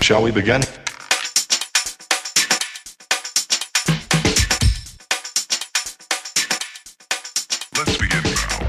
Shall 0.00 0.22
we 0.22 0.30
begin? 0.30 0.60
Let's 7.76 7.96
begin 7.98 8.22
now. 8.22 8.66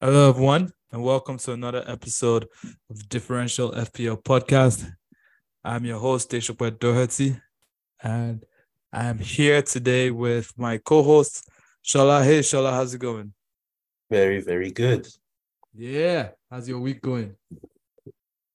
Hello, 0.00 0.28
everyone, 0.30 0.72
and 0.90 1.02
welcome 1.02 1.38
to 1.38 1.52
another 1.52 1.84
episode 1.86 2.48
of 2.90 3.08
Differential 3.08 3.70
FPL 3.72 4.22
Podcast. 4.22 4.90
I'm 5.64 5.84
your 5.84 5.98
host, 5.98 6.30
Deshapwet 6.30 6.78
Doherty, 6.80 7.40
and 8.02 8.44
I'm 8.92 9.18
here 9.18 9.62
today 9.62 10.10
with 10.10 10.52
my 10.56 10.78
co-host, 10.78 11.48
Sola. 11.82 12.22
Hey, 12.24 12.42
Sola, 12.42 12.70
how's 12.72 12.94
it 12.94 12.98
going? 12.98 13.32
Very, 14.10 14.40
very 14.40 14.70
good. 14.70 15.06
Yeah, 15.74 16.30
how's 16.50 16.68
your 16.68 16.78
week 16.78 17.02
going? 17.02 17.36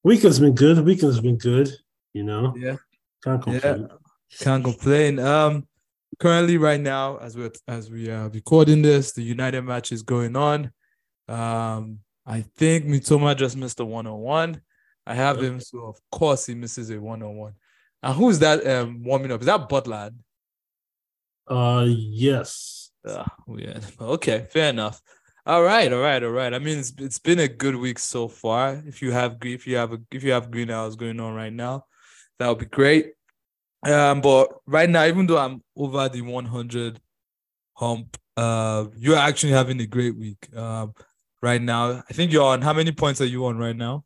Week 0.03 0.22
has 0.23 0.39
been 0.39 0.55
good. 0.55 0.84
Week 0.84 1.02
has 1.02 1.20
been 1.20 1.38
good. 1.38 1.70
You 2.13 2.23
know, 2.23 2.53
Yeah, 2.58 2.77
can't 3.23 3.41
complain. 3.41 3.88
can't 4.39 4.63
complain. 4.63 5.20
Um, 5.20 5.67
currently, 6.20 6.58
right 6.58 6.80
now, 6.80 7.17
as 7.17 7.38
we 7.38 7.50
as 7.67 7.91
we 7.91 8.09
are 8.09 8.30
recording 8.30 8.81
this, 8.81 9.11
the 9.13 9.22
United 9.22 9.61
match 9.61 9.91
is 9.91 10.02
going 10.02 10.36
on. 10.36 10.72
Um, 11.27 12.00
I 12.25 12.41
think 12.58 12.86
Mitoma 12.86 13.36
just 13.38 13.55
missed 13.55 13.80
a 13.80 13.86
one-on-one. 13.86 14.61
I 15.05 15.13
have 15.13 15.41
him, 15.41 15.59
so 15.59 15.80
of 15.86 16.00
course 16.11 16.45
he 16.48 16.55
misses 16.55 16.89
a 16.89 17.00
one-on-one. 17.00 17.53
And 18.04 18.16
who's 18.16 18.40
that 18.40 18.66
um 18.66 19.04
warming 19.04 19.32
up? 19.32 19.41
Is 19.41 19.48
that 19.48 19.70
Butland? 19.70 20.16
Uh, 21.48 21.86
yes. 21.88 22.92
Uh, 23.08 23.26
yeah. 23.58 23.80
Okay, 24.00 24.48
fair 24.52 24.70
enough. 24.70 25.02
All 25.46 25.64
right, 25.64 25.92
all 25.92 26.02
right, 26.02 26.23
all 26.23 26.31
right. 26.31 26.53
I 26.53 26.59
mean, 26.59 26.78
it's 26.80 26.94
it's 27.00 27.20
been 27.20 27.40
a 27.40 27.48
good 27.48 27.75
week 27.75 27.98
so 27.98 28.28
far. 28.28 28.81
If 28.86 29.02
you 29.02 29.12
have 29.12 29.38
if 29.44 29.66
you 29.66 29.75
have 29.75 29.92
a, 29.94 29.98
if 30.12 30.23
you 30.23 30.31
have 30.31 30.52
greenhouse 30.52 30.95
going 30.95 31.20
on 31.20 31.34
right 31.34 31.52
now, 31.52 31.86
that 32.38 32.48
would 32.48 32.59
be 32.59 32.66
great. 32.66 33.14
Um, 33.84 34.22
but 34.22 34.50
right 34.68 34.90
now, 34.90 35.06
even 35.06 35.25
though 35.25 35.40
I'm 35.40 35.64
over 35.75 36.08
the 36.09 36.22
100 36.22 37.02
hump, 37.73 38.18
uh, 38.38 38.86
you're 38.95 39.18
actually 39.18 39.53
having 39.53 39.81
a 39.81 39.88
great 39.88 40.16
week. 40.16 40.56
Um, 40.56 40.94
right 41.42 41.62
now, 41.62 42.03
I 42.08 42.14
think 42.14 42.31
you're 42.31 42.45
on. 42.45 42.62
How 42.62 42.73
many 42.73 42.92
points 42.92 43.20
are 43.22 43.25
you 43.25 43.45
on 43.47 43.58
right 43.58 43.75
now? 43.75 44.06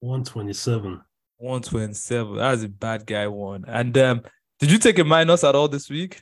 127. 0.00 1.00
127. 1.38 2.36
That's 2.36 2.62
a 2.62 2.68
bad 2.68 3.06
guy 3.06 3.26
one. 3.26 3.64
And 3.66 3.96
um, 3.98 4.22
did 4.58 4.70
you 4.70 4.78
take 4.78 4.98
a 4.98 5.04
minus 5.04 5.44
at 5.44 5.54
all 5.54 5.68
this 5.68 5.90
week? 5.90 6.20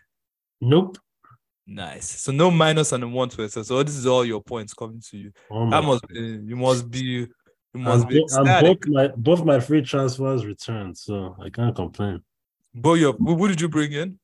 Nope. 0.60 0.98
Nice. 1.66 2.20
So 2.20 2.32
no 2.32 2.50
minus 2.50 2.92
on 2.92 3.00
the 3.00 3.08
120. 3.08 3.64
So 3.64 3.82
this 3.82 3.96
is 3.96 4.06
all 4.06 4.24
your 4.24 4.42
points 4.42 4.74
coming 4.74 5.00
to 5.10 5.16
you. 5.16 5.32
Oh 5.50 5.70
That 5.70 5.82
must 5.82 6.06
be 6.08 6.18
you 6.44 6.56
must 6.56 6.90
be 6.90 6.98
you 7.00 7.28
must 7.74 8.02
and, 8.02 8.10
be 8.10 8.24
both 8.60 8.86
my 8.86 9.08
both 9.16 9.44
my 9.44 9.60
free 9.60 9.82
transfers 9.82 10.44
returned, 10.44 10.98
so 10.98 11.36
I 11.40 11.48
can't 11.48 11.74
complain. 11.74 12.22
Both 12.74 12.98
your 12.98 13.14
who 13.14 13.48
did 13.48 13.60
you 13.60 13.68
bring 13.68 13.92
in? 13.92 14.18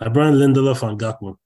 I 0.00 0.08
brought 0.08 0.32
Lindelof 0.32 0.88
and 0.88 0.98
Gakpo. 0.98 1.36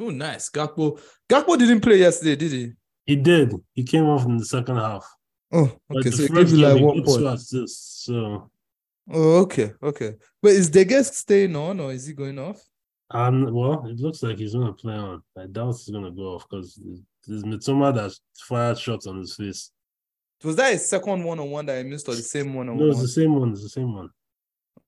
Oh, 0.00 0.10
nice. 0.10 0.48
Gakpo. 0.50 1.00
Gakpo 1.28 1.58
didn't 1.58 1.80
play 1.80 1.96
yesterday, 1.96 2.36
did 2.36 2.52
he? 2.52 2.72
He 3.06 3.16
did. 3.16 3.52
He 3.74 3.82
came 3.82 4.04
off 4.04 4.24
in 4.24 4.36
the 4.36 4.44
second 4.44 4.76
half. 4.76 5.04
Oh, 5.52 5.72
okay. 5.90 6.10
So 6.10 6.24
it 6.24 6.34
gave 6.34 6.50
you 6.50 6.58
like 6.58 6.82
one 6.82 7.02
point. 7.02 7.18
two 7.18 7.28
assists, 7.28 8.04
so 8.04 8.50
Oh, 9.10 9.38
okay, 9.42 9.72
okay. 9.82 10.14
But 10.42 10.52
is 10.52 10.70
the 10.70 10.84
guest 10.84 11.14
staying 11.14 11.56
on 11.56 11.80
or 11.80 11.92
is 11.92 12.06
he 12.06 12.12
going 12.12 12.38
off? 12.38 12.60
um, 13.10 13.54
well, 13.54 13.86
it 13.86 13.98
looks 13.98 14.22
like 14.22 14.36
he's 14.36 14.52
gonna 14.52 14.72
play 14.72 14.94
on. 14.94 15.22
I 15.36 15.46
doubt 15.46 15.76
he's 15.76 15.88
gonna 15.88 16.10
go 16.10 16.34
off 16.34 16.46
because 16.48 16.78
there's 17.26 17.42
Mitoma 17.42 17.94
that 17.94 18.12
fired 18.38 18.78
shots 18.78 19.06
on 19.06 19.18
his 19.18 19.34
face. 19.34 19.70
Was 20.44 20.56
that 20.56 20.74
a 20.74 20.78
second 20.78 21.24
one 21.24 21.40
on 21.40 21.50
one 21.50 21.66
that 21.66 21.78
I 21.78 21.82
missed 21.82 22.08
or 22.08 22.14
the 22.14 22.22
same 22.22 22.54
one 22.54 22.68
on 22.68 22.76
No, 22.76 22.86
it's 22.88 23.00
the 23.00 23.08
same 23.08 23.34
one. 23.34 23.52
It's 23.52 23.62
the 23.62 23.68
same 23.70 23.94
one. 23.94 24.10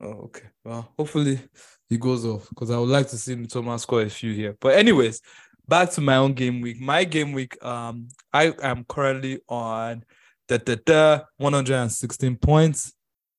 Oh, 0.01 0.25
okay. 0.25 0.49
Well, 0.65 0.93
hopefully 0.99 1.41
he 1.89 1.97
goes 1.97 2.25
off 2.25 2.49
because 2.51 2.71
I 2.71 2.79
would 2.79 2.89
like 2.89 3.09
to 3.09 3.19
see 3.19 3.47
Thomas 3.47 3.83
score 3.83 4.03
a 4.03 4.11
few 4.11 4.33
here. 4.33 4.57
But 4.61 4.79
anyways, 4.79 5.21
back 5.67 5.91
to 5.93 6.01
my 6.01 6.17
own 6.17 6.35
game 6.35 6.61
week. 6.61 6.79
My 6.79 7.05
game 7.05 7.33
week, 7.33 7.63
um, 7.65 8.09
I 8.33 8.53
am 8.63 8.85
currently 8.85 9.41
on 9.49 10.05
the 10.51 10.59
the, 10.59 10.83
the 10.85 11.25
116 11.39 12.37
points. 12.37 12.93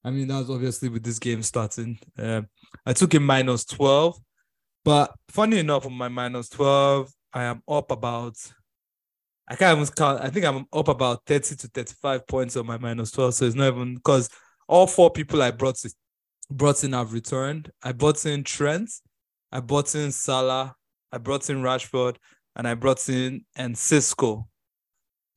I 0.04 0.10
mean, 0.10 0.28
that's 0.28 0.50
obviously 0.50 0.90
with 0.90 1.04
this 1.04 1.20
game 1.20 1.44
starting. 1.44 2.00
Um, 2.18 2.48
I 2.86 2.94
took 2.94 3.14
a 3.14 3.20
minus 3.20 3.66
12, 3.66 4.18
but 4.84 5.14
funny 5.30 5.60
enough, 5.60 5.86
on 5.86 5.94
my 5.94 6.08
minus 6.08 6.50
12, 6.50 7.12
I 7.34 7.44
am 7.44 7.62
up 7.68 7.92
about. 7.92 8.36
I 9.48 9.56
can't 9.56 9.78
even 9.78 9.94
count. 9.94 10.22
I 10.22 10.30
think 10.30 10.46
I'm 10.46 10.66
up 10.72 10.88
about 10.88 11.24
30 11.26 11.56
to 11.58 11.68
35 11.68 12.26
points 12.26 12.56
on 12.56 12.66
my 12.66 12.78
minus 12.78 13.12
12. 13.12 13.34
So 13.34 13.46
it's 13.46 13.56
not 13.56 13.68
even 13.68 13.96
because 13.96 14.30
all 14.68 14.88
four 14.88 15.12
people 15.12 15.42
I 15.42 15.52
brought 15.52 15.84
brought 16.50 16.84
in 16.84 16.94
have 16.94 17.14
returned. 17.14 17.70
I 17.84 17.92
brought 17.92 18.26
in 18.26 18.44
Trent, 18.44 18.90
I 19.52 19.60
brought 19.60 19.94
in 19.94 20.12
Salah, 20.12 20.76
I 21.12 21.18
brought 21.18 21.50
in 21.50 21.62
Rashford, 21.62 22.16
and 22.56 22.68
I 22.68 22.76
brought 22.76 23.08
in 23.10 23.46
Enciso. 23.58 24.46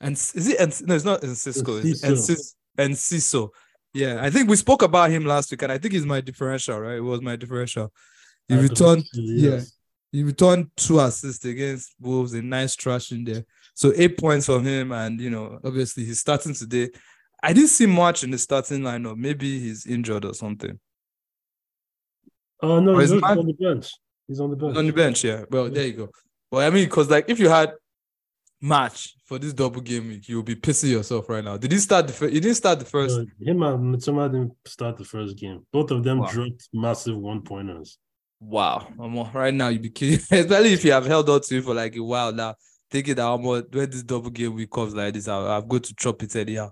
And 0.00 0.15
is 0.15 0.49
it 0.49 0.60
and 0.60 0.88
no, 0.88 0.94
it's 0.94 1.05
not 1.05 1.22
in 1.22 1.34
Cisco, 1.34 1.77
and 1.77 1.84
Enciso. 1.84 2.16
Cis 2.19 2.56
and 2.77 2.94
Ciso. 2.94 3.49
Yeah, 3.93 4.19
I 4.21 4.28
think 4.31 4.50
we 4.50 4.56
spoke 4.56 4.82
about 4.82 5.10
him 5.10 5.25
last 5.25 5.50
week, 5.50 5.62
and 5.62 5.71
I 5.71 5.78
think 5.78 5.94
he's 5.94 6.05
my 6.05 6.21
differential, 6.21 6.81
right? 6.81 6.97
It 6.97 7.00
was 7.00 7.22
my 7.22 7.37
differential. 7.37 7.93
He 8.49 8.56
returned, 8.56 9.05
yeah. 9.15 9.60
he 10.12 10.22
returned 10.25 10.71
two 10.77 11.00
assists 11.00 11.44
against 11.44 11.94
Wolves, 12.00 12.34
a 12.34 12.43
nice 12.43 12.75
trash 12.77 13.12
in 13.12 13.25
there. 13.25 13.44
So 13.75 13.93
eight 13.97 14.19
points 14.19 14.47
from 14.47 14.65
him, 14.65 14.93
and 14.93 15.21
you 15.21 15.31
know, 15.31 15.59
obviously 15.65 16.05
he's 16.05 16.21
starting 16.21 16.55
today. 16.55 16.91
I 17.43 17.53
didn't 17.53 17.69
see 17.69 17.87
much 17.87 18.25
in 18.25 18.31
the 18.31 18.38
starting 18.38 18.81
lineup. 18.81 19.16
Maybe 19.16 19.61
he's 19.61 19.87
injured 19.87 20.25
or 20.25 20.34
something. 20.34 20.78
Oh 22.62 22.81
no, 22.81 22.94
Or 22.94 23.00
he's 23.00 23.12
on 23.12 23.21
the 23.21 23.53
bench. 23.53 23.91
He's 24.26 24.41
on 24.41 24.50
the 24.50 24.56
bench. 24.56 24.76
on 24.76 24.87
the 24.87 24.93
bench, 24.93 25.25
yeah. 25.25 25.44
Well, 25.50 25.71
there 25.71 25.87
you 25.87 25.93
go. 25.93 26.09
But 26.50 26.65
I 26.65 26.71
mean, 26.71 26.84
because 26.84 27.11
like 27.11 27.28
if 27.28 27.38
you 27.38 27.49
had 27.49 27.72
March 28.64 29.14
for 29.26 29.38
this 29.38 29.52
double 29.52 29.82
game 29.82 30.08
week, 30.08 30.26
you'll 30.26 30.42
be 30.42 30.54
pissing 30.56 30.91
yourself 30.91 31.28
right 31.28 31.44
now. 31.44 31.58
Did 31.58 31.70
he 31.70 31.76
start 31.78 32.06
the 32.06 32.14
first? 32.14 32.32
He 32.32 32.41
didn't 32.41 32.56
start 32.56 32.78
the 32.78 32.86
first. 32.86 33.14
No, 33.19 33.26
him 33.52 33.62
and 33.62 33.94
Mitoma 33.94 34.32
didn't 34.32 34.52
start 34.66 34.97
the 34.97 35.04
first 35.04 35.36
game. 35.36 35.66
Both 35.70 35.91
of 35.91 36.02
them 36.02 36.20
Wow. 36.20 36.30
dropped 36.30 36.69
massive 36.72 37.19
one 37.19 37.42
pointers. 37.42 37.98
Wow, 38.41 38.88
I'm 38.98 39.14
right 39.34 39.52
now. 39.52 39.69
you'd 39.69 39.82
be 39.82 39.91
kidding, 39.91 40.16
especially 40.30 40.72
if 40.72 40.82
you 40.82 40.92
have 40.92 41.04
held 41.04 41.28
on 41.28 41.42
to 41.42 41.58
it 41.58 41.64
for 41.64 41.75
like 41.75 41.94
a 41.97 42.02
while 42.02 42.32
now. 42.32 42.54
Thinking 42.91 43.16
that 43.16 43.26
I'm 43.26 43.42
when 43.42 43.64
this 43.70 44.02
double 44.02 44.30
game 44.30 44.54
week 44.54 44.70
comes 44.70 44.94
like 44.94 45.12
this, 45.12 45.28
I'll, 45.28 45.46
I'm 45.46 45.69
going 45.69 45.82
to 45.82 45.94
chop 45.94 46.22
it 46.22 46.34
anyhow, 46.34 46.70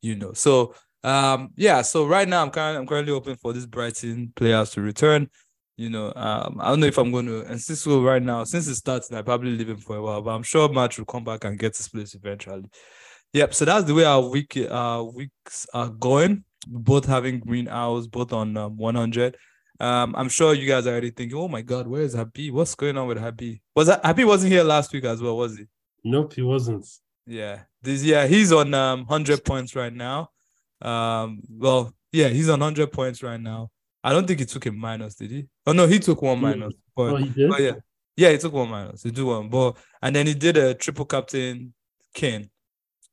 you 0.00 0.14
know. 0.16 0.32
So 0.32 0.74
um, 1.02 1.50
yeah. 1.56 1.82
So 1.82 2.06
right 2.06 2.26
now 2.26 2.42
I'm 2.42 2.50
currently 2.50 2.80
I'm 2.80 2.86
currently 2.86 3.12
hoping 3.12 3.36
for 3.36 3.52
this 3.52 3.66
Brighton 3.66 4.32
players 4.34 4.70
to 4.70 4.80
return. 4.80 5.28
You 5.76 5.90
know, 5.90 6.12
um, 6.14 6.58
I 6.60 6.68
don't 6.68 6.80
know 6.80 6.86
if 6.86 6.98
I'm 6.98 7.10
going 7.10 7.26
to 7.26 7.42
Enciso 7.42 8.04
right 8.04 8.22
now 8.22 8.44
since 8.44 8.68
it 8.68 8.76
starts, 8.76 9.10
I 9.12 9.22
probably 9.22 9.56
leave 9.56 9.68
him 9.68 9.78
for 9.78 9.96
a 9.96 10.02
while, 10.02 10.22
but 10.22 10.30
I'm 10.30 10.44
sure 10.44 10.68
March 10.68 10.98
will 10.98 11.04
come 11.04 11.24
back 11.24 11.44
and 11.44 11.58
get 11.58 11.76
his 11.76 11.88
place 11.88 12.14
eventually. 12.14 12.70
Yep. 13.32 13.54
So 13.54 13.64
that's 13.64 13.84
the 13.84 13.94
way 13.94 14.04
our 14.04 14.20
week 14.22 14.56
uh 14.56 15.04
weeks 15.12 15.66
are 15.74 15.88
going. 15.88 16.44
Both 16.66 17.04
having 17.06 17.40
green 17.40 17.68
arrows, 17.68 18.06
both 18.06 18.32
on 18.32 18.56
um, 18.56 18.76
100. 18.76 19.36
Um, 19.80 20.14
I'm 20.16 20.28
sure 20.28 20.54
you 20.54 20.68
guys 20.68 20.86
are 20.86 20.92
already 20.92 21.10
thinking, 21.10 21.36
oh 21.36 21.48
my 21.48 21.60
god, 21.60 21.88
where 21.88 22.02
is 22.02 22.14
Habi? 22.14 22.52
What's 22.52 22.74
going 22.74 22.96
on 22.96 23.08
with 23.08 23.18
Habi? 23.18 23.60
Was 23.74 23.88
that 23.88 24.02
Habi 24.04 24.24
wasn't 24.24 24.52
here 24.52 24.62
last 24.62 24.92
week 24.92 25.04
as 25.04 25.20
well, 25.20 25.36
was 25.36 25.58
he? 25.58 25.64
Nope, 26.04 26.34
he 26.34 26.42
wasn't. 26.42 26.86
Yeah. 27.26 27.62
This 27.82 28.04
yeah, 28.04 28.26
he's 28.26 28.52
on 28.52 28.72
um 28.72 29.00
100 29.00 29.44
points 29.44 29.74
right 29.74 29.92
now. 29.92 30.30
Um, 30.80 31.40
well, 31.50 31.92
yeah, 32.12 32.28
he's 32.28 32.48
on 32.48 32.60
100 32.60 32.92
points 32.92 33.22
right 33.22 33.40
now. 33.40 33.70
I 34.04 34.12
don't 34.12 34.26
think 34.26 34.38
he 34.40 34.46
took 34.46 34.66
a 34.66 34.70
minus, 34.72 35.14
did 35.16 35.30
he? 35.30 35.46
Oh 35.66 35.72
no, 35.72 35.86
he 35.86 35.98
took 35.98 36.20
one 36.22 36.40
minus. 36.40 36.74
But, 36.94 37.02
Oh, 37.02 37.16
he 37.16 37.28
did. 37.30 37.50
but 37.50 37.60
yeah, 37.62 37.72
yeah, 38.16 38.30
he 38.30 38.38
took 38.38 38.52
one 38.52 38.68
minus. 38.68 39.02
He 39.02 39.10
did 39.10 39.24
one, 39.24 39.48
but 39.48 39.76
and 40.02 40.14
then 40.14 40.26
he 40.26 40.34
did 40.34 40.56
a 40.58 40.74
triple 40.74 41.06
captain 41.06 41.72
Kane 42.14 42.50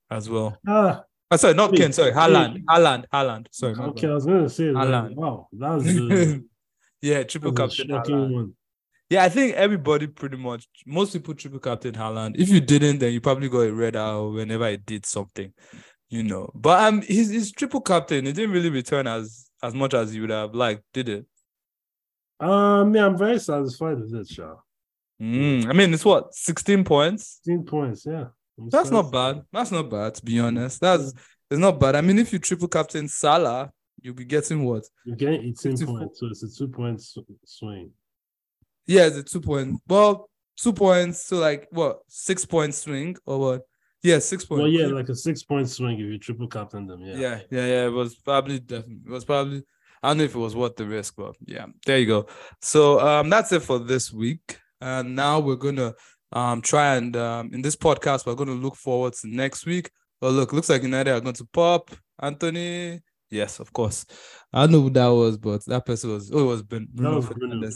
as 0.10 0.30
well. 0.30 0.58
Ah, 0.68 1.04
Oh, 1.34 1.38
sorry, 1.38 1.54
not 1.54 1.72
Wait, 1.72 1.80
Kane. 1.80 1.94
Sorry. 1.94 2.12
Haaland, 2.12 2.66
Haaland, 2.66 3.06
Haaland. 3.14 3.48
Sorry, 3.52 3.74
okay. 3.74 4.08
I 4.10 4.14
was 4.14 4.26
gonna 4.26 4.50
say, 4.50 4.68
Alan. 4.76 5.16
wow, 5.16 5.48
that's 5.54 5.86
the, 5.86 6.44
yeah, 7.02 7.24
triple 7.24 7.54
that's 7.54 7.78
captain. 7.78 8.14
Haaland. 8.16 8.54
Yeah, 9.10 9.24
I 9.24 9.30
think 9.30 9.56
everybody 9.56 10.08
pretty 10.08 10.36
much, 10.38 10.68
most 10.86 11.14
people 11.14 11.34
triple 11.34 11.60
captain 11.60 11.94
Haaland. 11.96 12.38
If 12.38 12.50
you 12.50 12.60
didn't, 12.60 13.00
then 13.00 13.14
you 13.14 13.22
probably 13.22 13.48
got 13.50 13.62
a 13.62 13.74
red 13.74 13.96
out 13.96 14.34
whenever 14.34 14.70
he 14.70 14.76
did 14.78 15.06
something, 15.06 15.54
you 16.10 16.24
know. 16.24 16.50
But 16.54 16.84
um, 16.84 17.02
he's, 17.02 17.30
his 17.30 17.52
triple 17.54 17.82
captain, 17.82 18.26
he 18.26 18.34
didn't 18.34 18.52
really 18.52 18.70
return 18.70 19.08
as 19.08 19.50
as 19.62 19.74
much 19.74 19.94
as 19.94 20.16
you 20.16 20.22
would 20.22 20.30
have 20.32 20.56
liked, 20.56 20.84
did 20.94 21.10
it? 21.10 21.26
Um, 22.40 22.96
yeah, 22.96 23.06
I'm 23.06 23.18
very 23.18 23.40
satisfied 23.40 24.00
with 24.00 24.14
it, 24.16 24.28
Shaw. 24.28 24.56
Mm, 25.22 25.68
I 25.70 25.74
mean, 25.74 25.94
it's 25.94 26.04
what 26.04 26.34
16 26.34 26.84
points. 26.84 27.40
16 27.44 27.66
points, 27.66 28.06
yeah. 28.06 28.26
I'm 28.58 28.70
That's 28.70 28.90
not 28.90 29.12
bad. 29.12 29.44
That's 29.52 29.72
not 29.72 29.90
bad, 29.90 30.16
to 30.16 30.26
be 30.26 30.40
honest. 30.40 30.82
That's 30.82 31.14
it's 31.50 31.60
not 31.60 31.80
bad. 31.80 31.96
I 31.96 32.02
mean, 32.02 32.18
if 32.18 32.34
you 32.34 32.40
triple 32.40 32.68
captain 32.68 33.08
Salah, 33.08 33.72
you'll 34.02 34.16
be 34.16 34.26
getting 34.26 34.64
what? 34.64 34.84
You're 35.06 35.16
getting 35.16 35.42
18 35.42 35.54
54. 35.78 36.00
points, 36.00 36.20
so 36.20 36.28
it's 36.28 36.44
a 36.44 36.58
two 36.58 36.68
point 36.68 37.02
swing. 37.46 37.92
Yeah, 38.88 39.06
it's 39.08 39.18
a 39.18 39.24
two 39.24 39.42
point. 39.42 39.80
Well, 39.88 40.30
two 40.58 40.74
points 40.74 41.28
to 41.28 41.36
like 41.36 41.68
what 41.72 42.00
six 42.08 42.46
point 42.46 42.74
swing 42.74 43.18
or 43.26 43.40
what? 43.40 43.62
Yeah, 44.04 44.20
six 44.20 44.46
points. 44.46 44.62
Well, 44.62 44.70
yeah, 44.70 44.88
like 44.88 45.10
a 45.10 45.16
six 45.16 45.44
point 45.44 45.70
swing 45.70 46.00
if 46.00 46.06
you 46.06 46.18
triple 46.18 46.48
captain 46.48 46.88
them. 46.88 47.02
Yeah. 47.02 47.16
yeah, 47.16 47.40
yeah, 47.52 47.66
yeah. 47.66 47.86
It 47.86 47.92
was 47.92 48.16
probably 48.16 48.60
definitely. 48.60 49.04
It 49.06 49.12
was 49.12 49.26
probably. 49.26 49.64
I 50.04 50.10
don't 50.10 50.18
know 50.18 50.24
if 50.24 50.34
it 50.34 50.40
was 50.40 50.56
worth 50.56 50.76
the 50.76 50.86
risk, 50.86 51.16
but 51.16 51.36
yeah, 51.46 51.68
there 51.86 52.00
you 52.00 52.08
go. 52.08 52.28
So 52.62 53.00
um, 53.00 53.30
that's 53.30 53.52
it 53.52 53.62
for 53.62 53.78
this 53.78 54.12
week, 54.12 54.60
and 54.80 55.16
now 55.16 55.40
we're 55.40 55.56
gonna 55.56 55.94
um 56.34 56.62
try 56.62 56.96
and 56.96 57.16
um 57.18 57.54
in 57.54 57.62
this 57.62 57.76
podcast 57.76 58.26
we're 58.26 58.36
gonna 58.36 58.54
look 58.54 58.76
forward 58.76 59.14
to 59.14 59.28
next 59.28 59.66
week. 59.66 59.92
Well, 60.22 60.32
look, 60.32 60.54
looks 60.54 60.70
like 60.70 60.84
United 60.84 61.12
are 61.12 61.22
going 61.22 61.36
to 61.36 61.46
pop 61.46 61.92
Antony. 62.20 63.02
Yes, 63.32 63.60
of 63.60 63.72
course. 63.72 64.06
I 64.52 64.68
know 64.68 64.82
who 64.82 64.90
that 64.92 65.08
was, 65.08 65.38
but 65.38 65.64
that 65.66 65.86
person 65.86 66.12
was. 66.12 66.32
Oh, 66.32 66.40
it 66.40 66.44
was 66.44 66.64
Ben. 66.64 66.88
Bruno 66.94 67.16
was 67.16 67.26
Bruno. 67.30 67.70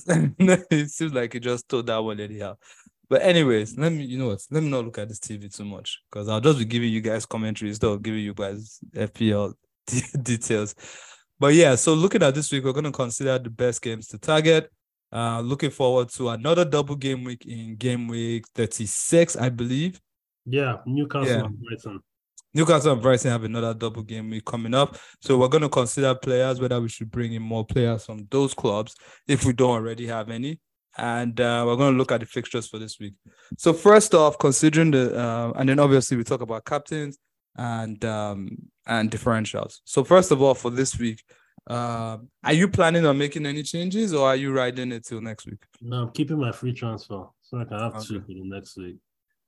It 0.69 0.89
seems 0.89 1.13
like 1.13 1.33
he 1.33 1.39
just 1.39 1.69
told 1.69 1.87
that 1.87 1.97
one 1.97 2.19
anyhow. 2.19 2.57
But 3.09 3.21
anyways, 3.21 3.77
let 3.77 3.91
me. 3.91 4.03
You 4.05 4.17
know 4.17 4.27
what? 4.27 4.41
Let 4.51 4.63
me 4.63 4.69
not 4.69 4.85
look 4.85 4.97
at 4.97 5.09
this 5.09 5.19
TV 5.19 5.53
too 5.55 5.65
much 5.65 6.01
because 6.11 6.27
I'll 6.27 6.41
just 6.41 6.57
be 6.59 6.65
giving 6.65 6.89
you 6.89 7.01
guys 7.01 7.25
commentary 7.25 7.69
instead 7.69 7.87
of 7.89 8.01
giving 8.01 8.21
you 8.21 8.33
guys 8.33 8.79
FPL 8.95 9.53
details. 10.23 10.75
But 11.39 11.53
yeah, 11.53 11.75
so 11.75 11.93
looking 11.93 12.23
at 12.23 12.33
this 12.33 12.51
week, 12.51 12.63
we're 12.63 12.71
going 12.73 12.85
to 12.85 12.91
consider 12.91 13.37
the 13.37 13.49
best 13.49 13.81
games 13.81 14.07
to 14.07 14.17
target. 14.17 14.71
Uh, 15.11 15.39
looking 15.41 15.69
forward 15.69 16.09
to 16.09 16.29
another 16.29 16.65
double 16.65 16.95
game 16.95 17.23
week 17.23 17.45
in 17.45 17.75
game 17.75 18.07
week 18.07 18.45
36, 18.55 19.35
I 19.37 19.49
believe. 19.49 19.99
Yeah, 20.45 20.77
Newcastle 20.85 21.27
Yeah. 21.27 21.45
and 21.45 21.59
Brighton. 21.61 21.99
Newcastle 22.53 22.93
and 22.93 23.01
Brighton 23.01 23.31
have 23.31 23.43
another 23.43 23.73
double 23.73 24.01
game 24.01 24.29
week 24.29 24.45
coming 24.45 24.73
up. 24.73 24.97
So 25.21 25.37
we're 25.37 25.49
going 25.49 25.63
to 25.63 25.69
consider 25.69 26.15
players, 26.15 26.59
whether 26.59 26.79
we 26.79 26.87
should 26.89 27.11
bring 27.11 27.33
in 27.33 27.41
more 27.41 27.65
players 27.65 28.05
from 28.05 28.27
those 28.31 28.53
clubs 28.53 28.95
if 29.27 29.45
we 29.45 29.53
don't 29.53 29.71
already 29.71 30.07
have 30.07 30.29
any. 30.29 30.59
And 30.97 31.39
uh, 31.41 31.63
we're 31.67 31.75
going 31.75 31.93
to 31.93 31.97
look 31.97 32.11
at 32.11 32.21
the 32.21 32.25
fixtures 32.25 32.67
for 32.67 32.79
this 32.79 32.99
week. 32.99 33.13
So 33.57 33.73
first 33.73 34.13
off, 34.13 34.37
considering 34.37 34.91
the, 34.91 35.17
uh, 35.19 35.51
and 35.57 35.67
then 35.67 35.79
obviously 35.79 36.15
we 36.17 36.23
talk 36.23 36.41
about 36.41 36.63
captains 36.65 37.17
and 37.57 38.03
um, 38.05 38.57
and 38.87 39.11
differentials. 39.11 39.79
So 39.83 40.03
first 40.03 40.31
of 40.31 40.41
all, 40.41 40.53
for 40.53 40.69
this 40.71 40.97
week, 40.97 41.21
uh, 41.69 42.17
are 42.43 42.53
you 42.53 42.67
planning 42.67 43.05
on 43.05 43.17
making 43.17 43.45
any 43.45 43.63
changes 43.63 44.13
or 44.13 44.27
are 44.27 44.35
you 44.35 44.53
riding 44.53 44.91
it 44.91 45.05
till 45.05 45.19
next 45.21 45.45
week? 45.47 45.65
No, 45.81 46.03
I'm 46.03 46.11
keeping 46.11 46.39
my 46.39 46.51
free 46.51 46.73
transfer 46.73 47.25
so 47.41 47.57
I 47.59 47.65
can 47.65 47.79
have 47.79 48.03
two 48.03 48.17
Okay. 48.17 48.25
for 48.25 48.33
the 48.33 48.43
next 48.43 48.77
week. 48.77 48.97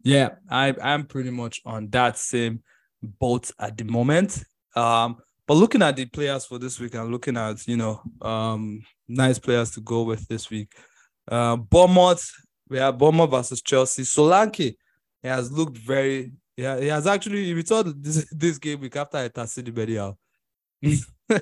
Yeah, 0.04 0.30
I 0.50 0.74
I'm 0.82 1.06
pretty 1.06 1.30
much 1.30 1.62
on 1.66 1.90
that 1.92 2.18
same 2.18 2.64
boat 3.02 3.52
at 3.60 3.78
the 3.78 3.84
moment. 3.84 4.44
Um, 4.76 5.18
but 5.46 5.54
looking 5.56 5.82
at 5.82 5.96
the 5.96 6.06
players 6.06 6.46
for 6.46 6.60
this 6.60 6.80
week 6.80 6.94
and 6.96 7.10
looking 7.12 7.38
at 7.38 7.66
you 7.68 7.78
know 7.78 8.02
um 8.22 8.82
nice 9.08 9.40
players 9.40 9.72
to 9.72 9.82
go 9.82 10.04
with 10.04 10.28
this 10.28 10.50
week. 10.50 10.74
Uh, 11.27 11.56
Bournemouth, 11.57 12.29
we 12.69 12.77
have 12.77 12.97
Bournemouth 12.97 13.31
versus 13.31 13.62
Chelsea. 13.62 14.03
Solanke 14.03 14.75
he 15.24 15.27
has 15.27 15.51
looked 15.51 15.77
very 15.77 16.31
yeah, 16.56 16.79
he 16.79 16.88
has 16.88 17.06
actually 17.06 17.53
returned 17.53 18.03
this 18.03 18.25
this 18.31 18.57
game 18.57 18.79
week 18.79 18.95
after 18.95 19.18
I 19.18 19.27
tested 19.27 19.65
the 19.65 19.71
medial. 19.71 20.18
yeah, 20.81 20.97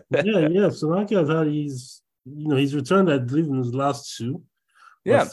yeah. 0.10 0.70
Solanke 0.70 1.18
has 1.18 1.30
had 1.30 1.48
his, 1.48 2.02
you 2.26 2.48
know, 2.48 2.56
he's 2.56 2.74
returned, 2.76 3.12
I 3.12 3.20
believe, 3.20 3.46
in 3.46 3.58
his 3.58 3.74
last 3.74 4.16
two. 4.18 4.42
Yeah. 5.04 5.28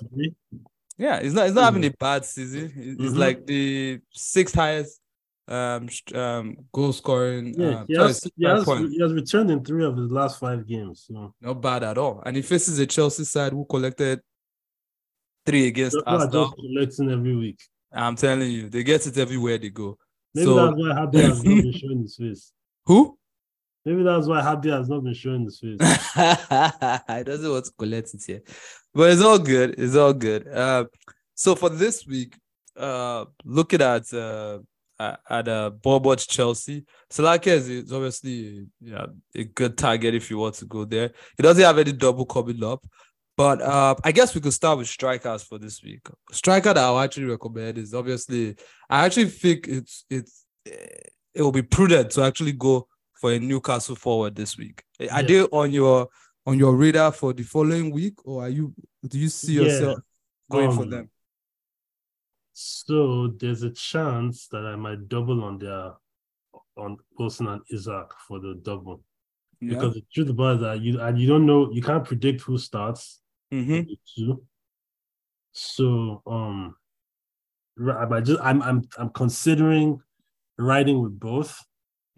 Yeah, 0.99 1.21
he's 1.23 1.35
not 1.35 1.47
he's 1.47 1.55
not 1.55 1.65
having 1.65 1.85
a 1.85 1.91
bad 1.91 2.25
season. 2.25 2.71
He- 2.71 2.95
He's 3.03 3.13
Mhm. 3.15 3.19
like 3.19 3.47
the 3.47 4.01
sixth 4.13 4.55
highest 4.55 5.01
um 5.49 5.89
um 6.15 6.57
goal 6.73 6.93
scoring. 6.93 7.55
Yeah, 7.59 7.81
um, 7.81 7.87
he, 7.89 7.95
has, 7.97 8.23
he, 8.37 8.45
has, 8.47 8.65
he 8.67 9.01
has 9.01 9.13
returned 9.13 9.51
in 9.51 9.65
three 9.65 9.85
of 9.85 9.97
his 9.97 10.11
last 10.13 10.39
five 10.39 10.67
games. 10.67 11.07
So 11.09 11.35
Not 11.41 11.61
bad 11.61 11.83
at 11.83 11.99
all. 11.99 12.23
And 12.25 12.37
he 12.37 12.43
faces 12.43 12.79
a 12.79 12.87
Chelsea 12.87 13.25
side 13.25 13.53
who 13.53 13.65
collected 13.65 14.21
three 15.47 15.67
against 15.69 15.97
people 15.97 16.13
Arsenal. 16.13 16.53
collecting 16.53 17.11
every 17.11 17.37
week. 17.37 17.61
I'm 17.93 18.17
telling 18.17 18.51
you, 18.51 18.69
they 18.69 18.83
get 18.83 19.07
it 19.07 19.19
everywhere 19.19 19.59
they 19.59 19.71
go. 19.71 19.99
Maybe 20.35 20.47
so 20.47 20.55
that's 20.55 20.77
why 20.77 20.95
Habi 20.95 21.23
has 21.23 21.45
not 21.45 21.55
been 21.63 21.73
showing 21.79 22.03
his 22.03 22.17
face. 22.17 22.53
who? 22.87 23.19
Maybe 23.85 24.03
that's 24.03 24.27
why 24.27 24.41
Habi 24.41 24.71
has 24.71 24.89
not 24.89 25.05
been 25.05 25.15
showing 25.15 25.45
his 25.45 25.59
face. 25.59 25.77
I 25.81 27.23
doesn't 27.25 27.51
want 27.51 27.65
to 27.67 27.73
collect 27.77 28.15
it 28.15 28.23
here. 28.27 28.43
But 28.95 29.11
it's 29.13 29.23
all 29.23 29.39
good. 29.39 29.75
It's 29.79 29.97
all 29.97 30.13
good. 30.13 30.49
Uh, 30.49 30.85
so 31.35 31.55
for 31.55 31.69
this 31.69 32.07
week, 32.07 32.37
uh 32.77 33.27
looking 33.45 33.83
at 33.83 34.11
uh 34.15 34.59
at 34.99 35.21
at, 35.29 35.49
uh 35.49 35.71
Bournemouth 35.71 36.27
Chelsea, 36.27 36.85
Solanke 37.11 37.49
is, 37.49 37.69
is 37.69 37.93
obviously 37.93 38.67
yeah, 38.81 39.07
a 39.35 39.45
good 39.45 39.77
target 39.77 40.15
if 40.15 40.31
you 40.31 40.39
want 40.39 40.55
to 40.55 40.65
go 40.65 40.85
there. 40.87 41.11
He 41.37 41.43
doesn't 41.43 41.63
have 41.63 41.79
any 41.79 41.93
double 41.93 42.25
coming 42.25 42.63
up. 42.65 42.83
But 43.37 43.63
uh, 43.63 43.95
I 44.05 44.13
guess 44.13 44.35
we 44.35 44.41
could 44.41 44.53
start 44.53 44.79
with 44.79 44.89
strikers 44.89 45.43
for 45.43 45.59
this 45.59 45.83
week. 45.83 46.07
Striker 46.33 46.75
that 46.75 46.79
I'll 46.85 46.99
actually 47.01 47.27
recommend 47.27 47.79
is 47.79 47.95
obviously 47.95 48.57
I 48.91 49.07
actually 49.07 49.31
think 49.31 49.69
it's 49.69 50.05
it's 50.11 50.45
eh, 50.67 50.77
it 51.35 51.43
will 51.43 51.53
be 51.53 51.63
prudent 51.63 52.11
to 52.13 52.23
actually 52.23 52.53
go 52.53 52.87
for 53.15 53.33
a 53.33 53.39
Newcastle 53.39 53.97
forward 53.97 54.35
this 54.37 54.59
week. 54.59 54.83
Are 55.01 55.07
Yeah. 55.07 55.23
they 55.23 55.41
on 55.45 55.73
your 55.73 56.09
on 56.45 56.59
your 56.59 56.77
radar 56.77 57.11
for 57.13 57.33
the 57.33 57.43
following 57.45 57.91
week, 57.91 58.15
or 58.27 58.43
are 58.45 58.49
you 58.51 58.75
do 59.09 59.19
you 59.19 59.29
see 59.29 59.55
Yeah. 59.55 59.63
yourself 59.63 59.99
going 60.51 60.73
for 60.73 60.83
Um, 60.83 60.91
them? 60.91 61.11
So 62.53 63.29
there's 63.29 63.63
a 63.63 63.71
chance 63.71 64.47
that 64.49 64.67
I 64.67 64.77
might 64.77 65.09
double 65.09 65.43
on 65.43 65.59
their 65.59 65.95
on 66.77 66.97
Wilson 67.19 67.49
and 67.49 67.63
Isak 67.71 68.13
for 68.29 68.41
the 68.41 68.55
double. 68.63 69.03
Yeah. 69.61 69.71
Because 69.71 69.95
the 69.95 70.05
truth 70.13 70.29
about 70.29 70.61
that 70.61 70.81
you 70.83 71.01
and 71.01 71.19
you 71.19 71.27
don't 71.27 71.47
know 71.47 71.71
you 71.73 71.81
can't 71.83 72.05
predict 72.05 72.43
who 72.43 72.59
starts 72.59 73.21
Mhm. 73.53 73.87
the 73.87 73.99
two. 74.17 74.47
So 75.53 76.23
um 76.27 76.77
I 77.79 78.21
just 78.21 78.41
I'm 78.43 78.63
I'm 78.63 78.83
I'm 78.99 79.11
considering 79.11 80.01
riding 80.59 81.03
with 81.03 81.19
both 81.19 81.59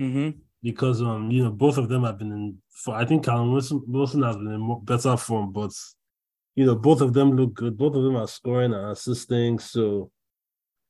Mhm. 0.01 0.41
because 0.63 1.01
um 1.03 1.31
you 1.31 1.45
know 1.45 1.51
both 1.51 1.79
of 1.79 1.89
them 1.89 2.05
have 2.05 2.19
been 2.19 2.33
in 2.33 2.63
for 2.69 2.95
I 2.95 3.05
think 3.05 3.25
Callum 3.25 3.53
Wilson, 3.53 3.83
Wilson 3.87 4.23
has 4.23 4.37
been 4.37 4.49
in 4.53 4.81
better 4.85 5.17
form, 5.17 5.53
but 5.53 5.73
you 6.55 6.67
know 6.67 6.75
both 6.75 7.01
of 7.01 7.13
them 7.13 7.33
look 7.37 7.55
good. 7.55 7.77
Both 7.77 7.95
of 7.95 8.03
them 8.05 8.17
are 8.17 8.29
scoring 8.29 8.73
and 8.75 8.91
assisting. 8.91 9.59
So 9.59 10.11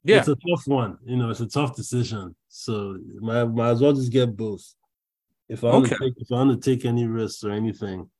Yeah. 0.05 0.19
it's 0.19 0.29
a 0.29 0.37
tough 0.37 0.67
one. 0.67 0.99
You 1.05 1.17
know, 1.17 1.31
it's 1.31 1.41
a 1.41 1.46
tough 1.49 1.76
decision. 1.76 2.35
So 2.49 2.99
might 3.20 3.44
might 3.44 3.70
as 3.70 3.81
well 3.82 3.93
just 3.93 4.12
get 4.12 4.37
both. 4.37 4.75
If 5.49 5.62
I 5.64 5.69
want 5.69 5.87
to 5.88 5.94
Okay. 5.94 6.06
take 6.06 6.14
if 6.19 6.32
I 6.32 6.37
want 6.37 6.62
to 6.62 6.70
take 6.76 6.85
any 6.85 7.06
risks 7.06 7.44
or 7.44 7.50
anything. 7.52 8.11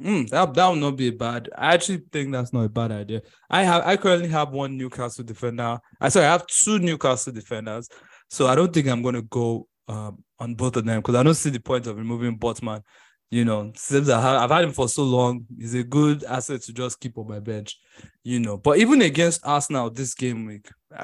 Mm, 0.00 0.28
that 0.30 0.54
that 0.54 0.68
would 0.68 0.80
not 0.80 0.96
be 0.96 1.10
bad. 1.10 1.48
I 1.56 1.74
actually 1.74 2.02
think 2.12 2.32
that's 2.32 2.52
not 2.52 2.64
a 2.64 2.68
bad 2.68 2.90
idea. 2.90 3.22
I 3.48 3.62
have 3.62 3.86
I 3.86 3.96
currently 3.96 4.28
have 4.28 4.50
one 4.50 4.76
Newcastle 4.76 5.24
defender. 5.24 5.78
I 6.00 6.08
sorry, 6.08 6.26
I 6.26 6.32
have 6.32 6.46
two 6.46 6.78
Newcastle 6.78 7.32
defenders. 7.32 7.88
So 8.28 8.46
I 8.48 8.54
don't 8.54 8.72
think 8.72 8.88
I'm 8.88 9.02
gonna 9.02 9.22
go 9.22 9.68
um 9.86 10.24
on 10.38 10.54
both 10.54 10.76
of 10.76 10.84
them 10.84 11.00
because 11.00 11.14
I 11.14 11.22
don't 11.22 11.34
see 11.34 11.50
the 11.50 11.60
point 11.60 11.86
of 11.86 11.96
removing 11.96 12.38
Botman. 12.38 12.82
You 13.30 13.44
know, 13.44 13.72
since 13.74 14.08
I 14.08 14.20
have, 14.20 14.42
I've 14.42 14.50
had 14.50 14.64
him 14.64 14.72
for 14.72 14.88
so 14.88 15.02
long, 15.02 15.46
he's 15.58 15.74
a 15.74 15.82
good 15.82 16.24
asset 16.24 16.62
to 16.62 16.72
just 16.72 17.00
keep 17.00 17.16
on 17.18 17.28
my 17.28 17.40
bench. 17.40 17.78
You 18.24 18.40
know, 18.40 18.56
but 18.56 18.78
even 18.78 19.00
against 19.02 19.46
Arsenal 19.46 19.90
this 19.90 20.14
game 20.14 20.46
week, 20.46 20.68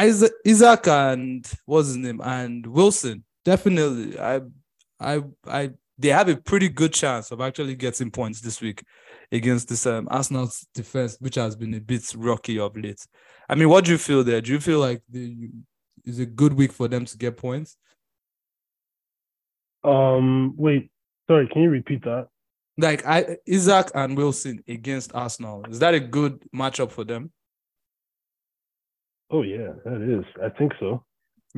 Isak, 0.00 0.32
Isak 0.44 0.86
and 0.86 1.50
what's 1.66 1.88
his 1.88 1.96
name 1.96 2.20
and 2.22 2.66
Wilson 2.66 3.24
definitely. 3.44 4.18
I 4.18 4.40
I 5.00 5.22
I 5.46 5.70
they 5.98 6.08
have 6.08 6.28
a 6.28 6.36
pretty 6.36 6.68
good 6.68 6.92
chance 6.94 7.30
of 7.30 7.40
actually 7.40 7.74
getting 7.74 8.10
points 8.10 8.40
this 8.40 8.60
week 8.60 8.84
against 9.32 9.68
this 9.68 9.84
um, 9.86 10.08
Arsenal's 10.10 10.66
defense, 10.74 11.16
which 11.20 11.34
has 11.34 11.56
been 11.56 11.74
a 11.74 11.80
bit 11.80 12.14
rocky 12.16 12.58
of 12.58 12.76
late. 12.76 13.04
I 13.48 13.54
mean, 13.54 13.68
what 13.68 13.84
do 13.84 13.90
you 13.92 13.98
feel 13.98 14.22
there? 14.22 14.40
Do 14.40 14.52
you 14.52 14.60
feel 14.60 14.78
like 14.78 15.02
the, 15.10 15.50
is 16.04 16.18
a 16.18 16.26
good 16.26 16.52
week 16.54 16.72
for 16.72 16.88
them 16.88 17.04
to 17.04 17.18
get 17.18 17.36
points? 17.36 17.76
Um 19.84 20.54
wait, 20.56 20.90
sorry, 21.28 21.48
can 21.48 21.62
you 21.62 21.70
repeat 21.70 22.02
that? 22.04 22.28
Like 22.76 23.06
I, 23.06 23.36
Isak 23.46 23.90
and 23.94 24.16
Wilson 24.16 24.62
against 24.68 25.14
Arsenal, 25.14 25.64
is 25.70 25.78
that 25.78 25.94
a 25.94 26.00
good 26.00 26.42
matchup 26.54 26.90
for 26.90 27.04
them? 27.04 27.32
Oh 29.30 29.42
yeah, 29.42 29.72
that 29.84 30.00
is. 30.02 30.24
I 30.42 30.48
think 30.58 30.72
so. 30.80 31.04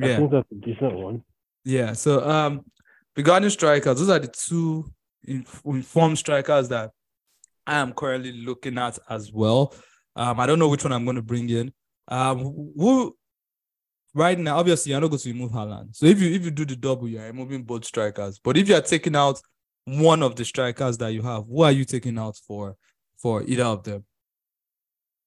I 0.01 0.07
Yeah, 0.07 0.17
think 0.17 0.31
that's 0.31 0.51
a 0.51 0.55
decent 0.55 0.93
one. 0.93 1.23
yeah. 1.63 1.93
So 1.93 2.27
um, 2.27 2.65
regarding 3.15 3.49
strikers, 3.49 3.99
those 3.99 4.09
are 4.09 4.19
the 4.19 4.27
two 4.27 4.91
informed 5.63 6.17
strikers 6.17 6.69
that 6.69 6.91
I 7.67 7.77
am 7.77 7.93
currently 7.93 8.31
looking 8.31 8.77
at 8.77 8.97
as 9.09 9.31
well. 9.31 9.73
Um, 10.15 10.39
I 10.39 10.45
don't 10.45 10.59
know 10.59 10.69
which 10.69 10.83
one 10.83 10.93
I'm 10.93 11.05
going 11.05 11.15
to 11.15 11.21
bring 11.21 11.49
in. 11.49 11.71
Um, 12.07 12.39
who 12.77 13.15
right 14.13 14.37
now, 14.37 14.57
obviously, 14.57 14.91
you're 14.91 15.01
not 15.01 15.07
going 15.07 15.19
to 15.19 15.29
remove 15.29 15.51
Haaland. 15.51 15.95
So 15.95 16.05
if 16.05 16.21
you 16.21 16.31
if 16.33 16.43
you 16.43 16.51
do 16.51 16.65
the 16.65 16.75
double, 16.75 17.07
you're 17.07 17.23
removing 17.23 17.63
both 17.63 17.85
strikers. 17.85 18.39
But 18.39 18.57
if 18.57 18.67
you're 18.67 18.81
taking 18.81 19.15
out 19.15 19.41
one 19.85 20.21
of 20.21 20.35
the 20.35 20.45
strikers 20.45 20.97
that 20.97 21.13
you 21.13 21.21
have, 21.21 21.45
who 21.47 21.61
are 21.61 21.71
you 21.71 21.85
taking 21.85 22.17
out 22.17 22.37
for 22.47 22.75
for 23.21 23.43
either 23.43 23.63
of 23.63 23.83
them? 23.83 24.03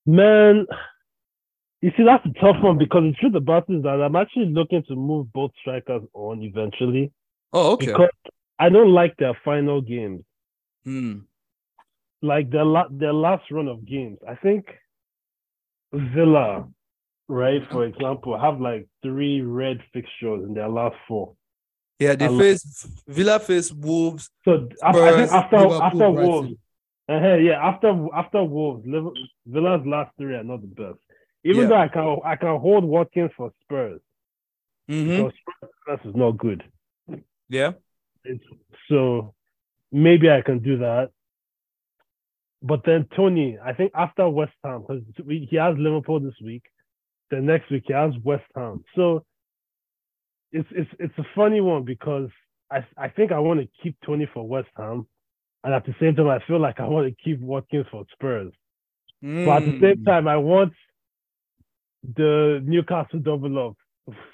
Man, 0.06 0.66
you 1.80 1.90
see, 1.96 2.04
that's 2.04 2.26
a 2.26 2.40
tough 2.40 2.62
one 2.62 2.76
because 2.76 3.04
the 3.04 3.12
truth 3.18 3.34
about 3.34 3.70
it 3.70 3.76
is 3.76 3.82
that 3.84 4.02
I'm 4.02 4.16
actually 4.16 4.46
looking 4.46 4.82
to 4.88 4.96
move 4.96 5.32
both 5.32 5.52
strikers 5.60 6.02
on 6.12 6.42
eventually 6.42 7.12
Oh, 7.54 7.72
okay. 7.74 7.86
because 7.86 8.10
I 8.58 8.68
don't 8.68 8.92
like 8.92 9.16
their 9.16 9.34
final 9.44 9.80
games, 9.80 10.22
Hmm. 10.84 11.20
like 12.20 12.50
their 12.50 12.64
la- 12.64 12.88
their 12.90 13.12
last 13.12 13.50
run 13.50 13.68
of 13.68 13.84
games. 13.86 14.18
I 14.28 14.34
think 14.34 14.66
Villa, 15.92 16.68
right, 17.28 17.62
for 17.70 17.84
example, 17.84 18.38
have 18.38 18.60
like 18.60 18.86
three 19.02 19.40
red 19.40 19.78
fixtures 19.92 20.44
in 20.44 20.54
their 20.54 20.68
last 20.68 20.96
four. 21.06 21.36
Yeah, 22.00 22.16
they 22.16 22.26
face 22.38 22.86
Villa 23.06 23.38
face 23.38 23.70
Wolves. 23.72 24.30
So 24.44 24.68
I, 24.82 24.88
I 24.90 25.12
think 25.16 25.28
Spurs, 25.28 25.32
after 25.32 25.56
Liverpool, 25.58 25.82
after. 25.82 26.10
Wolves, 26.10 26.52
uh 27.08 27.36
yeah, 27.36 27.58
after 27.64 28.06
after 28.14 28.42
Wolves, 28.44 28.84
Villa's 29.46 29.86
last 29.86 30.10
three 30.18 30.34
are 30.34 30.42
not 30.44 30.60
the 30.62 30.66
best. 30.66 30.98
Even 31.44 31.62
Yeah. 31.62 31.68
though 31.68 31.76
I 31.76 31.88
can 31.88 32.18
I 32.24 32.36
can 32.36 32.58
hold 32.58 32.84
Watkins 32.84 33.30
for 33.36 33.52
Spurs 33.62 34.00
Mhm. 34.90 35.08
because 35.08 35.32
Spurs 35.82 36.00
is 36.10 36.16
not 36.16 36.32
good. 36.38 36.64
Yeah. 37.48 37.72
It's, 38.24 38.44
so 38.88 39.34
maybe 39.92 40.30
I 40.30 40.40
can 40.42 40.60
do 40.60 40.78
that. 40.78 41.10
But 42.62 42.82
then 42.86 43.06
Toney, 43.14 43.58
I 43.62 43.74
think 43.74 43.92
after 43.94 44.28
West 44.28 44.54
Ham, 44.64 44.84
because 44.86 45.02
he 45.28 45.56
has 45.56 45.76
Liverpool 45.76 46.20
this 46.20 46.34
week, 46.42 46.62
the 47.30 47.40
next 47.40 47.70
week 47.70 47.84
he 47.86 47.92
has 47.92 48.12
West 48.22 48.44
Ham. 48.54 48.82
So 48.96 49.24
it's 50.52 50.68
it's 50.70 50.90
it's 50.98 51.18
a 51.18 51.26
funny 51.34 51.60
one 51.60 51.84
because 51.84 52.30
I 52.70 52.86
I 52.96 53.08
think 53.08 53.32
I 53.32 53.38
want 53.40 53.60
to 53.60 53.68
keep 53.82 53.96
Toney 54.06 54.28
for 54.32 54.46
West 54.46 54.68
Ham, 54.78 55.06
and 55.62 55.74
at 55.74 55.84
the 55.84 55.94
same 56.00 56.14
time 56.14 56.28
I 56.28 56.38
feel 56.46 56.60
like 56.60 56.80
I 56.80 56.86
want 56.88 57.06
to 57.06 57.22
keep 57.22 57.40
Watkins 57.40 57.86
for 57.90 58.04
Spurs. 58.12 58.52
But 59.20 59.58
at 59.58 59.64
the 59.64 59.78
same 59.80 59.96
Mm. 59.96 60.06
time, 60.06 60.28
I 60.28 60.36
want 60.36 60.72
the 62.16 62.62
Newcastle 62.64 63.18
double 63.18 63.58
up. 63.68 63.76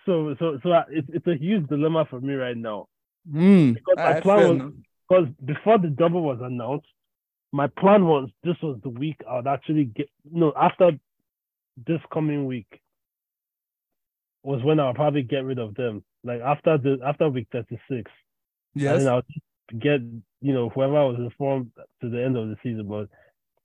So 0.07 0.35
so 0.39 0.59
so 0.63 0.83
it's 0.91 1.09
it's 1.13 1.27
a 1.27 1.37
huge 1.37 1.67
dilemma 1.69 2.05
for 2.11 2.21
me 2.21 2.35
right 2.35 2.57
now. 2.57 2.87
Mm. 3.29 3.75
Because 3.75 3.97
my 3.97 4.21
plan 4.21 4.59
was- 4.59 4.73
because 5.09 5.29
before 5.45 5.79
the 5.79 5.89
double 5.89 6.23
was 6.23 6.39
announced, 6.41 6.87
my 7.53 7.67
plan 7.67 8.07
was 8.07 8.31
this 8.45 8.57
was 8.63 8.79
the 8.83 8.89
week 8.91 9.17
I 9.29 9.37
would 9.37 9.47
actually 9.49 9.85
get 9.87 10.09
no 10.31 10.53
after 10.57 10.93
this 11.87 12.01
coming 12.13 12.47
week 12.47 12.81
was 14.45 14.63
when 14.63 14.79
I'll 14.81 14.95
probably 14.95 15.23
get 15.23 15.45
rid 15.45 15.59
of 15.59 15.75
them. 15.75 16.05
Like 16.23 16.41
after 16.41 16.79
the 16.79 16.99
after 17.05 17.29
week 17.29 17.49
thirty 17.51 17.79
six. 17.91 18.11
Yes. 18.75 18.99
And 18.99 19.07
then 19.07 19.13
I'll 19.13 19.23
get, 19.81 20.01
you 20.41 20.53
know, 20.53 20.69
whoever 20.69 20.97
I 20.99 21.05
was 21.05 21.19
informed 21.19 21.73
to 22.03 22.09
the 22.09 22.23
end 22.23 22.37
of 22.37 22.49
the 22.49 22.57
season. 22.63 22.87
But 22.87 23.09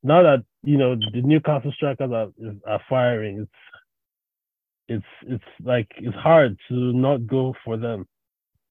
now 0.01 0.23
that, 0.23 0.43
you 0.63 0.77
know, 0.77 0.95
the 0.95 1.21
Newcastle 1.21 1.71
strikers 1.73 2.11
are 2.11 2.29
are 2.65 2.81
firing, 2.89 3.41
it's 4.87 5.03
it's 5.27 5.31
it's 5.33 5.51
like 5.63 5.91
it's 5.97 6.15
hard 6.15 6.57
to 6.69 6.73
not 6.93 7.27
go 7.27 7.53
for 7.63 7.77
them. 7.77 8.07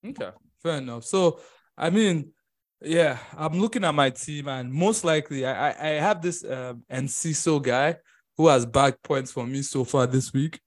Okay, 0.05 0.31
fair 0.65 0.79
enough. 0.79 1.05
So, 1.05 1.39
I 1.77 1.91
mean, 1.91 2.33
yeah, 2.81 3.19
I'm 3.37 3.61
looking 3.61 3.85
at 3.85 3.95
my 3.95 4.11
team, 4.11 4.49
and 4.49 4.73
most 4.73 5.05
likely, 5.05 5.47
I 5.47 5.71
I, 5.71 5.75
I 5.79 5.91
have 6.01 6.21
this 6.21 6.45
um, 6.45 6.83
Enciso 6.91 7.63
guy 7.63 7.97
who 8.37 8.49
has 8.49 8.67
back 8.67 9.01
points 9.03 9.31
for 9.31 9.47
me 9.47 9.63
so 9.63 9.85
far 9.85 10.07
this 10.07 10.33
week, 10.33 10.59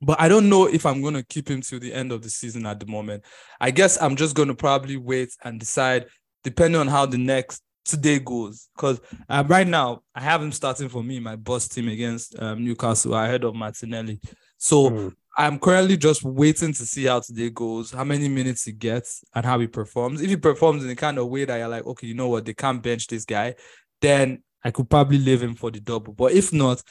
but 0.00 0.18
I 0.20 0.28
don't 0.28 0.48
know 0.48 0.66
if 0.66 0.86
I'm 0.86 1.02
going 1.02 1.14
to 1.14 1.22
keep 1.22 1.50
him 1.50 1.60
till 1.60 1.78
the 1.78 1.92
end 1.92 2.10
of 2.10 2.22
the 2.22 2.30
season 2.30 2.64
at 2.66 2.80
the 2.80 2.86
moment. 2.86 3.24
I 3.60 3.70
guess 3.70 4.00
I'm 4.00 4.16
just 4.16 4.34
going 4.34 4.48
to 4.48 4.54
probably 4.54 4.96
wait 4.96 5.30
and 5.44 5.60
decide 5.60 6.06
depending 6.42 6.80
on 6.80 6.88
how 6.88 7.04
the 7.04 7.18
next 7.18 7.62
today 7.84 8.18
goes. 8.18 8.68
Because 8.74 9.00
um, 9.28 9.46
right 9.48 9.66
now, 9.66 10.02
I 10.14 10.20
have 10.22 10.42
him 10.42 10.52
starting 10.52 10.88
for 10.88 11.02
me, 11.02 11.20
my 11.20 11.36
boss 11.36 11.68
team 11.68 11.88
against 11.88 12.40
um, 12.40 12.64
Newcastle 12.64 13.14
ahead 13.14 13.44
of 13.44 13.54
Martinelli. 13.54 14.20
So. 14.56 14.90
Mm. 14.90 15.14
I'm 15.38 15.58
currently 15.58 15.96
just 15.98 16.22
waiting 16.24 16.72
to 16.72 16.86
see 16.86 17.04
how 17.04 17.20
today 17.20 17.50
goes, 17.50 17.90
how 17.90 18.04
many 18.04 18.28
minutes 18.28 18.64
he 18.64 18.72
gets, 18.72 19.22
and 19.34 19.44
how 19.44 19.58
he 19.60 19.66
performs. 19.66 20.22
If 20.22 20.30
he 20.30 20.36
performs 20.36 20.82
in 20.82 20.88
the 20.88 20.96
kind 20.96 21.18
of 21.18 21.28
way 21.28 21.44
that 21.44 21.58
you're 21.58 21.68
like, 21.68 21.86
okay, 21.86 22.06
you 22.06 22.14
know 22.14 22.28
what, 22.28 22.44
they 22.46 22.54
can't 22.54 22.82
bench 22.82 23.06
this 23.06 23.24
guy, 23.26 23.54
then 24.00 24.42
I 24.64 24.70
could 24.70 24.88
probably 24.88 25.18
leave 25.18 25.42
him 25.42 25.54
for 25.54 25.70
the 25.70 25.80
double. 25.80 26.14
But 26.14 26.32
if 26.32 26.52
not, 26.52 26.82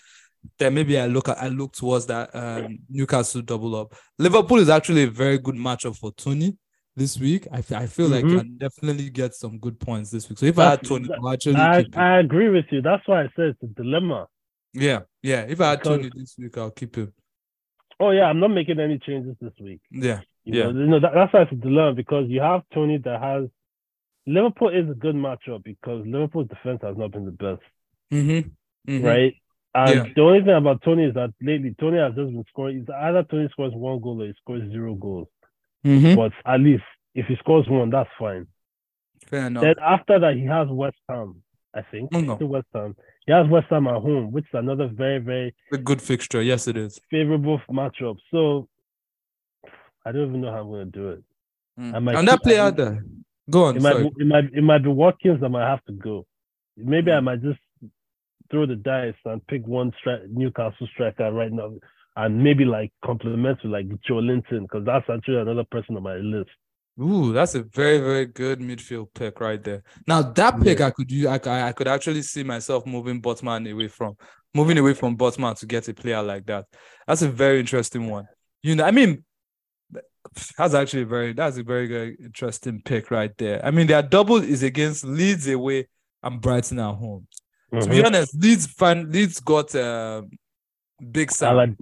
then 0.59 0.75
maybe 0.75 0.99
I 0.99 1.07
look 1.07 1.27
at 1.27 1.41
I 1.41 1.47
look 1.47 1.73
towards 1.73 2.05
that 2.05 2.29
um, 2.35 2.77
Newcastle 2.87 3.41
double 3.41 3.75
up. 3.75 3.95
Liverpool 4.19 4.59
is 4.59 4.69
actually 4.69 5.03
a 5.03 5.09
very 5.09 5.39
good 5.39 5.55
matchup 5.55 5.97
for 5.97 6.11
Toney 6.13 6.55
this 6.95 7.19
week. 7.19 7.47
I, 7.51 7.57
I 7.57 7.87
feel 7.87 8.07
like 8.09 8.23
Mhm. 8.25 8.29
you 8.31 8.37
can 8.41 8.57
definitely 8.59 9.09
get 9.09 9.33
some 9.33 9.57
good 9.57 9.79
points 9.79 10.11
this 10.11 10.29
week. 10.29 10.37
So 10.37 10.45
if 10.45 10.59
I 10.59 10.65
had 10.65 10.71
That's- 10.81 10.89
Toney, 10.89 11.07
that- 11.07 11.33
actually 11.33 11.55
I. 11.55 11.85
I 11.95 12.19
agree 12.19 12.49
with 12.49 12.65
you. 12.69 12.83
That's 12.83 13.05
why 13.07 13.23
I 13.23 13.29
said 13.35 13.55
it's 13.59 13.63
a 13.63 13.67
dilemma. 13.67 14.27
yeah, 14.73 14.99
yeah. 15.23 15.41
If 15.49 15.59
I 15.61 15.71
had 15.71 15.79
Because- 15.79 15.97
Toney 15.97 16.11
this 16.15 16.35
week, 16.37 16.55
I'll 16.59 16.69
keep 16.71 16.95
him. 16.95 17.11
Oh 17.99 18.11
yeah, 18.11 18.25
I'm 18.25 18.39
not 18.39 18.49
making 18.49 18.79
any 18.79 18.99
changes 18.99 19.35
this 19.41 19.53
week. 19.59 19.81
Yeah, 19.91 20.21
You 20.43 20.53
Yeah. 20.59 20.63
know, 20.71 20.79
you 20.79 20.87
know 20.87 20.99
that, 20.99 21.13
that's 21.13 21.33
why 21.33 21.41
it's 21.43 21.51
a 21.51 21.55
dilemma 21.55 21.93
because 21.93 22.29
you 22.29 22.41
have 22.41 22.63
Toney 22.73 22.97
that 22.99 23.21
has 23.21 23.49
Liverpool 24.27 24.69
is 24.69 24.89
a 24.89 24.93
good 24.95 25.15
matchup 25.15 25.63
because 25.63 26.05
Liverpool's 26.05 26.47
defense 26.49 26.79
has 26.81 26.97
not 26.97 27.11
been 27.11 27.25
the 27.25 27.31
best, 27.31 27.61
mm-hmm. 28.11 29.03
right? 29.05 29.35
And 29.75 29.95
Yeah. 29.95 30.13
the 30.15 30.21
only 30.21 30.39
thing 30.41 30.53
about 30.55 30.81
Toney 30.81 31.03
is 31.05 31.13
that 31.13 31.31
lately 31.41 31.75
Toney 31.79 31.97
has 31.99 32.15
just 32.15 32.31
been 32.33 32.43
scoring. 32.49 32.77
It's 32.79 32.89
either 32.89 33.23
Toney 33.23 33.49
scores 33.51 33.73
one 33.73 33.99
goal 33.99 34.21
or 34.21 34.25
he 34.27 34.33
scores 34.41 34.69
zero 34.71 34.95
goals. 34.95 35.27
Mm-hmm. 35.85 36.15
But 36.15 36.31
at 36.45 36.59
least 36.59 36.83
if 37.13 37.27
he 37.27 37.35
scores 37.37 37.67
one, 37.69 37.91
that's 37.91 38.09
fine. 38.17 38.47
Fair 39.27 39.47
enough. 39.47 39.63
Then 39.63 39.75
after 39.81 40.19
that, 40.19 40.35
he 40.35 40.45
has 40.45 40.67
West 40.69 40.97
Ham. 41.07 41.41
I 41.73 41.81
think 41.83 42.09
Oh, 42.13 42.21
no. 42.21 42.35
West 42.35 42.67
Ham. 42.73 42.95
He 43.25 43.33
has 43.33 43.47
West 43.47 43.67
Ham 43.69 43.87
at 43.87 44.01
home, 44.01 44.31
which 44.31 44.43
is 44.45 44.49
another 44.53 44.87
very 44.87 45.19
very 45.19 45.55
a 45.71 45.77
good 45.77 46.01
fixture. 46.01 46.41
Yes, 46.41 46.67
it 46.67 46.77
is. 46.77 46.99
favorable 47.09 47.59
matchup. 47.69 48.17
So 48.31 48.67
I 50.05 50.11
don't 50.11 50.29
even 50.29 50.41
know 50.41 50.51
how 50.51 50.61
I'm 50.61 50.67
going 50.69 50.91
to 50.91 50.99
do 50.99 51.09
it. 51.09 51.23
I 51.95 51.99
might 51.99 52.15
and 52.17 52.27
that 52.27 52.43
player 52.43 52.71
there. 52.71 53.03
Go 53.49 53.65
on. 53.65 53.77
It 53.77 53.81
might, 53.81 53.97
be, 53.97 54.23
it 54.23 54.27
might 54.27 54.53
it 54.53 54.61
might 54.63 54.83
be 54.83 54.89
Watkins 54.89 55.41
that 55.41 55.49
might 55.49 55.67
have 55.69 55.83
to 55.85 55.91
go. 55.93 56.25
Maybe 56.77 57.11
Hmm. 57.11 57.17
I 57.17 57.19
might 57.21 57.41
just 57.41 57.59
throw 58.51 58.65
the 58.65 58.75
dice 58.75 59.15
and 59.25 59.45
pick 59.47 59.65
one 59.65 59.91
stri- 60.03 60.29
Newcastle 60.29 60.87
striker 60.93 61.31
right 61.31 61.51
now, 61.51 61.73
and 62.15 62.43
maybe 62.43 62.63
like 62.65 62.91
complement 63.03 63.57
with 63.63 63.71
like 63.71 63.87
Joelinton 64.07 64.61
because 64.61 64.85
that's 64.85 65.09
actually 65.09 65.39
another 65.41 65.63
person 65.63 65.97
on 65.97 66.03
my 66.03 66.15
list. 66.17 66.51
Ooh, 67.01 67.33
that's 67.33 67.55
a 67.55 67.63
very, 67.63 67.97
very 67.97 68.25
good 68.25 68.59
midfield 68.59 69.07
pick 69.13 69.41
right 69.41 69.61
there. 69.61 69.83
Now 70.07 70.21
that 70.21 70.61
pick, 70.61 70.79
I 70.79 70.91
could 70.91 71.11
use. 71.11 71.27
I, 71.27 71.67
I 71.67 71.71
could 71.73 71.87
actually 71.89 72.21
see 72.21 72.43
myself 72.43 72.85
moving 72.85 73.21
Botman 73.21 73.69
away 73.71 73.89
from 73.89 74.15
moving 74.53 74.77
away 74.77 74.93
from 74.93 75.17
Botman 75.17 75.57
to 75.59 75.65
get 75.65 75.87
a 75.89 75.93
player 75.93 76.21
like 76.21 76.45
that. 76.45 76.65
That's 77.05 77.21
a 77.21 77.27
very 77.29 77.59
interesting 77.59 78.09
one. 78.09 78.27
You 78.63 78.75
know, 78.75 78.85
I 78.85 78.91
mean, 78.91 79.25
that's 80.57 80.73
actually 80.73 81.03
a 81.03 81.05
very 81.05 81.33
that's 81.33 81.57
a 81.57 81.63
very 81.63 81.87
very 81.87 82.15
interesting 82.23 82.81
pick 82.83 83.11
right 83.11 83.35
there. 83.37 83.63
I 83.65 83.71
mean, 83.71 83.87
their 83.87 84.01
double 84.01 84.37
is 84.37 84.63
against 84.63 85.03
Leeds 85.03 85.47
away 85.49 85.87
and 86.23 86.39
Brighton 86.41 86.79
at 86.79 86.95
home. 86.95 87.27
To 87.77 87.89
be 87.89 87.97
Mhm. 87.97 88.05
honest, 88.05 88.35
Leeds 88.41 88.67
fan 88.67 89.11
Leeds 89.11 89.41
got 89.41 89.75
uh, 89.75 90.21
big 91.11 91.29
Sam. 91.31 91.55
Alad- 91.55 91.77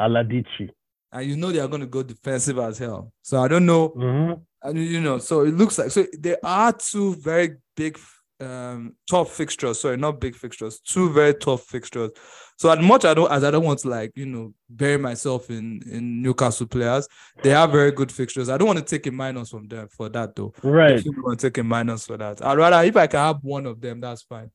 Allardyce. 0.00 0.70
And 1.12 1.26
you 1.28 1.36
know 1.36 1.52
they 1.52 1.60
are 1.60 1.68
going 1.68 1.80
to 1.80 1.86
go 1.86 2.02
defensive 2.02 2.58
as 2.58 2.78
hell. 2.78 3.12
So 3.22 3.40
I 3.42 3.48
don't 3.48 3.66
know, 3.66 3.90
Mhm. 3.90 4.40
and 4.62 4.78
you 4.78 5.00
know, 5.00 5.18
so 5.18 5.42
it 5.42 5.54
looks 5.54 5.78
like 5.78 5.90
so 5.90 6.04
there 6.18 6.38
are 6.42 6.72
two 6.72 7.14
very 7.16 7.56
big, 7.76 7.98
um, 8.40 8.94
tough 9.08 9.32
fixtures. 9.32 9.80
Sorry, 9.80 9.96
not 9.96 10.20
big 10.20 10.34
fixtures, 10.34 10.80
two 10.80 11.10
very 11.12 11.34
tough 11.34 11.62
fixtures. 11.64 12.10
So 12.58 12.70
as 12.70 12.78
much 12.84 13.04
I 13.04 13.12
don't 13.14 13.30
as 13.30 13.44
I 13.44 13.50
don't 13.50 13.64
want 13.64 13.80
to 13.80 13.88
like 13.88 14.12
you 14.14 14.26
know 14.26 14.52
bury 14.68 14.96
myself 14.98 15.50
in 15.50 15.80
in 15.90 16.22
Newcastle 16.22 16.66
players, 16.66 17.06
they 17.42 17.52
are 17.54 17.68
very 17.68 17.92
good 17.92 18.10
fixtures. 18.10 18.48
I 18.48 18.56
don't 18.56 18.66
want 18.66 18.78
to 18.78 18.84
take 18.84 19.06
a 19.06 19.10
minus 19.12 19.50
from 19.50 19.68
them 19.68 19.88
for 19.88 20.08
that 20.10 20.34
though. 20.34 20.52
Right. 20.62 20.96
Definitely 20.96 21.22
want 21.22 21.40
to 21.40 21.46
take 21.50 21.58
a 21.58 21.62
minus 21.64 22.06
for 22.06 22.16
that. 22.16 22.44
I'd 22.44 22.56
rather 22.58 22.82
if 22.86 22.96
I 22.96 23.06
can 23.06 23.20
have 23.20 23.38
one 23.42 23.66
of 23.66 23.80
them, 23.80 24.00
that's 24.00 24.22
fine. 24.22 24.50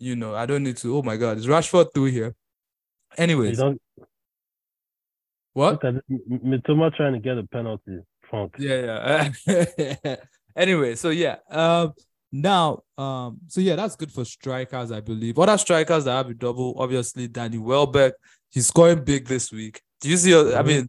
You 0.00 0.16
know, 0.16 0.34
I 0.34 0.46
don't 0.46 0.64
need 0.64 0.76
to. 0.78 0.96
Oh 0.96 1.02
my 1.02 1.16
God, 1.16 1.38
is 1.38 1.46
Rashford 1.46 1.94
through 1.94 2.06
here? 2.06 2.34
Anyways, 3.16 3.60
what? 5.54 5.72
look 5.72 5.84
at 5.84 5.94
this. 5.94 6.20
Mitoma 6.44 6.94
trying 6.94 7.14
to 7.14 7.18
get 7.20 7.38
a 7.38 7.44
penalty. 7.44 7.98
Funk. 8.30 8.54
yeah 8.58 9.30
yeah 9.46 10.16
anyway 10.56 10.94
so 10.94 11.10
yeah 11.10 11.36
um 11.50 11.92
now 12.32 12.80
um 12.96 13.38
so 13.48 13.60
yeah 13.60 13.76
that's 13.76 13.96
good 13.96 14.10
for 14.10 14.24
strikers 14.24 14.90
i 14.90 14.98
believe 15.00 15.38
other 15.38 15.58
strikers 15.58 16.04
that 16.04 16.12
have 16.12 16.30
a 16.30 16.34
double 16.34 16.74
obviously 16.78 17.28
danny 17.28 17.58
welbeck 17.58 18.14
he's 18.50 18.66
scoring 18.68 19.04
big 19.04 19.26
this 19.28 19.52
week 19.52 19.80
do 20.00 20.08
you 20.08 20.16
see 20.16 20.32
i 20.32 20.36
Mhm. 20.38 20.66
mean 20.66 20.88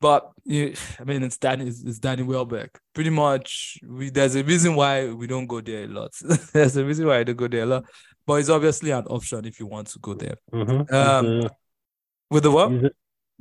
but 0.00 0.30
you, 0.44 0.74
i 0.98 1.04
mean 1.04 1.22
it's 1.22 1.36
danny 1.36 1.68
it's, 1.68 1.98
danny 1.98 2.22
welbeck 2.22 2.70
pretty 2.94 3.10
much 3.10 3.78
we 3.86 4.08
there's 4.10 4.34
a 4.34 4.42
reason 4.42 4.74
why 4.74 5.08
we 5.12 5.26
don't 5.26 5.46
go 5.46 5.60
there 5.60 5.84
a 5.84 5.88
lot 5.88 6.10
there's 6.54 6.76
a 6.76 6.84
reason 6.84 7.06
why 7.06 7.18
i 7.18 7.22
don't 7.22 7.36
go 7.36 7.48
there 7.48 7.62
a 7.64 7.66
lot 7.66 7.84
but 8.26 8.34
it's 8.40 8.48
obviously 8.48 8.90
an 8.92 9.04
option 9.06 9.44
if 9.44 9.60
you 9.60 9.66
want 9.66 9.86
to 9.88 9.98
go 10.00 10.14
there 10.14 10.36
Mhm. 10.52 10.90
Um, 10.92 11.26
a- 11.46 11.50
with 12.30 12.44
the 12.44 12.50
what 12.50 12.72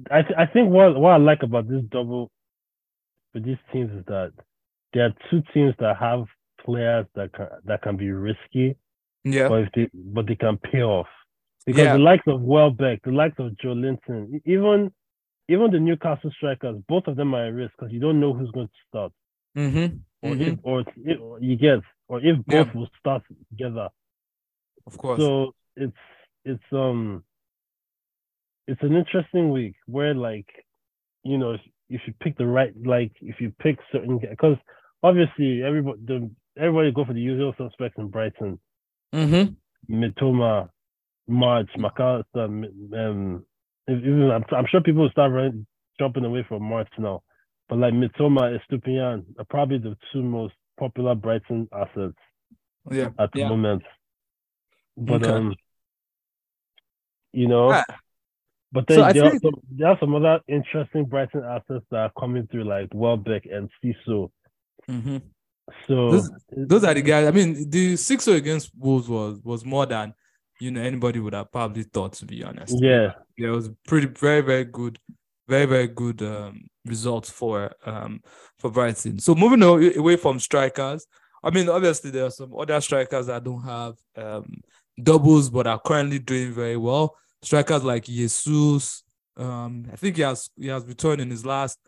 I 0.10 0.22
th- 0.22 0.36
I 0.38 0.46
think 0.46 0.70
what 0.72 1.00
what 1.00 1.12
I 1.12 1.18
like 1.18 1.44
about 1.44 1.68
this 1.68 1.84
double 1.92 2.32
for 3.34 3.40
these 3.40 3.58
teams 3.72 3.92
is 3.92 4.06
that 4.08 4.32
there 4.94 5.06
are 5.06 5.14
two 5.30 5.42
teams 5.54 5.74
that 5.80 5.98
have 5.98 6.26
players 6.64 7.06
that 7.16 7.34
can 7.34 7.48
that 7.66 7.82
can 7.82 7.98
be 7.98 8.12
risky, 8.12 8.76
yeah 9.24 9.48
but 9.50 9.64
if 9.64 9.72
they 9.74 9.90
but 9.94 10.28
they 10.28 10.36
can 10.36 10.58
pay 10.58 10.82
off. 10.84 11.08
Because 11.66 11.84
Yeah. 11.86 11.94
the 11.94 12.00
likes 12.00 12.24
of 12.28 12.42
Welbeck, 12.42 13.04
the 13.04 13.12
likes 13.12 13.38
of 13.40 13.52
Joelinton, 13.64 14.42
even 14.46 14.92
even 15.48 15.72
the 15.72 15.80
Newcastle 15.80 16.32
strikers, 16.32 16.82
both 16.88 17.08
of 17.08 17.16
them 17.16 17.34
are 17.36 17.46
at 17.48 17.54
risk 17.54 17.74
because 17.78 17.92
you 17.94 18.00
don't 18.00 18.20
know 18.20 18.34
who's 18.34 18.52
going 18.52 18.68
to 18.68 18.74
start, 18.88 19.12
mm-hmm. 19.58 19.98
or 20.22 20.36
Mhm. 20.36 20.42
if 20.54 20.60
or 20.64 20.80
if, 20.82 20.88
you 21.44 21.56
get, 21.58 21.80
or 22.08 22.20
if 22.20 22.38
Yeah. 22.48 22.64
both 22.64 22.76
will 22.76 22.90
start 23.00 23.24
together. 23.50 23.90
of 24.88 24.98
course 24.98 25.20
So 25.20 25.54
it's 25.76 25.98
it's 26.46 26.64
um 26.72 27.24
it's 28.72 28.82
an 28.84 28.96
interesting 28.96 29.52
week 29.52 29.76
where 29.86 30.14
like, 30.14 30.48
you 31.24 31.38
know, 31.38 31.52
if, 31.52 31.62
if 31.90 32.02
you 32.08 32.14
pick 32.22 32.38
the 32.38 32.46
right, 32.46 32.74
like 32.86 33.12
if 33.22 33.42
you 33.42 33.52
pick 33.60 33.78
certain, 33.92 34.18
because 34.18 34.56
obviously 35.04 35.62
everybody, 35.62 36.00
the, 36.06 36.32
everybody 36.58 36.92
go 36.94 37.04
for 37.04 37.14
the 37.14 37.20
usual 37.20 37.54
suspects 37.58 37.98
in 37.98 38.08
Brighton, 38.08 38.60
Mm-hmm. 39.14 39.94
Mitoma, 39.94 40.70
March, 41.28 41.70
Mac 41.78 42.00
Allister, 42.00 42.46
um, 42.46 43.46
even 43.90 44.32
I'm, 44.32 44.46
I'm 44.56 44.66
sure 44.70 44.80
people 44.80 45.02
will 45.02 45.10
start 45.10 45.34
running, 45.34 45.66
jumping 46.00 46.24
away 46.24 46.46
from 46.48 46.64
March 46.64 46.88
now, 46.98 47.24
but 47.68 47.78
like 47.80 47.94
Mitoma, 47.94 48.58
Estupiñán 48.58 49.26
are 49.38 49.46
probably 49.50 49.80
the 49.80 49.98
two 50.14 50.24
most 50.24 50.54
popular 50.80 51.14
Brighton 51.14 51.68
assets 51.74 52.16
Yeah. 52.90 53.10
at 53.20 53.34
the 53.34 53.40
Yeah. 53.40 53.50
moment. 53.50 53.84
But 54.96 55.24
Okay. 55.24 55.32
um, 55.34 55.56
you 57.34 57.50
know, 57.50 57.74
Ah. 57.74 57.84
But 58.72 58.88
then 58.88 59.02
I 59.02 59.12
there, 59.14 59.26
are 59.26 59.40
some, 59.40 59.54
there 59.72 59.88
are 59.90 59.98
some 60.00 60.16
other 60.16 60.40
interesting 60.48 61.06
Brighton 61.06 61.44
assets 61.44 61.86
that 61.92 61.98
are 61.98 62.12
coming 62.20 62.48
through, 62.48 62.64
like 62.66 62.90
Welbeck 62.94 63.46
and 63.46 63.70
Ciso. 63.84 64.32
Mm-hmm. 64.90 65.18
So 65.88 66.12
Those- 66.12 66.32
Those 66.52 66.84
are 66.84 66.94
the 66.94 67.02
guys. 67.02 67.28
I 67.28 67.32
mean, 67.32 67.70
the 67.70 67.96
six 67.96 68.28
against 68.28 68.72
Wolves 68.78 69.08
was 69.08 69.40
was 69.44 69.64
more 69.66 69.86
than 69.86 70.14
you 70.60 70.72
know 70.72 70.82
anybody 70.82 71.20
would 71.20 71.34
have 71.34 71.52
probably 71.52 71.84
thought. 71.84 72.14
To 72.14 72.26
be 72.26 72.44
honest. 72.44 72.76
yeah, 72.82 73.14
Yeah, 73.38 73.50
it 73.50 73.52
was 73.52 73.70
pretty 73.88 74.08
very 74.08 74.42
very 74.42 74.66
good, 74.66 74.98
very 75.48 75.66
very 75.66 75.88
good 75.88 76.22
um, 76.22 76.64
results 76.86 77.30
for 77.30 77.72
um 77.86 78.22
for 78.58 78.72
Brighton. 78.72 79.20
So 79.20 79.36
moving 79.36 79.64
away 79.64 80.16
from 80.18 80.40
strikers, 80.40 81.06
I 81.44 81.52
mean 81.52 81.70
obviously 81.70 82.12
there 82.12 82.26
are 82.26 82.32
some 82.32 82.54
other 82.58 82.80
strikers 82.82 83.28
that 83.28 83.44
don't 83.44 83.64
have 83.64 83.94
um 84.18 84.46
doubles 85.02 85.50
but 85.50 85.68
are 85.68 85.80
currently 85.80 86.20
doing 86.20 86.52
very 86.54 86.78
well. 86.78 87.16
Strikers 87.44 87.84
like 87.84 88.06
Jesus, 88.06 89.04
um, 89.38 89.86
I 89.92 89.96
think 89.96 90.16
he 90.18 90.22
has 90.22 90.50
he 90.60 90.68
has 90.68 90.86
returned 90.86 91.22
in 91.22 91.30
his 91.30 91.46
last. 91.46 91.80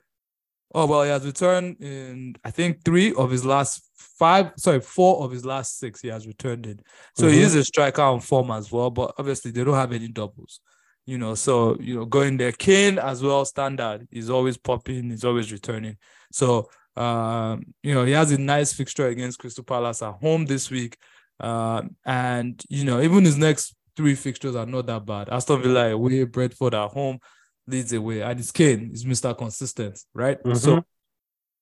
Oh 0.74 0.88
well, 0.88 1.04
he 1.04 1.10
has 1.10 1.26
returned 1.26 1.78
in 1.82 2.36
I 2.44 2.50
think 2.52 2.84
three 2.84 3.14
of 3.14 3.30
his 3.30 3.46
last 3.46 3.84
five, 3.96 4.52
sorry, 4.58 4.82
four 4.82 5.24
of 5.24 5.32
his 5.32 5.46
last 5.46 5.78
six. 5.80 6.02
He 6.02 6.08
has 6.08 6.26
returned 6.26 6.66
in, 6.66 6.80
so 7.16 7.28
he 7.28 7.38
Mhm. 7.40 7.44
is 7.44 7.56
a 7.56 7.64
striker 7.64 8.02
on 8.02 8.20
form 8.20 8.50
as 8.52 8.72
well. 8.72 8.90
But 8.90 9.14
obviously 9.20 9.52
they 9.52 9.64
don't 9.64 9.76
have 9.76 9.92
any 9.94 10.08
doubles 10.08 10.60
you 11.06 11.18
know, 11.18 11.36
so 11.36 11.78
you 11.82 11.96
know, 11.96 12.06
going 12.06 12.38
there. 12.38 12.54
Kane 12.54 12.98
as 12.98 13.22
well, 13.22 13.44
standard. 13.44 14.08
He's 14.10 14.30
always 14.30 14.56
popping, 14.58 15.10
he's 15.10 15.26
always 15.26 15.52
returning. 15.52 15.98
So 16.32 16.70
um, 16.96 17.64
you 17.82 17.94
know, 17.94 18.06
he 18.06 18.12
has 18.14 18.32
a 18.32 18.38
nice 18.38 18.72
fixture 18.72 19.08
against 19.08 19.40
Crystal 19.40 19.64
Palace 19.64 20.02
at 20.02 20.14
home 20.14 20.46
this 20.46 20.70
week. 20.72 20.98
Um, 21.40 21.96
and 22.06 22.64
you 22.70 22.86
know, 22.86 23.02
even 23.02 23.26
his 23.26 23.38
next 23.38 23.76
three 23.96 24.16
fixtures 24.16 24.56
are 24.56 24.66
not 24.66 24.86
that 24.88 25.06
bad. 25.06 25.30
Aston 25.30 25.62
Villa 25.62 25.92
away, 25.92 26.24
Brentford 26.24 26.74
at 26.74 26.90
home, 26.92 27.20
Leeds 27.68 27.94
away, 27.94 28.22
and 28.22 28.40
it's 28.40 28.52
Kane, 28.52 28.92
is 28.94 29.06
Mr. 29.06 29.38
Consistent, 29.38 30.00
right? 30.14 30.38
So 30.44 30.76
Mhm. 30.78 30.84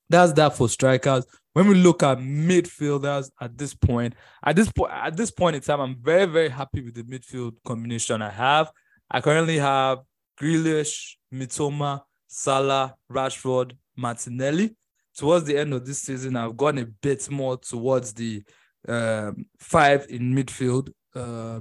that's 0.09 0.33
that 0.33 0.55
for 0.55 0.67
strikers. 0.67 1.25
When 1.53 1.67
we 1.67 1.75
look 1.75 2.01
at 2.01 2.17
midfielders 2.17 3.29
at 3.39 3.57
this 3.57 3.73
point, 3.73 4.15
at 4.43 4.55
this 4.55 4.71
point, 4.71 4.91
at 4.93 5.15
this 5.17 5.31
point 5.31 5.55
in 5.57 5.61
time, 5.61 5.81
I'm 5.81 5.95
very, 6.01 6.25
very 6.25 6.49
happy 6.49 6.81
with 6.81 6.95
the 6.95 7.03
midfield 7.03 7.53
combination 7.65 8.21
I 8.21 8.29
have. 8.29 8.71
I 9.09 9.21
currently 9.21 9.57
have 9.57 9.99
Grealish, 10.39 11.17
Mitoma, 11.33 12.01
Salah, 12.27 12.95
Rashford, 13.11 13.73
Martinelli. 13.95 14.75
Towards 15.17 15.45
the 15.45 15.57
end 15.57 15.73
of 15.73 15.85
this 15.85 16.01
season, 16.01 16.37
I've 16.37 16.55
gone 16.55 16.77
a 16.77 16.85
bit 16.85 17.29
more 17.29 17.57
towards 17.57 18.13
the 18.13 18.43
um, 18.87 19.45
five 19.59 20.07
in 20.09 20.33
midfield. 20.33 20.91
Uh, 21.13 21.59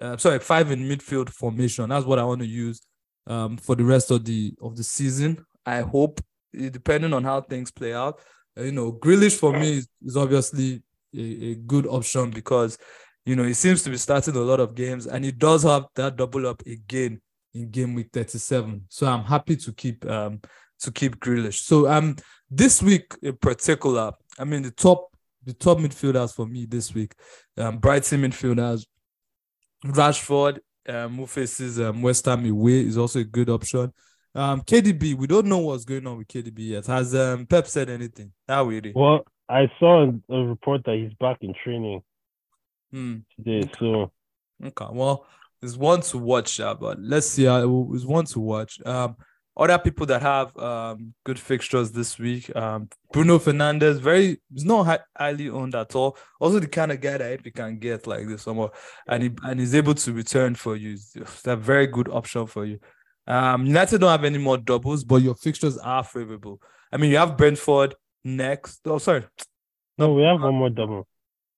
uh, 0.00 0.16
sorry, 0.16 0.38
five 0.38 0.70
in 0.70 0.80
midfield 0.80 1.30
formation. 1.30 1.88
That's 1.88 2.06
what 2.06 2.18
I 2.18 2.24
want 2.24 2.40
to 2.40 2.46
use 2.46 2.80
um, 3.26 3.56
for 3.56 3.74
the 3.74 3.84
rest 3.84 4.10
of 4.10 4.24
the 4.24 4.54
of 4.62 4.76
the 4.76 4.84
season. 4.84 5.44
I 5.64 5.80
hope, 5.80 6.20
depending 6.52 7.12
on 7.12 7.24
how 7.24 7.40
things 7.40 7.70
play 7.70 7.94
out. 7.94 8.20
Uh, 8.58 8.64
you 8.64 8.72
know, 8.72 8.92
Grealish 8.92 9.38
for 9.38 9.52
me 9.52 9.78
is, 9.78 9.88
is 10.04 10.16
obviously 10.16 10.82
a, 11.14 11.20
a 11.20 11.54
good 11.54 11.86
option 11.86 12.30
because 12.30 12.78
you 13.24 13.36
know 13.36 13.42
he 13.42 13.54
seems 13.54 13.82
to 13.82 13.90
be 13.90 13.96
starting 13.96 14.36
a 14.36 14.40
lot 14.40 14.60
of 14.60 14.74
games 14.74 15.06
and 15.06 15.24
he 15.24 15.32
does 15.32 15.62
have 15.62 15.86
that 15.94 16.16
double 16.16 16.46
up 16.46 16.62
again 16.66 17.20
in 17.54 17.70
game 17.70 17.94
week 17.94 18.08
37. 18.12 18.84
So 18.88 19.06
I'm 19.06 19.24
happy 19.24 19.56
to 19.56 19.72
keep 19.72 20.08
um 20.08 20.40
to 20.80 20.92
keep 20.92 21.18
Grealish. 21.18 21.60
So 21.60 21.88
um 21.88 22.16
this 22.50 22.82
week 22.82 23.14
in 23.22 23.36
particular, 23.36 24.12
I 24.38 24.44
mean 24.44 24.62
the 24.62 24.70
top 24.70 25.10
the 25.44 25.54
top 25.54 25.78
midfielders 25.78 26.34
for 26.34 26.46
me 26.46 26.66
this 26.66 26.94
week, 26.94 27.14
um 27.56 27.78
Brighton 27.78 28.22
midfielders, 28.22 28.86
Rashford, 29.84 30.58
um, 30.88 31.16
who 31.16 31.26
faces 31.26 31.80
um, 31.80 32.02
West 32.02 32.24
Ham 32.26 32.48
away 32.48 32.80
is 32.80 32.96
also 32.98 33.20
a 33.20 33.24
good 33.24 33.50
option. 33.50 33.92
Um, 34.34 34.60
KDB, 34.62 35.14
we 35.14 35.26
don't 35.26 35.46
know 35.46 35.58
what's 35.58 35.84
going 35.84 36.06
on 36.06 36.18
with 36.18 36.28
KDB 36.28 36.58
yet. 36.58 36.86
Has 36.86 37.14
um, 37.14 37.46
Pep 37.46 37.66
said 37.66 37.88
anything? 37.88 38.32
How 38.46 38.64
really? 38.64 38.92
well, 38.94 39.24
I 39.48 39.70
saw 39.78 40.10
a 40.28 40.34
report 40.36 40.82
that 40.84 40.96
he's 40.96 41.14
back 41.14 41.38
in 41.40 41.54
training 41.62 42.02
Hmm. 42.92 43.18
today. 43.36 43.70
So 43.78 44.10
Okay, 44.64 44.86
well, 44.90 45.26
it's 45.62 45.76
one 45.76 46.00
to 46.02 46.18
watch, 46.18 46.60
uh, 46.60 46.74
but 46.74 46.98
let's 47.00 47.26
see. 47.26 47.46
Uh, 47.46 47.60
there's 47.60 48.06
one 48.06 48.24
to 48.26 48.40
watch. 48.40 48.80
Um, 48.86 49.16
other 49.56 49.78
people 49.78 50.04
that 50.06 50.20
have 50.22 50.56
um 50.58 51.14
good 51.24 51.38
fixtures 51.38 51.90
this 51.92 52.18
week. 52.18 52.54
Um, 52.54 52.88
Bruno 53.12 53.38
Fernandes, 53.38 53.98
very 54.00 54.38
he's 54.52 54.64
not 54.64 54.84
hi- 54.84 54.98
highly 55.16 55.48
owned 55.48 55.74
at 55.74 55.94
all. 55.94 56.16
Also, 56.40 56.58
the 56.60 56.66
kind 56.66 56.92
of 56.92 57.00
guy 57.00 57.16
that 57.18 57.32
if 57.32 57.46
you 57.46 57.52
can 57.52 57.78
get 57.78 58.06
like 58.06 58.26
this 58.28 58.42
somewhere, 58.42 58.68
and 59.08 59.22
he 59.22 59.30
and 59.44 59.58
he's 59.60 59.74
able 59.74 59.94
to 59.94 60.12
return 60.12 60.54
for 60.54 60.76
you, 60.76 60.92
it's 61.14 61.46
a 61.46 61.56
very 61.56 61.86
good 61.86 62.08
option 62.08 62.46
for 62.46 62.64
you. 62.64 62.78
Um, 63.26 63.66
United 63.66 64.00
don't 64.00 64.10
have 64.10 64.24
any 64.24 64.38
more 64.38 64.58
doubles, 64.58 65.02
but 65.04 65.16
your 65.22 65.34
fixtures 65.34 65.78
are 65.78 66.04
favorable. 66.04 66.60
I 66.92 66.96
mean, 66.98 67.10
you 67.10 67.16
have 67.16 67.36
Brentford 67.36 67.94
next. 68.24 68.80
Oh, 68.86 68.98
sorry, 68.98 69.24
no, 69.98 70.12
we 70.12 70.22
have 70.22 70.40
one 70.42 70.54
more 70.54 70.70
double. 70.70 71.08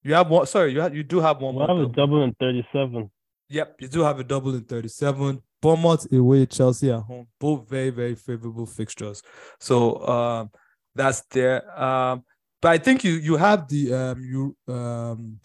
you 0.03 0.15
have 0.15 0.31
one. 0.31 0.47
Sorry, 0.47 0.73
you 0.73 0.81
have 0.81 0.95
you 0.95 1.03
do 1.03 1.21
have 1.21 1.41
one 1.43 1.55
We 1.55 1.59
more. 1.59 1.69
have 1.69 1.77
a 1.79 1.83
double. 1.83 1.93
double 1.95 2.23
in 2.25 2.35
thirty-seven. 2.41 3.11
Yep, 3.51 3.77
you 3.81 3.89
do 3.89 4.01
have 4.03 4.21
a 4.21 4.25
double 4.25 4.55
in 4.55 4.63
37. 4.65 5.41
Bournemouth 5.61 6.11
away, 6.13 6.47
Chelsea 6.47 6.91
at 6.91 7.01
home. 7.01 7.27
Both 7.41 7.69
very, 7.69 7.91
very 7.91 8.15
favorable 8.15 8.67
fixtures. 8.67 9.23
So 9.61 10.07
um 10.07 10.51
that's 10.95 11.23
there. 11.31 11.81
Um, 11.81 12.25
but 12.61 12.73
I 12.73 12.79
think 12.79 13.05
you 13.05 13.13
you 13.13 13.37
have 13.37 13.69
the 13.69 13.95
um 13.95 14.21
you 14.21 14.57
um 14.73 15.41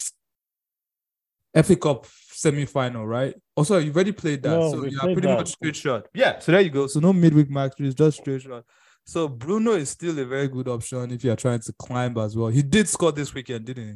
FA 1.56 1.76
Cup 1.76 2.08
semi-final, 2.32 3.06
right? 3.06 3.36
Also, 3.56 3.78
you've 3.78 3.96
already 3.96 4.12
played 4.12 4.42
that. 4.42 4.60
No, 4.60 4.72
so 4.72 4.86
you're 4.86 5.02
pretty 5.02 5.28
that. 5.28 5.38
much 5.38 5.50
straight 5.50 5.76
shot. 5.76 6.08
Yeah, 6.14 6.40
so 6.40 6.52
there 6.52 6.62
you 6.62 6.72
go. 6.72 6.88
So 6.88 7.00
no 7.00 7.14
midweek 7.14 7.50
match, 7.50 7.74
it's 7.78 7.94
just 7.94 8.18
straight 8.18 8.42
shot. 8.42 8.64
So 9.06 9.28
Bruno 9.28 9.74
is 9.74 9.90
still 9.90 10.18
a 10.18 10.26
very 10.26 10.48
good 10.48 10.68
option 10.68 11.12
if 11.12 11.24
you're 11.24 11.36
trying 11.36 11.60
to 11.60 11.74
climb 11.74 12.18
as 12.18 12.36
well. 12.36 12.48
He 12.48 12.64
did 12.64 12.88
score 12.88 13.12
this 13.12 13.34
weekend, 13.34 13.66
didn't 13.66 13.88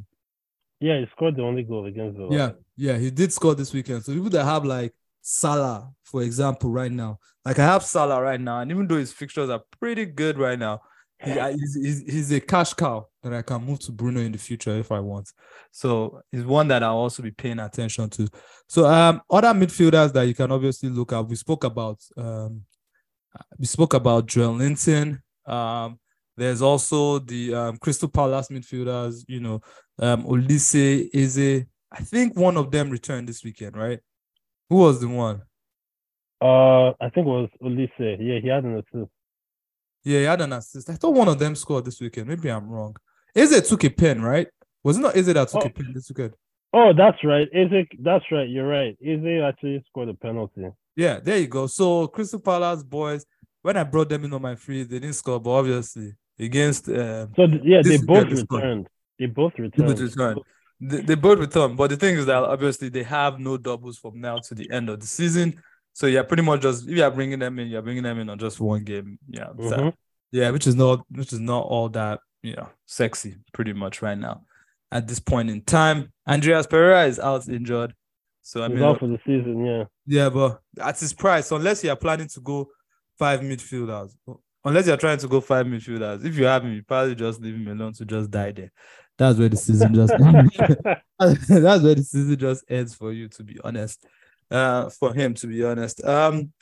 he? 0.80 0.88
Yeah, 0.88 1.00
he 1.00 1.08
scored 1.08 1.36
the 1.36 1.42
only 1.42 1.64
goal 1.64 1.86
against 1.86 2.18
Villa. 2.18 2.36
Yeah, 2.36 2.52
yeah, 2.76 2.98
he 2.98 3.10
did 3.10 3.34
score 3.34 3.56
this 3.56 3.74
weekend. 3.74 4.04
So 4.04 4.14
people 4.14 4.30
that 4.30 4.46
have 4.46 4.64
like 4.64 4.94
Salah, 5.30 5.92
for 6.06 6.24
example, 6.24 6.70
right 6.70 6.90
now, 6.90 7.20
like 7.44 7.60
I 7.60 7.66
have 7.66 7.84
Salah 7.84 8.22
right 8.22 8.40
now, 8.40 8.62
and 8.62 8.72
even 8.72 8.88
though 8.88 8.96
his 8.96 9.12
fixtures 9.12 9.50
are 9.50 9.62
pretty 9.78 10.06
good 10.06 10.38
right 10.38 10.58
now, 10.58 10.80
he, 11.22 11.32
he's, 11.32 11.76
he's, 11.76 12.02
he's 12.14 12.32
a 12.32 12.40
cash 12.40 12.74
cow 12.74 13.08
that 13.24 13.34
I 13.34 13.42
can 13.42 13.62
move 13.66 13.80
to 13.80 13.92
Bruno 13.92 14.22
in 14.22 14.32
the 14.32 14.38
future 14.38 14.78
if 14.78 14.90
I 14.90 15.02
want. 15.02 15.30
So 15.72 16.22
he's 16.32 16.46
one 16.46 16.70
that 16.70 16.82
I'll 16.82 16.96
also 16.96 17.24
be 17.24 17.32
paying 17.32 17.60
attention 17.60 18.10
to. 18.12 18.30
So 18.70 18.86
um, 18.86 19.22
other 19.30 19.50
midfielders 19.50 20.14
that 20.14 20.28
you 20.28 20.34
can 20.34 20.50
obviously 20.50 20.88
look 20.88 21.12
at, 21.12 21.28
we 21.28 21.36
spoke 21.36 21.66
about 21.66 22.00
um, 22.16 22.62
we 23.60 23.66
spoke 23.66 23.96
about 23.96 24.28
Joelinton. 24.28 25.20
Um, 25.46 26.00
there's 26.38 26.62
also 26.62 27.20
the 27.20 27.54
um, 27.54 27.78
Crystal 27.78 28.08
Palace 28.08 28.48
midfielders, 28.48 29.26
you 29.28 29.42
know, 29.42 29.60
um, 30.00 30.24
Olise, 30.24 31.10
Eze. 31.14 31.66
I 31.92 32.02
think 32.02 32.38
one 32.38 32.56
of 32.56 32.72
them 32.72 32.90
returned 32.90 33.28
this 33.28 33.44
weekend, 33.44 33.76
right? 33.76 34.00
Who 34.70 34.76
was 34.78 35.00
the 35.00 35.08
one? 35.08 35.42
Uh, 36.42 36.90
I 37.02 37.10
think 37.14 37.26
it 37.26 37.30
was 37.30 37.50
Olise. 37.64 37.90
Yeah, 38.20 38.40
he 38.40 38.48
had 38.48 38.64
an 38.64 38.78
assist. 38.78 39.12
Yeah, 40.04 40.20
he 40.20 40.26
had 40.26 40.42
an 40.42 40.54
assist. 40.54 40.90
I 40.90 40.94
thought 40.94 41.14
one 41.16 41.28
of 41.28 41.40
them 41.40 41.56
scored 41.56 41.86
this 41.86 42.00
weekend. 42.00 42.28
Maybe 42.28 42.50
I'm 42.50 42.70
wrong. 42.70 42.96
Eze 43.36 43.68
took 43.68 43.84
a 43.84 43.90
pen, 43.90 44.22
right? 44.22 44.48
Was 44.84 44.98
it 44.98 45.02
not 45.02 45.16
Eze 45.18 45.28
that 45.34 45.48
took 45.50 45.64
Oh. 45.64 45.68
a 45.68 45.70
pen 45.70 45.92
this 45.94 46.10
weekend? 46.10 46.34
Oh, 46.74 46.92
that's 46.96 47.24
right. 47.24 47.48
Eze, 47.54 47.88
that's 48.00 48.26
right. 48.32 48.48
You're 48.48 48.68
right. 48.68 48.96
Eze 49.04 49.42
actually 49.44 49.84
scored 49.90 50.10
a 50.10 50.14
penalty. 50.14 50.68
Yeah, 50.96 51.20
there 51.20 51.38
you 51.38 51.48
go. 51.48 51.68
So 51.68 52.08
Crystal 52.08 52.40
Palace 52.40 52.84
boys, 52.84 53.26
when 53.62 53.78
I 53.78 53.84
brought 53.84 54.10
them 54.10 54.26
in 54.26 54.34
on 54.34 54.42
my 54.42 54.56
free, 54.56 54.84
they 54.84 55.00
didn't 55.00 55.14
score, 55.16 55.40
but 55.40 55.50
obviously 55.52 56.14
against 56.40 56.88
um, 56.90 57.34
So 57.36 57.48
yeah, 57.64 57.82
they 57.84 57.98
both 57.98 58.30
they 58.30 58.36
scored. 58.36 58.62
returned. 58.64 58.88
They 59.18 59.26
both 59.26 59.54
returned. 59.58 60.40
They, 60.80 61.02
they 61.02 61.16
both 61.16 61.40
return, 61.40 61.76
but 61.76 61.90
the 61.90 61.98
thing 61.98 62.18
is 62.18 62.26
that 62.28 62.44
obviously 62.44 62.90
they 62.90 63.04
have 63.04 63.40
no 63.40 63.58
doubles 63.58 63.98
from 63.98 64.22
now 64.22 64.38
to 64.38 64.54
the 64.56 64.70
end 64.72 64.90
of 64.90 65.00
the 65.00 65.08
season. 65.08 65.62
So 65.94 66.06
you're 66.06 66.22
yeah, 66.22 66.28
pretty 66.28 66.44
much 66.44 66.62
just 66.62 66.88
if 66.88 66.96
you're 66.96 67.10
bringing 67.10 67.40
them 67.40 67.58
in, 67.58 67.68
you're 67.70 67.82
bringing 67.82 68.04
them 68.04 68.20
in 68.20 68.30
on 68.30 68.38
just 68.38 68.60
one 68.60 68.84
game. 68.84 69.18
Yeah, 69.28 69.48
so- 69.58 69.78
Mhm. 69.78 69.94
yeah, 70.32 70.52
which 70.52 70.68
is 70.68 70.76
not 70.76 71.04
which 71.10 71.34
is 71.34 71.40
not 71.40 71.66
all 71.66 71.90
that 71.90 72.20
you 72.44 72.56
know 72.56 72.70
sexy 72.86 73.38
pretty 73.54 73.74
much 73.74 74.02
right 74.04 74.18
now 74.18 74.44
at 74.92 75.08
this 75.08 75.20
point 75.20 75.50
in 75.50 75.62
time. 75.62 76.14
Andreas 76.28 76.68
Pereira 76.68 77.06
is 77.08 77.20
out 77.20 77.50
injured, 77.50 77.94
So 78.44 78.62
I 78.64 78.68
mean, 78.68 78.84
out 78.84 79.00
for 79.00 79.08
the 79.08 79.20
season. 79.26 79.66
Yeah. 79.66 79.84
yeah, 80.06 80.30
but 80.30 80.60
at 80.80 81.00
his 81.00 81.12
price, 81.14 81.52
unless 81.52 81.84
you 81.84 81.90
are 81.90 81.96
planning 81.96 82.28
to 82.30 82.40
go 82.42 82.70
five 83.18 83.40
midfielders, 83.42 84.16
unless 84.64 84.86
you're 84.86 84.96
trying 84.98 85.18
to 85.18 85.28
go 85.28 85.42
five 85.42 85.66
midfielders, 85.66 86.24
if 86.24 86.38
you 86.38 86.46
have 86.46 86.64
him, 86.64 86.74
you 86.74 86.84
probably 86.84 87.16
just 87.16 87.42
leave 87.42 87.56
him 87.56 87.68
alone 87.68 87.94
to 87.94 88.06
just 88.06 88.30
die 88.30 88.52
there. 88.52 88.72
That's 89.18 89.40
where 89.40 89.50
the 89.50 89.58
season 89.58 89.94
just 89.94 90.14
that's 91.20 91.84
where 91.84 91.96
the 91.96 92.04
season 92.04 92.38
just 92.38 92.64
ends 92.70 92.94
for 92.94 93.12
you, 93.12 93.28
to 93.30 93.44
be 93.44 93.60
honest. 93.64 94.06
Uh, 94.50 94.90
for 94.90 95.14
him, 95.14 95.34
to 95.36 95.48
be 95.48 95.64
honest. 95.64 96.04
Um, 96.06 96.54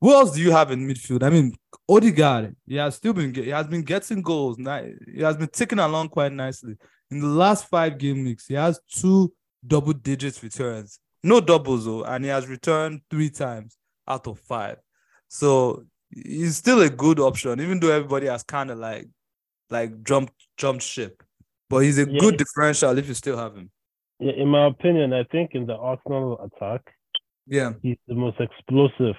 who 0.00 0.12
else 0.12 0.32
do 0.32 0.42
you 0.42 0.50
have 0.50 0.72
in 0.72 0.86
midfield? 0.86 1.22
I 1.22 1.30
mean, 1.30 1.54
Odegaard. 1.88 2.56
He 2.66 2.76
has 2.76 2.96
still 2.96 3.12
been 3.12 3.32
he 3.32 3.50
has 3.50 3.68
been 3.68 3.82
getting 3.82 4.20
goals. 4.20 4.58
He 4.58 5.22
has 5.22 5.36
been 5.36 5.48
ticking 5.48 5.78
along 5.78 6.08
quite 6.08 6.32
nicely. 6.32 6.76
In 7.10 7.20
the 7.20 7.28
last 7.28 7.68
five 7.68 7.98
game 7.98 8.24
weeks, 8.24 8.46
he 8.48 8.54
has 8.54 8.80
two 8.90 9.32
double 9.64 9.92
digit 9.92 10.42
returns. 10.42 10.98
No 11.22 11.40
doubles 11.40 11.84
though, 11.84 12.02
and 12.02 12.24
he 12.24 12.30
has 12.30 12.48
returned 12.48 13.02
three 13.10 13.30
times 13.30 13.76
out 14.08 14.26
of 14.26 14.40
five. 14.40 14.78
So 15.28 15.84
he's 16.10 16.56
still 16.56 16.80
a 16.82 16.90
good 16.90 17.20
option, 17.20 17.60
even 17.60 17.78
though 17.78 17.92
everybody 17.92 18.26
has 18.26 18.42
kind 18.42 18.70
of 18.70 18.78
like 18.78 19.08
like 19.70 20.02
jumped 20.02 20.34
jumped 20.56 20.82
ship. 20.82 21.22
But 21.72 21.78
he's 21.84 21.98
a 21.98 22.06
Yeah. 22.08 22.20
good 22.20 22.36
differential 22.36 22.98
if 22.98 23.08
you 23.08 23.14
still 23.14 23.38
have 23.38 23.56
him. 23.56 23.70
Yeah, 24.20 24.32
in 24.32 24.48
my 24.48 24.66
opinion, 24.66 25.14
I 25.14 25.24
think 25.24 25.54
in 25.54 25.64
the 25.66 25.74
Arsenal 25.76 26.38
attack, 26.46 26.82
Yeah. 27.46 27.72
he's 27.82 27.96
the 28.06 28.14
most 28.14 28.38
explosive 28.40 29.16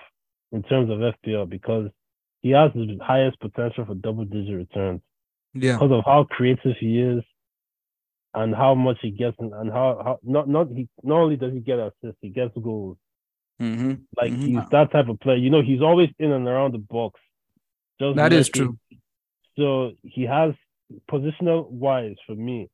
in 0.52 0.62
terms 0.62 0.92
of 0.92 1.02
FPL 1.02 1.48
because 1.48 1.90
he 2.44 2.52
has 2.52 2.72
the 2.74 3.00
highest 3.02 3.40
potential 3.40 3.86
for 3.86 3.96
double 3.96 4.26
digit 4.26 4.56
returns 4.56 5.02
Yeah. 5.56 5.74
because 5.78 5.92
of 5.98 6.04
how 6.06 6.26
creative 6.26 6.78
he 6.78 7.02
is 7.02 7.24
and 8.36 8.54
how 8.54 8.76
much 8.76 9.00
he 9.02 9.10
gets 9.10 9.36
and, 9.40 9.72
how, 9.72 9.88
how 10.06 10.20
not 10.22 10.48
not 10.48 10.68
he 10.70 10.88
not 11.02 11.20
only 11.22 11.38
does 11.38 11.54
he 11.54 11.60
get 11.60 11.80
assists, 11.80 12.22
he 12.22 12.30
gets 12.30 12.56
goals. 12.56 12.98
Mm-hmm. 13.60 13.94
Like 14.16 14.32
Mhm. 14.32 14.46
he's 14.48 14.70
that 14.70 14.92
type 14.92 15.08
of 15.10 15.20
player. 15.20 15.38
You 15.38 15.50
know, 15.50 15.62
he's 15.64 15.82
always 15.82 16.10
in 16.20 16.32
and 16.32 16.48
around 16.48 16.74
the 16.74 16.80
box. 16.98 17.20
Just 18.00 18.16
That 18.16 18.32
is 18.32 18.48
true. 18.50 18.78
So 19.58 19.94
he 20.04 20.24
has 20.24 20.54
positional 21.10 21.70
wise 21.70 22.16
for 22.26 22.36
me. 22.36 22.70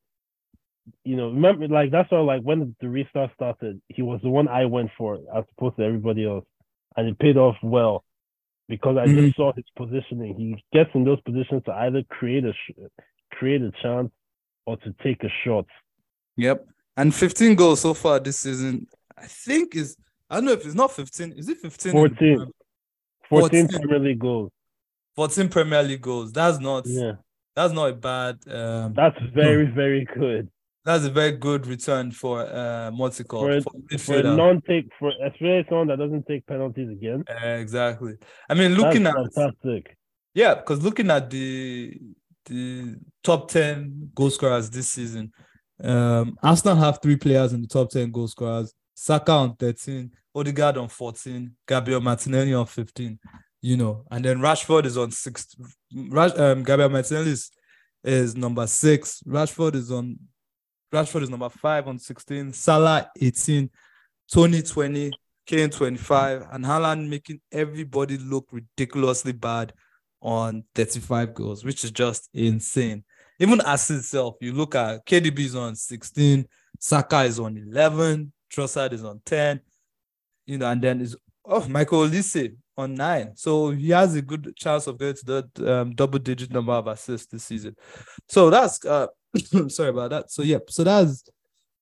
You 1.04 1.16
know, 1.16 1.28
remember 1.30 1.68
like 1.68 1.90
that's 1.90 2.10
why 2.10 2.20
like 2.20 2.42
when 2.42 2.74
the 2.80 2.88
restart 2.88 3.30
started, 3.34 3.80
he 3.88 4.02
was 4.02 4.20
the 4.22 4.28
one 4.30 4.48
I 4.48 4.64
went 4.64 4.90
for 4.98 5.16
as 5.34 5.44
opposed 5.56 5.76
to 5.76 5.84
everybody 5.84 6.26
else. 6.26 6.44
And 6.96 7.08
it 7.08 7.18
paid 7.18 7.36
off 7.36 7.56
well 7.62 8.04
because 8.68 8.96
I 8.96 9.06
Mhm. 9.06 9.26
just 9.26 9.36
saw 9.36 9.52
his 9.52 9.64
positioning. 9.76 10.34
He 10.36 10.64
gets 10.72 10.90
in 10.94 11.04
those 11.04 11.20
positions 11.20 11.62
to 11.64 11.72
either 11.72 12.02
create 12.04 12.44
a 12.44 12.52
sh- 12.52 12.72
create 13.32 13.62
a 13.62 13.70
chance 13.82 14.10
or 14.66 14.76
to 14.78 14.92
take 15.02 15.22
a 15.22 15.28
shot. 15.44 15.66
Yep. 16.36 16.66
And 16.96 17.14
15 17.14 17.54
goals 17.54 17.80
so 17.80 17.94
far 17.94 18.18
this 18.18 18.38
season. 18.40 18.86
I 19.16 19.26
think 19.26 19.76
is 19.76 19.96
I 20.28 20.36
don't 20.36 20.44
know 20.46 20.52
if 20.52 20.64
it's 20.64 20.74
not 20.74 20.92
15. 20.92 21.32
Is 21.32 21.48
it 21.48 21.58
15? 21.58 21.90
in 21.90 22.08
14. 22.08 22.52
14 23.28 23.66
14. 23.68 23.68
Premier 23.68 23.98
League 23.98 24.18
goals. 24.18 24.50
14 25.16 25.48
Premier 25.48 25.82
League 25.82 26.00
goals. 26.02 26.32
That's 26.32 26.58
not 26.58 26.86
Yeah. 26.86 27.12
That's 27.56 27.72
not 27.72 27.90
a 27.90 27.94
bad 27.94 28.38
um 28.48 28.92
That's 28.94 29.18
very, 29.34 29.66
very 29.66 30.04
good. 30.18 30.48
that's 30.84 31.04
a 31.04 31.10
very 31.10 31.32
good 31.32 31.66
return 31.66 32.10
for 32.10 32.40
uh 32.40 32.90
what's 32.92 33.20
it 33.20 33.28
called? 33.28 33.50
For 33.50 33.56
a- 33.94 33.98
For 33.98 33.98
For 33.98 34.18
a 34.20 34.22
non-take 34.36 34.88
for 34.98 35.10
especially 35.24 35.66
someone 35.68 35.88
that 35.88 35.98
doesn't 35.98 36.26
take 36.26 36.46
penalties 36.46 36.88
again. 36.90 37.24
Exactly. 37.42 38.14
I 38.48 38.54
mean 38.54 38.74
looking 38.74 39.02
that's 39.04 39.16
at 39.16 39.34
fantastic. 39.34 39.96
Yeah, 40.34 40.54
because 40.54 40.82
looking 40.82 41.10
at 41.10 41.28
the 41.30 41.98
the 42.46 42.96
top 43.22 43.50
10 43.50 44.10
goal 44.14 44.30
scorers 44.30 44.70
this 44.70 44.88
season, 44.88 45.30
um, 45.82 46.36
Arsenal 46.42 46.76
have 46.76 46.98
three 47.02 47.16
players 47.16 47.52
in 47.52 47.60
the 47.62 47.66
top 47.68 47.90
10 47.90 48.10
goal 48.10 48.28
scorers. 48.28 48.72
Saka 48.94 49.32
on 49.32 49.56
13, 49.56 50.10
Odegaard 50.34 50.76
on 50.78 50.88
14, 50.88 51.54
Gabriel 51.66 52.00
Martinelli 52.00 52.54
on 52.54 52.66
15, 52.66 53.18
you 53.62 53.76
know, 53.76 54.04
and 54.10 54.24
then 54.24 54.38
Rashford 54.38 54.86
is 54.86 54.96
on 54.96 55.10
six. 55.10 55.54
Rash, 55.94 56.36
um, 56.38 56.62
Gabriel 56.62 56.90
Martinelli 56.90 57.36
is, 58.04 58.36
number 58.36 58.66
six. 58.66 59.22
Rashford 59.26 59.74
is 59.74 59.90
on 59.90 60.18
Rashford 60.92 61.22
is 61.22 61.30
number 61.30 61.48
five 61.48 61.86
on 61.86 61.98
16, 61.98 62.52
Salah 62.52 63.08
18, 63.20 63.70
Toney 64.32 64.62
20, 64.62 65.12
Kane 65.46 65.70
25, 65.70 66.46
and 66.50 66.64
Haaland 66.64 67.08
making 67.08 67.40
everybody 67.52 68.18
look 68.18 68.48
ridiculously 68.50 69.32
bad 69.32 69.72
on 70.20 70.64
35 70.74 71.32
goals, 71.32 71.64
which 71.64 71.84
is 71.84 71.92
just 71.92 72.28
insane. 72.34 73.04
Even 73.38 73.60
as 73.60 73.88
itself, 73.90 74.34
you 74.40 74.52
look 74.52 74.74
at 74.74 75.06
KDB 75.06 75.38
is 75.40 75.54
on 75.54 75.76
16, 75.76 76.44
Saka 76.80 77.22
is 77.22 77.38
on 77.38 77.56
11, 77.56 78.32
Trossard 78.52 78.92
is 78.92 79.04
on 79.04 79.20
10, 79.24 79.60
you 80.46 80.58
know, 80.58 80.68
and 80.68 80.82
then 80.82 81.00
is 81.00 81.16
oh 81.44 81.66
Michael 81.68 82.00
Olise 82.00 82.54
on 82.76 82.94
nine. 82.94 83.32
So 83.36 83.70
he 83.70 83.90
has 83.90 84.14
a 84.14 84.22
good 84.22 84.54
chance 84.56 84.86
of 84.86 84.98
getting 84.98 85.16
to 85.16 85.24
that 85.26 85.68
um, 85.72 85.94
double 85.94 86.18
digit 86.18 86.50
number 86.52 86.72
of 86.72 86.86
assists 86.86 87.26
this 87.26 87.44
season. 87.44 87.76
So 88.28 88.50
that's 88.50 88.84
uh 88.84 89.08
sorry 89.68 89.90
about 89.90 90.10
that. 90.10 90.30
So 90.30 90.42
yep, 90.42 90.70
so 90.70 90.84
that's 90.84 91.24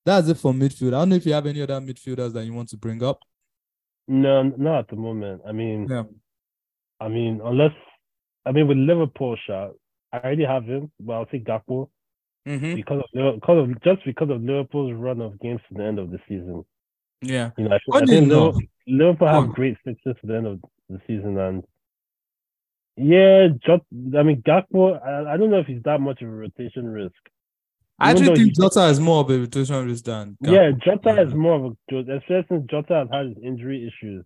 that's 0.05 0.29
it 0.29 0.37
for 0.39 0.53
midfield. 0.53 0.89
I 0.89 1.01
don't 1.01 1.11
know 1.11 1.17
if 1.17 1.27
you 1.27 1.33
have 1.35 1.47
any 1.47 1.63
other 1.63 1.81
midfielders 1.81 2.33
that 2.33 2.45
you 2.45 2.53
want 2.55 2.69
to 2.71 2.77
bring 2.77 3.03
up. 3.03 3.21
No, 4.07 4.43
not 4.43 4.79
at 4.81 4.89
the 4.89 4.97
moment. 4.97 5.43
I 5.47 5.53
mean, 5.53 5.87
Yeah. 5.89 6.05
I 7.01 7.09
mean, 7.09 7.41
unless 7.45 7.73
I 8.47 8.53
mean 8.53 8.67
with 8.67 8.79
Liverpool 8.79 9.37
shot, 9.47 9.73
I 10.13 10.19
already 10.19 10.45
have 10.45 10.65
him, 10.65 10.91
but 10.99 11.13
I'll 11.15 11.27
take 11.27 11.45
Gakpo 11.45 11.89
Mm-hmm. 12.47 12.77
because 12.77 13.03
of 13.15 13.35
because 13.35 13.59
of 13.69 13.83
just 13.83 14.05
because 14.07 14.31
of 14.31 14.41
Liverpool's 14.43 14.95
run 14.95 15.21
of 15.21 15.39
games 15.39 15.61
to 15.69 15.75
the 15.75 15.85
end 15.85 15.99
of 15.99 16.11
the 16.11 16.19
season. 16.27 16.65
Yeah. 17.21 17.51
You 17.59 17.69
know, 17.69 17.75
I, 17.75 17.79
What 17.85 18.03
I 18.03 18.07
do 18.07 18.13
you 18.13 18.19
think 18.21 18.31
know? 18.33 18.45
Liverpool, 18.47 18.63
Liverpool 18.87 19.29
have 19.29 19.49
great 19.51 19.77
fixtures 19.85 20.17
to 20.23 20.27
the 20.27 20.37
end 20.37 20.47
of 20.47 20.61
the 20.89 21.01
season, 21.07 21.39
and 21.39 21.65
yeah, 22.97 23.49
Jot, 23.65 23.83
I 24.19 24.23
mean 24.23 24.43
Gakpo. 24.43 25.01
I, 25.05 25.35
I 25.35 25.37
don't 25.37 25.51
know 25.51 25.61
if 25.61 25.67
he's 25.67 25.83
that 25.85 26.01
much 26.01 26.23
of 26.23 26.29
a 26.29 26.33
rotation 26.33 26.87
risk. 26.89 27.15
I 28.01 28.11
Even 28.11 28.23
actually 28.23 28.37
think 28.45 28.57
Jota 28.57 28.87
is 28.89 29.01
more 29.01 29.21
of 29.21 29.31
a 29.31 29.39
rotation 29.39 29.87
risk 29.87 30.05
than 30.05 30.37
Gakpo. 30.43 30.53
Yeah, 30.53 30.71
Jota 30.85 31.23
is 31.23 31.35
more 31.35 31.55
of 31.57 31.65
a 31.65 31.97
especially 31.99 32.47
since 32.49 32.67
Jota 32.71 32.95
has 32.95 33.09
had 33.13 33.27
his 33.29 33.37
injury 33.45 33.87
issues. 33.87 34.25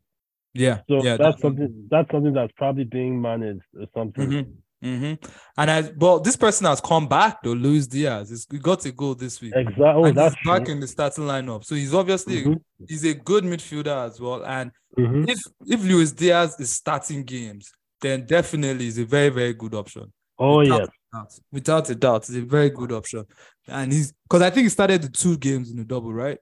Yeah. 0.55 0.81
So 0.89 1.03
yeah, 1.03 1.17
that's 1.17 1.37
definitely. 1.37 1.43
something 1.43 1.89
that's 1.91 2.11
something 2.11 2.33
that's 2.35 2.53
probably 2.57 2.85
being 2.85 3.21
managed 3.21 3.63
or 3.79 3.87
something. 3.95 4.29
Mhm, 4.29 4.47
mhm. 4.83 5.19
And 5.57 5.71
I 5.71 5.93
well, 5.97 6.21
this 6.21 6.37
person 6.37 6.67
has 6.67 6.81
come 6.81 7.09
back 7.09 7.43
though, 7.43 7.53
Luis 7.53 7.87
Diaz. 7.87 8.31
He's, 8.31 8.47
he 8.51 8.59
got 8.59 8.85
a 8.85 8.93
goal 8.93 9.15
this 9.15 9.41
week. 9.41 9.53
Exactly. 9.55 9.85
Oh, 9.85 10.05
and 10.05 10.17
that's 10.17 10.35
he's 10.35 10.47
back 10.51 10.65
true. 10.65 10.75
in 10.75 10.81
the 10.81 10.87
starting 10.87 11.25
lineup. 11.25 11.65
So 11.65 11.75
he's 11.75 11.95
obviously 11.95 12.45
Mhm, 12.45 12.61
he's 12.89 13.05
a 13.05 13.15
good 13.15 13.45
midfielder 13.45 14.07
as 14.07 14.21
well. 14.21 14.45
And 14.45 14.71
mhm. 14.99 15.29
if 15.29 15.39
if 15.67 15.83
Luis 15.85 16.13
Diaz 16.13 16.57
is 16.59 16.71
starting 16.71 17.25
games, 17.25 17.71
then 18.01 18.27
definitely 18.27 18.89
is 18.89 18.99
a 18.99 19.05
very, 19.05 19.29
very 19.29 19.55
good 19.55 19.75
option. 19.75 20.13
Oh 20.39 20.59
Without 20.59 20.81
yes. 20.81 20.89
a 20.89 21.17
doubt. 21.17 21.33
Without 21.53 21.91
a 21.91 21.95
doubt, 21.95 22.17
it's 22.29 22.35
a 22.37 22.41
very 22.43 22.71
good 22.71 22.93
option. 22.93 23.25
And 23.69 23.93
he's 23.93 24.13
because 24.25 24.43
I 24.43 24.51
think 24.51 24.65
he 24.65 24.69
started 24.71 25.03
the 25.03 25.09
two 25.11 25.37
games 25.37 25.71
in 25.71 25.77
the 25.77 25.85
double, 25.85 26.13
right? 26.13 26.39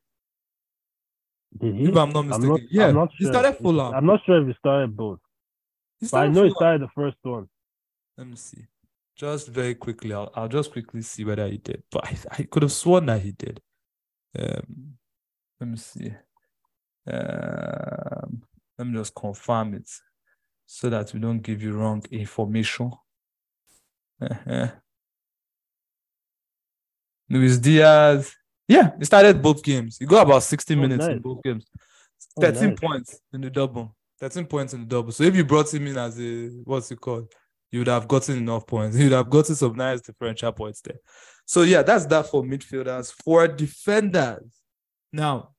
Mhm. 1.59 1.88
If 1.88 1.96
I'm 1.96 2.11
not 2.11 2.20
I'm 2.20 2.26
mistaken. 2.29 2.48
not. 2.48 2.61
yeah, 2.70 2.87
I'm 2.88 2.94
not 2.94 3.11
he 3.18 3.24
sure. 3.24 3.33
started 3.33 3.59
Fulham. 3.61 3.92
I'm 3.94 4.07
not 4.07 4.20
sure 4.24 4.40
if 4.40 4.46
he 4.46 4.55
started 4.55 4.96
both, 4.96 5.18
He 5.98 6.07
but 6.07 6.07
I 6.07 6.09
started 6.09 6.35
know 6.35 6.44
he 6.44 6.50
started 6.50 6.83
the 6.83 6.88
first 6.94 7.16
one. 7.22 7.48
Let 8.21 8.29
me 8.29 8.37
see. 8.37 8.67
Just 9.17 9.49
very 9.49 9.75
quickly, 9.75 10.13
I'll, 10.13 10.31
I'll 10.35 10.47
just 10.47 10.73
quickly 10.73 11.01
see 11.01 11.25
whether 11.25 11.49
he 11.49 11.57
did. 11.57 11.83
But 11.91 12.07
I, 12.07 12.17
I 12.39 12.43
could 12.43 12.63
have 12.65 12.73
sworn 12.73 13.07
that 13.07 13.23
he 13.23 13.33
did. 13.33 13.63
Um, 14.39 14.99
let 15.59 15.71
me 15.71 15.77
see. 15.79 16.13
Um, 17.11 18.43
let 18.77 18.87
me 18.87 18.93
just 18.99 19.15
confirm 19.15 19.73
it 19.73 19.89
so 20.67 20.91
that 20.91 21.15
we 21.15 21.21
don't 21.21 21.41
give 21.41 21.63
you 21.63 21.73
wrong 21.73 22.05
information. 22.11 22.93
Uh-huh. 24.21 24.69
Luis 27.31 27.57
Diaz. 27.57 28.35
Yeah, 28.69 28.91
he 28.99 29.05
started 29.07 29.41
both 29.41 29.63
games. 29.63 29.97
He 29.99 30.05
got 30.05 30.27
about 30.27 30.43
60 30.43 30.75
Oh, 30.75 30.77
minutes 30.77 31.07
in 31.07 31.21
both 31.21 31.43
games. 31.43 31.65
Oh, 32.37 32.43
13 32.43 32.69
nice. 32.69 32.81
points 32.81 33.21
in 33.33 33.41
the 33.41 33.49
double. 33.49 33.97
13 34.19 34.45
points 34.45 34.75
in 34.75 34.81
the 34.81 34.87
double. 34.87 35.11
So 35.11 35.25
if 35.25 35.35
you 35.35 35.43
brought 35.47 35.73
him 35.73 35.87
in 35.87 35.97
as 35.97 36.21
a 36.21 36.49
what's 36.65 36.91
it 36.93 37.01
called? 37.01 37.33
You 37.71 37.81
would 37.81 37.89
have 37.89 38.09
gotten 38.09 38.37
enough 38.39 38.67
points. 38.67 38.97
You 38.99 39.05
would 39.05 39.13
have 39.13 39.31
gotten 39.31 39.55
some 39.55 39.75
nice 39.77 40.01
differential 40.01 40.53
points 40.53 40.81
there. 40.81 40.99
So 41.47 41.63
yeah, 41.63 41.83
that's 41.83 42.07
that 42.07 42.27
for 42.27 42.43
midfielders. 42.43 43.13
For 43.25 43.49
defenders, 43.49 44.45
now 45.13 45.51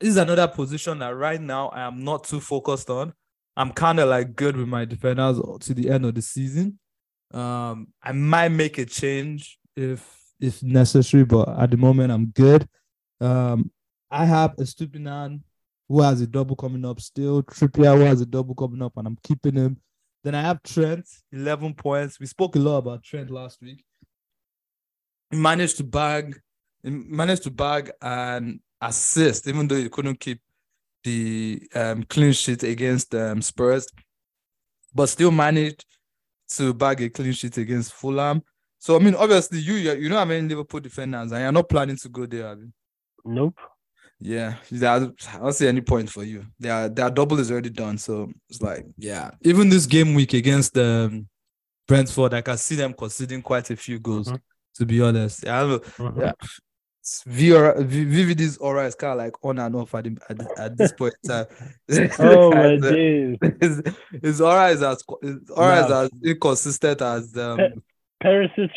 this 0.00 0.10
is 0.10 0.16
another 0.16 0.48
position 0.48 0.98
that 1.00 1.14
right 1.14 1.40
now 1.40 1.68
I 1.68 1.82
am 1.82 2.02
not 2.02 2.24
too 2.24 2.40
focused 2.40 2.88
on. 2.88 3.12
I'm 3.56 3.72
kind 3.72 4.00
of 4.00 4.08
like 4.08 4.34
good 4.34 4.56
with 4.56 4.68
my 4.68 4.84
defenders 4.86 5.38
to 5.60 5.74
the 5.74 5.90
end 5.90 6.06
of 6.06 6.14
the 6.14 6.22
season. 6.22 6.78
Um, 7.32 7.88
I 8.02 8.12
might 8.12 8.48
make 8.48 8.78
a 8.78 8.86
change 8.86 9.58
if 9.76 10.18
if 10.40 10.62
necessary, 10.62 11.24
but 11.24 11.48
at 11.58 11.70
the 11.70 11.76
moment 11.76 12.12
I'm 12.12 12.26
good. 12.26 12.66
Um, 13.20 13.70
I 14.10 14.24
have 14.24 14.56
Estupiñán 14.56 15.42
who 15.88 16.00
has 16.00 16.20
a 16.20 16.26
double 16.26 16.56
coming 16.56 16.84
up 16.84 17.00
still, 17.00 17.42
Trippier 17.42 17.96
who 17.96 18.04
has 18.04 18.20
a 18.20 18.26
double 18.26 18.54
coming 18.54 18.80
up, 18.80 18.96
and 18.96 19.06
I'm 19.06 19.18
keeping 19.22 19.54
him. 19.54 19.76
Then 20.22 20.34
I 20.34 20.42
have 20.42 20.62
Trent, 20.62 21.06
11 21.32 21.74
points. 21.74 22.20
We 22.20 22.26
spoke 22.26 22.56
a 22.56 22.58
lot 22.58 22.78
about 22.78 23.02
Trent 23.02 23.30
last 23.30 23.62
week. 23.62 23.84
He 25.30 25.36
managed 25.36 25.76
to 25.78 25.84
bag, 25.84 26.40
he 26.82 26.90
managed 26.90 27.44
to 27.44 27.50
bag 27.50 27.90
an 28.02 28.60
assist, 28.80 29.46
even 29.46 29.68
though 29.68 29.76
he 29.76 29.88
couldn't 29.88 30.20
keep 30.20 30.40
the 31.04 31.62
um, 31.74 32.02
clean 32.04 32.32
sheet 32.32 32.62
against 32.62 33.14
um, 33.14 33.40
Spurs, 33.40 33.86
but 34.94 35.08
still 35.08 35.30
managed 35.30 35.86
to 36.50 36.74
bag 36.74 37.00
a 37.00 37.08
clean 37.08 37.32
sheet 37.32 37.56
against 37.58 37.92
Fulham. 37.92 38.42
So 38.78 38.96
I 38.96 38.98
mean, 38.98 39.14
obviously, 39.14 39.60
you 39.60 39.74
you 39.74 39.92
you 39.92 40.08
don't 40.08 40.18
have 40.18 40.30
any 40.30 40.48
Liverpool 40.48 40.80
defenders, 40.80 41.32
and 41.32 41.42
you're 41.42 41.52
not 41.52 41.68
planning 41.68 41.96
to 41.96 42.08
go 42.08 42.26
there. 42.26 42.48
Abi? 42.48 42.66
Nope. 43.24 43.58
Yeah, 44.20 44.56
there- 44.70 44.90
I 44.90 45.38
don't 45.38 45.52
see 45.54 45.66
any 45.66 45.80
point 45.80 46.10
for 46.10 46.22
you. 46.24 46.44
Their 46.58 46.88
their 46.90 47.10
double 47.10 47.38
is 47.40 47.50
already 47.50 47.70
done, 47.70 47.96
so 47.98 48.30
it's 48.48 48.60
like 48.60 48.84
yeah. 48.98 49.30
Even 49.42 49.68
this 49.70 49.86
game 49.86 50.14
week 50.14 50.34
against 50.34 50.76
um, 50.76 51.26
Brentford, 51.88 52.34
I 52.34 52.42
can 52.42 52.58
see 52.58 52.76
them 52.76 52.92
conceding 52.92 53.40
quite 53.42 53.70
a 53.70 53.76
few 53.76 53.98
goals. 53.98 54.28
Mhm. 54.30 54.40
To 54.76 54.86
be 54.86 55.00
honest, 55.00 55.44
yeah, 55.44 55.60
I. 55.62 55.64
Mhm. 55.64 56.20
Yeah. 56.20 56.32
VVD's 57.26 58.58
aura 58.58 58.86
is 58.86 58.94
kind 58.94 59.12
of 59.12 59.18
like 59.18 59.32
on 59.42 59.58
and 59.58 59.74
off 59.74 59.94
at, 59.94 60.04
the, 60.04 60.16
at, 60.28 60.38
the- 60.38 60.54
at 60.58 60.76
this 60.76 60.92
point 60.92 61.14
in 61.24 61.30
time. 61.30 61.46
Oh 62.18 62.50
my 62.52 62.66
It's, 62.74 62.84
uh, 62.84 62.90
days. 62.90 63.38
his, 63.60 63.82
his 64.22 64.40
aura 64.40 64.68
is 64.68 64.82
as 64.82 65.02
his 65.22 65.36
aura 65.50 65.84
is 65.86 65.90
as 65.90 66.10
inconsistent 66.24 67.00
as 67.02 67.36
um 67.36 67.58
Perisic 68.22 68.70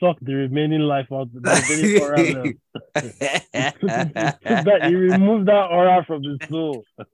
sucked 0.00 0.24
the 0.24 0.34
remaining 0.34 0.80
life 0.80 1.06
out. 1.12 1.28
Of 1.34 1.42
the 1.42 2.00
aura 2.00 2.16
that, 4.64 4.84
he 4.86 4.94
removed 4.94 5.46
that 5.48 5.68
aura 5.70 6.04
from 6.06 6.22
his 6.22 6.38
soul. 6.48 6.84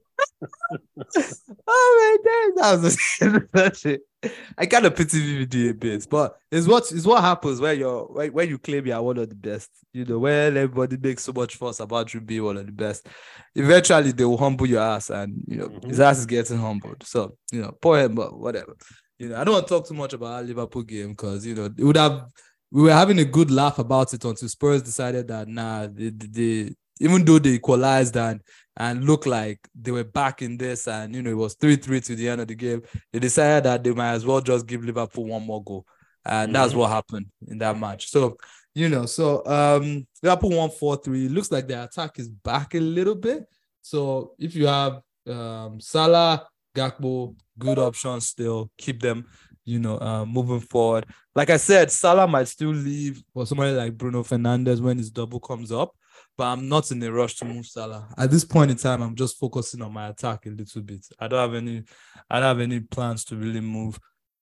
oh 1.67 2.17
my 2.17 2.17
god, 2.23 2.51
that 2.57 2.81
was 2.81 3.85
a, 3.85 3.99
I 4.57 4.65
kind 4.65 4.85
of 4.85 4.95
pity 4.95 5.45
VVD 5.45 5.71
a 5.71 5.73
bit, 5.73 6.07
but 6.09 6.37
it's 6.51 6.67
what 6.67 6.91
it's 6.91 7.05
what 7.05 7.21
happens 7.21 7.59
when 7.59 7.79
you're 7.79 8.05
when, 8.05 8.31
when 8.31 8.49
you 8.49 8.57
claim 8.57 8.85
you 8.85 8.93
are 8.93 9.01
one 9.01 9.17
of 9.17 9.29
the 9.29 9.35
best. 9.35 9.69
You 9.91 10.05
know, 10.05 10.19
when 10.19 10.57
everybody 10.57 10.97
makes 10.97 11.23
so 11.23 11.33
much 11.33 11.55
fuss 11.55 11.79
about 11.79 12.13
you 12.13 12.21
being 12.21 12.43
one 12.43 12.57
of 12.57 12.65
the 12.65 12.71
best, 12.71 13.07
eventually 13.55 14.11
they 14.11 14.25
will 14.25 14.37
humble 14.37 14.67
your 14.67 14.81
ass, 14.81 15.09
and 15.09 15.43
you 15.47 15.57
know 15.57 15.67
mm-hmm. 15.67 15.89
his 15.89 15.99
ass 15.99 16.19
is 16.19 16.25
getting 16.25 16.57
humbled. 16.57 17.03
So 17.03 17.37
you 17.51 17.61
know, 17.61 17.75
poor 17.81 17.99
him, 17.99 18.15
but 18.15 18.37
whatever. 18.37 18.75
You 19.19 19.29
know, 19.29 19.39
I 19.39 19.43
don't 19.43 19.53
want 19.53 19.67
to 19.67 19.73
talk 19.73 19.87
too 19.87 19.93
much 19.93 20.13
about 20.13 20.33
our 20.33 20.43
Liverpool 20.43 20.83
game 20.83 21.09
because 21.11 21.45
you 21.45 21.55
know 21.55 21.65
it 21.65 21.83
would 21.83 21.97
have 21.97 22.25
we 22.71 22.81
were 22.83 22.91
having 22.93 23.19
a 23.19 23.25
good 23.25 23.51
laugh 23.51 23.77
about 23.79 24.13
it 24.13 24.25
until 24.25 24.47
Spurs 24.49 24.81
decided 24.81 25.27
that 25.27 25.47
nah, 25.47 25.87
they, 25.87 26.09
they, 26.09 26.73
even 26.99 27.23
though 27.23 27.39
they 27.39 27.51
equalized 27.51 28.17
and 28.17 28.41
and 28.77 29.05
looked 29.05 29.27
like 29.27 29.59
they 29.79 29.91
were 29.91 30.03
back 30.03 30.41
in 30.41 30.57
this, 30.57 30.87
and 30.87 31.15
you 31.15 31.21
know 31.21 31.29
it 31.29 31.37
was 31.37 31.53
three 31.55 31.75
three 31.75 32.01
to 32.01 32.15
the 32.15 32.27
end 32.29 32.41
of 32.41 32.47
the 32.47 32.55
game. 32.55 32.81
They 33.11 33.19
decided 33.19 33.65
that 33.65 33.83
they 33.83 33.91
might 33.93 34.13
as 34.13 34.25
well 34.25 34.41
just 34.41 34.65
give 34.65 34.83
Liverpool 34.83 35.25
one 35.25 35.45
more 35.45 35.63
goal, 35.63 35.85
and 36.25 36.53
that's 36.53 36.73
Mhm. 36.73 36.77
what 36.77 36.89
happened 36.89 37.27
in 37.47 37.59
that 37.59 37.77
match. 37.79 38.09
So 38.09 38.37
you 38.75 38.89
know, 38.89 39.05
so 39.05 39.45
um, 39.45 40.07
Liverpool 40.23 40.57
one 40.57 40.71
four 40.71 40.97
three. 40.97 41.29
Looks 41.29 41.51
like 41.51 41.67
their 41.67 41.83
attack 41.83 42.17
is 42.17 42.27
back 42.29 42.73
a 42.73 42.79
little 42.79 43.15
bit. 43.15 43.45
So 43.83 44.33
if 44.39 44.55
you 44.55 44.65
have 44.65 45.01
um 45.27 45.79
Salah, 45.79 46.47
Gakpo, 46.75 47.35
good 47.57 47.79
options 47.79 48.27
still. 48.27 48.71
Keep 48.77 49.01
them, 49.01 49.25
you 49.65 49.79
know, 49.79 49.99
uh, 49.99 50.25
moving 50.25 50.59
forward. 50.59 51.05
Like 51.35 51.49
I 51.49 51.57
said, 51.57 51.91
Salah 51.91 52.27
might 52.27 52.47
still 52.47 52.71
leave 52.71 53.21
for 53.33 53.45
somebody 53.45 53.73
like 53.73 53.97
Bruno 53.97 54.23
Fernandes 54.23 54.81
when 54.81 54.97
his 54.97 55.11
double 55.11 55.39
comes 55.39 55.71
up 55.71 55.93
but 56.37 56.45
I'm 56.45 56.67
not 56.67 56.91
in 56.91 57.01
a 57.03 57.11
rush 57.11 57.35
to 57.35 57.45
move 57.45 57.65
Salah. 57.65 58.07
At 58.17 58.31
this 58.31 58.43
point 58.43 58.71
in 58.71 58.77
time, 58.77 59.01
I'm 59.01 59.15
just 59.15 59.37
focusing 59.37 59.81
on 59.81 59.93
my 59.93 60.09
attack 60.09 60.45
a 60.45 60.49
little 60.49 60.81
bit. 60.81 61.05
I 61.19 61.27
don't 61.27 61.39
have 61.39 61.53
any 61.53 61.83
I 62.29 62.39
don't 62.39 62.47
have 62.47 62.59
any 62.59 62.79
plans 62.79 63.23
to 63.25 63.35
really 63.35 63.61
move 63.61 63.99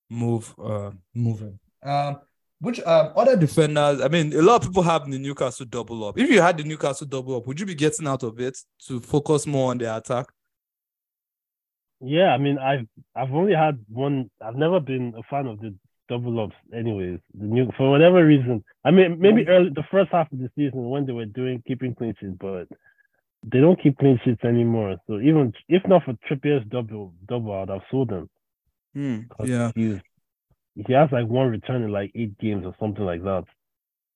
move 0.10 0.54
uh 0.62 0.92
moving. 1.14 1.60
Um 1.84 2.18
which 2.60 2.80
um 2.82 3.12
other 3.16 3.36
defenders, 3.36 4.02
I 4.02 4.08
mean 4.08 4.34
a 4.34 4.42
lot 4.42 4.62
of 4.62 4.70
people 4.70 4.84
have 4.84 5.10
the 5.10 5.18
Newcastle 5.18 5.66
double 5.66 6.06
up. 6.06 6.18
If 6.18 6.30
you 6.30 6.42
had 6.42 6.58
the 6.58 6.64
Newcastle 6.64 7.08
double 7.08 7.38
up, 7.38 7.48
would 7.48 7.60
you 7.60 7.66
be 7.66 7.76
getting 7.76 8.08
out 8.08 8.24
of 8.24 8.40
it 8.40 8.58
to 8.88 9.00
focus 9.00 9.46
more 9.46 9.72
on 9.72 9.78
the 9.78 9.96
attack? 9.96 10.28
Yeah, 12.04 12.34
I 12.34 12.38
mean, 12.38 12.58
I've 12.58 12.88
I've 13.16 13.32
only 13.34 13.54
had 13.54 13.84
one. 13.88 14.30
I've 14.44 14.56
never 14.56 14.80
been 14.80 15.14
a 15.18 15.24
fan 15.30 15.46
of 15.48 15.60
the 15.60 15.76
double 16.10 16.40
ups, 16.44 16.56
anyways. 16.74 17.20
The 17.38 17.46
new 17.46 17.70
for 17.78 17.92
whatever 17.92 18.26
reason. 18.26 18.64
I 18.84 18.92
mean, 18.92 19.20
maybe 19.20 19.48
early 19.48 19.70
the 19.70 19.84
first 19.92 20.12
half 20.12 20.32
of 20.32 20.40
the 20.40 20.50
season 20.56 20.90
when 20.90 21.06
they 21.06 21.14
were 21.14 21.26
doing 21.26 21.64
keeping 21.68 21.94
clean 21.94 22.16
sheets, 22.20 22.34
but 22.40 22.68
they 23.46 23.60
don't 23.60 23.82
keep 23.82 23.98
clean 23.98 24.20
sheets 24.24 24.44
anymore. 24.44 24.98
So 25.08 25.20
even 25.20 25.54
if 25.70 25.88
not 25.88 26.04
for 26.06 26.14
Trippier's 26.28 26.66
double 26.70 27.14
double, 27.28 27.54
I'd 27.54 27.70
have 27.70 27.82
sold 27.92 28.10
them. 28.10 28.30
Hmm, 28.94 29.22
'cause 29.30 29.48
yeah. 29.48 29.72
he's 29.76 30.00
he 30.76 30.94
has 30.94 31.12
like 31.12 31.28
one 31.28 31.50
return 31.50 31.84
in 31.84 31.92
like 31.92 32.12
eight 32.16 32.38
games 32.40 32.66
or 32.66 32.76
something 32.80 33.06
like 33.06 33.24
that. 33.24 33.44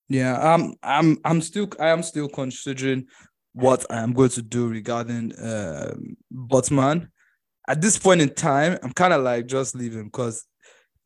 Yeah, 0.08 0.38
um, 0.38 0.76
I'm 0.84 1.18
I'm 1.24 1.42
still 1.42 1.70
I 1.80 1.90
am 1.90 2.04
still 2.04 2.30
considering 2.30 3.08
what 3.54 3.86
I 3.90 4.00
am 4.02 4.14
going 4.14 4.30
to 4.30 4.42
do 4.42 4.68
regarding 4.68 5.34
um 5.40 6.18
Botman. 6.32 7.10
At 7.68 7.82
this 7.82 7.98
point 7.98 8.22
in 8.22 8.34
time, 8.34 8.78
I'm 8.84 8.94
kind 8.94 9.14
of 9.14 9.24
like 9.24 9.48
just 9.48 9.76
leaving 9.76 10.06
because 10.06 10.46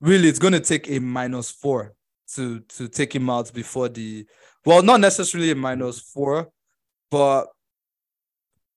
really 0.02 0.28
it's 0.28 0.40
going 0.40 0.54
to 0.54 0.60
take 0.60 0.90
a 0.90 1.00
minus 1.00 1.52
four 1.52 1.94
to 2.36 2.60
to 2.60 2.88
take 2.88 3.16
him 3.16 3.30
out 3.30 3.54
before 3.54 3.90
the 3.90 4.26
well, 4.66 4.84
not 4.84 5.00
necessarily 5.00 5.52
a 5.52 5.56
minus 5.56 6.00
four, 6.00 6.50
but 7.10 7.48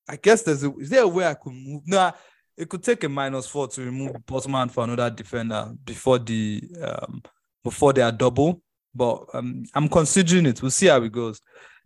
I 0.08 0.16
guess 0.16 0.42
there's 0.42 0.64
a 0.64 0.72
is 0.76 0.90
there 0.90 1.02
a 1.02 1.08
way 1.08 1.26
I 1.26 1.34
could 1.34 1.52
move? 1.52 1.82
No, 1.86 2.12
it 2.56 2.68
could 2.68 2.82
take 2.82 3.04
a 3.04 3.08
minus 3.08 3.46
four 3.46 3.68
to 3.68 3.80
remove 3.82 4.12
Botman 4.26 4.70
for 4.70 4.84
another 4.84 5.10
defender 5.10 5.72
before 5.84 6.18
the 6.18 6.62
um 6.80 7.22
before 7.64 7.92
they 7.92 8.02
are 8.02 8.12
double 8.12 8.62
but 8.94 9.26
um, 9.34 9.64
I'm 9.74 9.88
considering 9.88 10.46
it. 10.46 10.60
We'll 10.60 10.70
see 10.70 10.86
how 10.86 11.02
it 11.02 11.12
goes, 11.12 11.40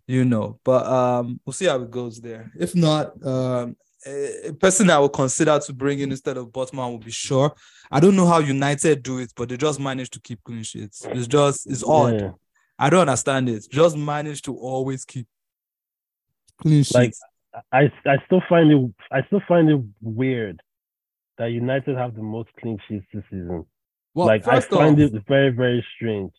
you 0.07 0.25
know. 0.25 0.59
But 0.65 0.87
um, 0.87 1.41
we'll 1.45 1.53
see 1.53 1.67
how 1.67 1.81
it 1.81 1.91
goes 1.91 2.21
there. 2.21 2.51
If 2.59 2.75
not, 2.75 3.25
um, 3.25 3.77
a, 4.07 4.53
person 4.53 4.91
I 4.91 4.99
would 4.99 5.13
consider 5.13 5.59
to 5.59 5.73
bring 5.73 6.01
in 6.01 6.11
instead 6.11 6.37
of 6.37 6.49
Botman 6.49 6.93
would 6.93 7.05
be 7.05 7.11
sure. 7.11 7.55
I 7.91 8.01
don't 8.01 8.17
know 8.17 8.27
how 8.27 8.39
United 8.39 9.03
do 9.03 9.19
it, 9.19 9.33
but 9.37 9.49
they 9.49 9.57
just 9.57 9.81
manage 9.81 10.11
to 10.11 10.21
keep 10.21 10.43
clean 10.45 10.63
sheets. 10.63 11.07
It's 11.11 11.27
just 11.27 11.67
it's 11.67 11.85
odd. 11.85 12.21
Yeah. 12.21 12.31
I 12.79 12.91
don't 12.91 13.01
understand 13.01 13.49
it. 13.49 13.67
Just 13.71 13.97
manage 13.97 14.43
to 14.43 14.55
always 14.57 15.05
keep 15.05 15.27
clean 16.59 16.83
sheets. 16.83 16.95
Like, 16.95 17.15
I 17.73 17.91
I 18.05 18.17
still 18.27 18.43
find 18.49 18.71
it 18.71 18.95
I 19.11 19.23
still 19.27 19.43
find 19.49 19.71
it 19.71 19.81
weird 20.01 20.61
that 21.39 21.47
United 21.47 21.97
have 21.97 22.15
the 22.15 22.23
most 22.23 22.49
clean 22.61 22.79
sheets 22.89 23.07
this 23.13 23.25
season. 23.31 23.65
well, 24.15 24.27
like 24.27 24.47
I 24.47 24.61
find 24.61 25.01
off- 25.01 25.15
it 25.15 25.23
very 25.27 25.51
very 25.51 25.85
strange. 25.97 26.33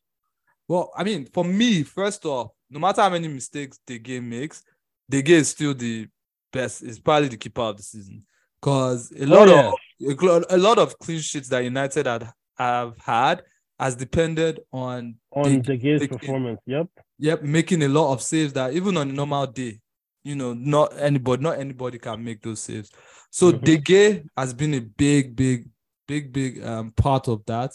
Well, 0.67 0.91
I 0.97 1.03
mean, 1.05 1.25
for 1.27 1.45
me, 1.45 1.83
first 1.83 2.25
off, 2.25 2.51
no 2.69 2.79
matter 2.79 3.01
how 3.01 3.09
many 3.09 3.29
mistakes 3.29 3.79
De 3.87 3.97
Gea 3.97 4.21
makes, 4.21 4.63
De 5.09 5.23
Gea 5.23 5.37
is 5.37 5.49
still 5.49 5.73
the 5.73 6.09
best. 6.51 6.83
Is 6.83 6.99
probably 6.99 7.29
the 7.29 7.37
keeper 7.37 7.61
of 7.61 7.77
the 7.77 7.83
season 7.83 8.25
because 8.59 9.11
a 9.11 9.25
lot 9.25 9.47
yeah. 9.47 9.71
of 10.19 10.45
a 10.49 10.57
lot 10.57 10.77
of 10.79 10.97
clean 10.99 11.19
sheets 11.19 11.49
that 11.49 11.63
United 11.63 12.05
had 12.05 12.29
have 12.57 12.95
had 12.99 13.43
has 13.79 13.95
depended 13.95 14.59
on 14.71 15.15
On 15.31 15.61
the- 15.61 15.77
game's 15.77 16.07
performance, 16.07 16.59
yep. 16.65 16.87
yep 17.19 17.43
making 17.43 17.83
a 17.83 17.87
lot 17.87 18.11
of 18.13 18.21
saves 18.21 18.53
that 18.53 18.73
even 18.73 18.97
on 18.97 19.09
a 19.09 19.13
normal 19.13 19.45
day, 19.45 19.79
you 20.23 20.35
know, 20.35 20.53
not 20.53 20.91
anybody, 20.97 21.43
not 21.43 21.59
anybody 21.59 21.99
can 21.99 22.23
make 22.23 22.41
those 22.41 22.59
saves. 22.61 22.91
So 23.29 23.51
Mhm. 23.51 23.63
De 23.63 23.77
Gea 23.77 24.23
has 24.35 24.53
been 24.53 24.73
a 24.73 24.79
big, 24.81 25.35
big, 25.35 25.67
big, 26.07 26.33
big 26.33 26.63
um 26.63 26.91
part 26.91 27.27
of 27.27 27.45
that. 27.45 27.71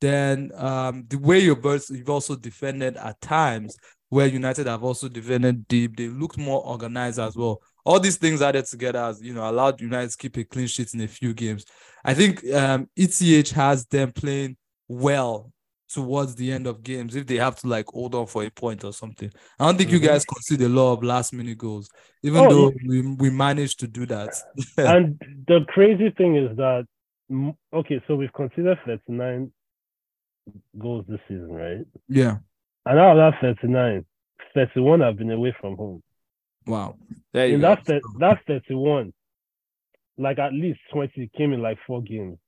Then 0.00 0.52
um 0.54 1.04
the 1.08 1.16
way 1.18 1.40
you've 1.40 1.64
also, 1.66 1.94
you've 1.94 2.10
also 2.10 2.36
defended 2.36 2.96
at 2.96 3.20
times 3.20 3.76
where 4.12 4.26
United 4.26 4.66
have 4.66 4.84
also 4.84 5.08
defended 5.08 5.66
deep, 5.68 5.96
they 5.96 6.06
looked 6.06 6.36
more 6.36 6.62
organized 6.66 7.18
as 7.18 7.34
well. 7.34 7.62
All 7.82 7.98
these 7.98 8.18
things 8.18 8.42
added 8.42 8.66
together 8.66 8.98
has 8.98 9.22
you 9.22 9.32
know 9.32 9.48
allowed 9.48 9.80
United 9.80 10.10
to 10.10 10.16
keep 10.18 10.36
a 10.36 10.44
clean 10.44 10.66
sheet 10.66 10.92
in 10.92 11.00
a 11.00 11.08
few 11.08 11.32
games. 11.32 11.64
I 12.04 12.12
think 12.12 12.44
um 12.52 12.90
ETH 12.94 13.50
has 13.52 13.86
them 13.86 14.12
playing 14.12 14.58
well 14.86 15.50
towards 15.88 16.34
the 16.34 16.52
end 16.52 16.66
of 16.66 16.82
games 16.82 17.16
if 17.16 17.26
they 17.26 17.36
have 17.36 17.56
to 17.60 17.68
like 17.68 17.86
hold 17.86 18.14
on 18.14 18.26
for 18.26 18.44
a 18.44 18.50
point 18.50 18.84
or 18.84 18.92
something. 18.92 19.30
I 19.58 19.64
don't 19.64 19.78
think 19.78 19.90
you 19.90 19.98
Mhm. 19.98 20.04
guys 20.08 20.26
concede 20.26 20.60
a 20.60 20.68
lot 20.68 20.92
of 20.92 21.02
last 21.02 21.32
minute 21.32 21.56
goals, 21.56 21.88
even 22.22 22.42
Oh, 22.42 22.48
though 22.50 22.72
we, 22.86 23.00
we 23.16 23.30
managed 23.30 23.80
to 23.80 23.88
do 23.88 24.04
that. 24.06 24.28
and 24.76 25.18
the 25.48 25.64
crazy 25.68 26.10
thing 26.10 26.36
is 26.36 26.54
that 26.58 26.86
okay, 27.72 28.02
so 28.06 28.16
we've 28.16 28.32
considered 28.34 28.78
39 28.84 29.50
goals 30.78 31.06
this 31.08 31.20
season, 31.28 31.50
right? 31.50 31.86
yeah. 32.10 32.36
And 32.86 32.98
out 32.98 33.18
of 33.18 33.32
that 33.32 33.40
39, 33.60 34.04
31 34.54 35.00
have 35.00 35.16
been 35.16 35.30
away 35.30 35.54
from 35.60 35.76
home. 35.76 36.02
Wow. 36.66 36.96
There 37.32 37.46
you 37.46 37.54
In 37.54 37.60
go. 37.60 37.68
that 37.68 37.86
thir- 37.86 38.00
that 38.18 38.38
31, 38.46 39.12
like 40.18 40.38
at 40.38 40.52
least 40.52 40.80
20 40.92 41.30
came 41.36 41.52
in 41.52 41.62
like 41.62 41.78
four 41.86 42.02
games. 42.02 42.38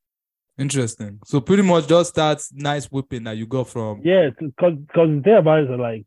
Interesting. 0.59 1.18
So 1.25 1.40
pretty 1.40 1.62
much 1.64 1.88
just 1.88 2.14
that 2.14 2.40
nice 2.53 2.87
whipping 2.87 3.25
that 3.25 3.37
you 3.37 3.47
got 3.47 3.68
from 3.68 4.01
Yeah, 4.05 4.31
because 4.31 4.77
because 4.87 5.09
the 5.09 5.20
thing 5.25 5.35
about 5.37 5.61
it 5.61 5.70
is 5.70 5.81
like 5.81 6.05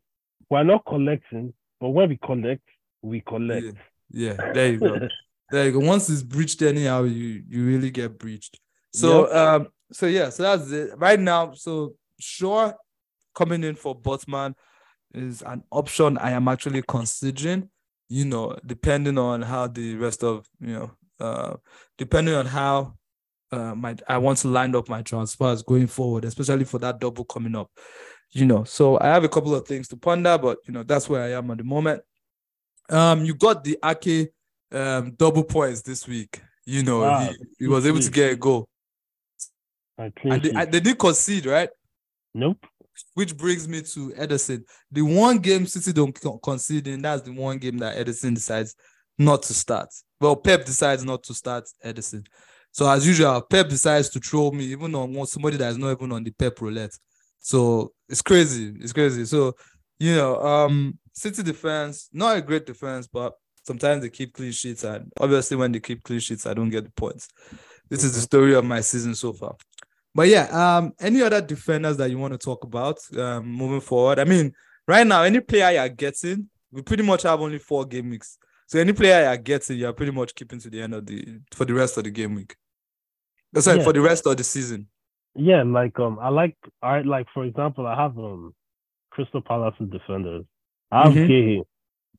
we're 0.48 0.62
not 0.64 0.84
collecting, 0.86 1.52
but 1.80 1.90
when 1.90 2.08
we 2.08 2.16
collect, 2.16 2.62
we 3.02 3.20
collect. 3.20 3.76
Yeah, 4.10 4.32
yeah, 4.38 4.52
there 4.54 4.72
you 4.72 4.78
go. 4.78 4.98
there 5.50 5.66
you 5.66 5.72
go. 5.72 5.80
Once 5.80 6.08
it's 6.08 6.22
breached 6.22 6.62
anyhow, 6.62 7.02
you 7.02 7.42
you 7.46 7.66
really 7.66 7.90
get 7.90 8.18
breached. 8.18 8.58
So 8.94 9.26
Yep. 9.26 9.36
um, 9.36 9.68
so 9.92 10.06
yeah, 10.06 10.30
so 10.30 10.42
that's 10.44 10.70
it. 10.70 10.92
Right 10.96 11.20
now, 11.20 11.52
so 11.52 11.92
sure 12.18 12.74
coming 13.34 13.64
in 13.64 13.74
for 13.74 13.98
Botman 13.98 14.54
is 15.14 15.42
an 15.42 15.62
option 15.70 16.18
I 16.18 16.32
am 16.32 16.48
actually 16.48 16.82
considering. 16.86 17.70
you 18.10 18.24
know, 18.24 18.56
depending 18.64 19.18
on 19.18 19.42
how 19.42 19.66
the 19.66 19.94
rest 19.96 20.24
of 20.24 20.46
you 20.60 20.72
know, 20.72 20.90
uh, 21.20 21.56
depending 21.98 22.34
on 22.34 22.46
how 22.46 22.94
uh, 23.52 23.74
my 23.74 23.96
I 24.08 24.18
want 24.18 24.38
to 24.38 24.48
line 24.48 24.74
up 24.74 24.88
my 24.88 25.02
transfers 25.02 25.62
going 25.62 25.86
forward, 25.86 26.24
especially 26.24 26.64
for 26.64 26.78
that 26.78 27.00
double 27.00 27.24
coming 27.24 27.54
up. 27.54 27.70
You 28.30 28.46
know, 28.46 28.64
so 28.64 28.98
I 29.00 29.06
have 29.06 29.24
a 29.24 29.28
couple 29.28 29.54
of 29.54 29.66
things 29.66 29.88
to 29.88 29.96
ponder, 29.96 30.36
but 30.38 30.58
you 30.66 30.72
know, 30.72 30.82
that's 30.82 31.08
where 31.08 31.22
I 31.22 31.32
am 31.32 31.50
at 31.50 31.58
the 31.58 31.64
moment. 31.64 32.02
Um, 32.90 33.24
you 33.24 33.34
got 33.34 33.64
the 33.64 33.78
Ake 33.84 34.30
um 34.72 35.12
double 35.16 35.44
points 35.44 35.82
this 35.82 36.06
week. 36.06 36.40
You 36.66 36.82
know, 36.82 37.00
Wow, 37.00 37.20
he, 37.20 37.36
he 37.60 37.66
was 37.66 37.86
able 37.86 38.00
to 38.00 38.10
get 38.10 38.32
a 38.32 38.36
goal. 38.36 38.68
And 39.98 40.42
they, 40.42 40.64
they 40.66 40.80
did 40.80 40.98
concede, 40.98 41.46
right? 41.46 41.70
nope. 42.34 42.64
Which 43.14 43.36
brings 43.36 43.68
me 43.68 43.82
to 43.82 44.10
Ederson. 44.10 44.62
The 44.90 45.02
one 45.02 45.38
game 45.38 45.66
City 45.66 45.92
don't 45.92 46.18
con- 46.18 46.38
concede 46.42 46.88
in, 46.88 47.02
that's 47.02 47.22
the 47.22 47.32
one 47.32 47.58
game 47.58 47.78
that 47.78 47.96
Ederson 47.96 48.34
decides 48.34 48.74
not 49.18 49.42
to 49.44 49.54
start. 49.54 49.88
Well, 50.20 50.36
Pep 50.36 50.64
decides 50.64 51.04
not 51.04 51.22
to 51.24 51.34
start 51.34 51.64
Ederson. 51.84 52.26
So 52.70 52.88
as 52.88 53.06
usual, 53.06 53.40
Pep 53.42 53.68
decides 53.68 54.08
to 54.10 54.20
throw 54.20 54.50
me 54.50 54.64
even 54.66 54.94
on 54.94 55.26
somebody 55.26 55.56
that 55.56 55.70
is 55.70 55.78
not 55.78 55.92
even 55.92 56.12
on 56.12 56.22
the 56.22 56.30
Pep 56.30 56.60
roulette. 56.60 56.96
So 57.40 57.92
it's 58.08 58.22
crazy. 58.22 58.74
It's 58.80 58.92
crazy. 58.92 59.24
So 59.24 59.54
you 59.98 60.14
know, 60.14 60.40
um, 60.40 60.98
City 61.12 61.42
defense, 61.42 62.08
not 62.12 62.36
a 62.36 62.42
great 62.42 62.66
defense, 62.66 63.08
but 63.08 63.34
sometimes 63.64 64.02
they 64.02 64.10
keep 64.10 64.32
clean 64.32 64.52
sheets, 64.52 64.84
and 64.84 65.12
obviously 65.20 65.56
when 65.56 65.72
they 65.72 65.80
keep 65.80 66.02
clean 66.04 66.20
sheets, 66.20 66.46
I 66.46 66.54
don't 66.54 66.70
get 66.70 66.84
the 66.84 66.90
points. 66.92 67.28
This 67.90 68.04
is 68.04 68.14
the 68.14 68.20
story 68.20 68.54
of 68.54 68.64
my 68.64 68.80
season 68.80 69.14
so 69.14 69.32
far. 69.32 69.56
But 70.18 70.26
yeah, 70.30 70.46
um, 70.78 70.94
any 70.98 71.22
other 71.22 71.40
defenders 71.40 71.96
that 71.98 72.10
you 72.10 72.18
want 72.18 72.32
to 72.32 72.38
talk 72.38 72.64
about 72.64 72.98
um, 73.16 73.46
moving 73.46 73.80
forward? 73.80 74.18
I 74.18 74.24
mean, 74.24 74.52
right 74.88 75.06
now, 75.06 75.22
any 75.22 75.38
player 75.38 75.70
you're 75.70 75.88
getting, 75.90 76.48
we 76.72 76.82
pretty 76.82 77.04
much 77.04 77.22
have 77.22 77.40
only 77.40 77.60
four 77.60 77.84
game 77.86 78.10
weeks. 78.10 78.36
So 78.66 78.80
any 78.80 78.92
player 78.92 79.22
you're 79.22 79.36
getting, 79.36 79.78
you're 79.78 79.92
pretty 79.92 80.10
much 80.10 80.34
keeping 80.34 80.58
to 80.58 80.70
the 80.70 80.82
end 80.82 80.94
of 80.94 81.06
the 81.06 81.38
for 81.54 81.64
the 81.66 81.72
rest 81.72 81.98
of 81.98 82.02
the 82.02 82.10
game 82.10 82.34
week. 82.34 82.56
Sorry, 83.58 83.78
Yeah. 83.78 83.84
for 83.84 83.92
the 83.92 84.00
rest 84.00 84.26
of 84.26 84.36
the 84.36 84.42
season. 84.42 84.88
Yeah, 85.36 85.62
like 85.62 85.96
um, 86.00 86.18
I 86.20 86.30
like 86.30 86.56
I 86.82 87.02
like 87.02 87.28
for 87.32 87.44
example, 87.44 87.86
I 87.86 87.94
have 87.94 88.18
um, 88.18 88.56
Crystal 89.12 89.40
Palace's 89.40 89.88
defenders. 89.88 90.44
I 90.90 91.04
have 91.04 91.12
Mhm. 91.12 91.28
Guéhi. 91.28 91.62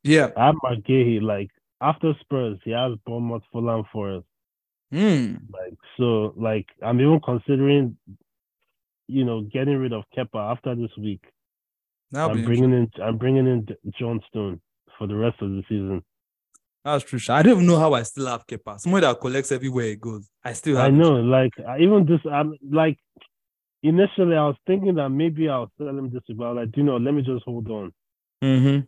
Yeah. 0.04 0.30
I 0.38 0.46
have 0.46 0.56
Marc 0.64 0.80
Guéhi. 0.88 1.22
Like 1.22 1.50
after 1.82 2.14
Spurs, 2.22 2.60
he 2.64 2.72
has 2.72 2.94
Bournemouth, 3.06 3.44
Fulham, 3.52 3.84
Forest. 3.92 4.26
Hmm. 4.92 5.36
Like 5.52 5.78
so, 5.98 6.34
like 6.36 6.66
I'm 6.84 7.00
even 7.00 7.20
considering, 7.24 7.98
you 9.08 9.24
know, 9.24 9.42
getting 9.42 9.78
rid 9.78 9.94
of 9.94 10.04
Kepa 10.18 10.52
after 10.52 10.76
this 10.76 10.92
week. 10.98 11.24
That'll 12.12 12.38
I'm 12.38 12.46
bringing 12.46 12.74
in 12.74 12.92
I'm 13.04 13.18
bringing 13.18 13.48
in 13.48 13.68
Johnstone 14.00 14.62
for 14.98 15.08
the 15.08 15.16
rest 15.16 15.42
of 15.42 15.50
the 15.52 15.64
season. 15.70 16.04
That's 16.84 17.04
true. 17.04 17.20
I 17.30 17.44
don't 17.44 17.54
even 17.54 17.68
know 17.68 17.78
how 17.78 17.94
I 17.94 18.04
still 18.04 18.28
have 18.28 18.48
Kepa. 18.48 18.80
Somebody 18.80 19.06
that 19.06 19.20
collects 19.20 19.52
everywhere 19.52 19.88
it 19.88 20.02
goes. 20.02 20.28
I 20.44 20.54
still 20.54 20.78
have. 20.78 20.86
I 20.86 20.88
it. 20.88 20.94
know, 20.94 21.16
like 21.16 21.52
even 21.80 22.06
this, 22.06 22.22
I'm 22.32 22.56
like 22.72 22.98
initially 23.84 24.36
I 24.36 24.46
was 24.46 24.56
thinking 24.66 24.96
that 24.96 25.10
maybe 25.10 25.50
I'll 25.50 25.72
sell 25.78 25.90
him 25.90 26.10
this 26.12 26.24
but 26.36 26.54
like, 26.56 26.76
you 26.76 26.84
know, 26.84 26.98
let 26.98 27.14
me 27.14 27.22
just 27.22 27.44
hold 27.46 27.70
on. 27.70 27.94
Mm-hmm. 28.44 28.80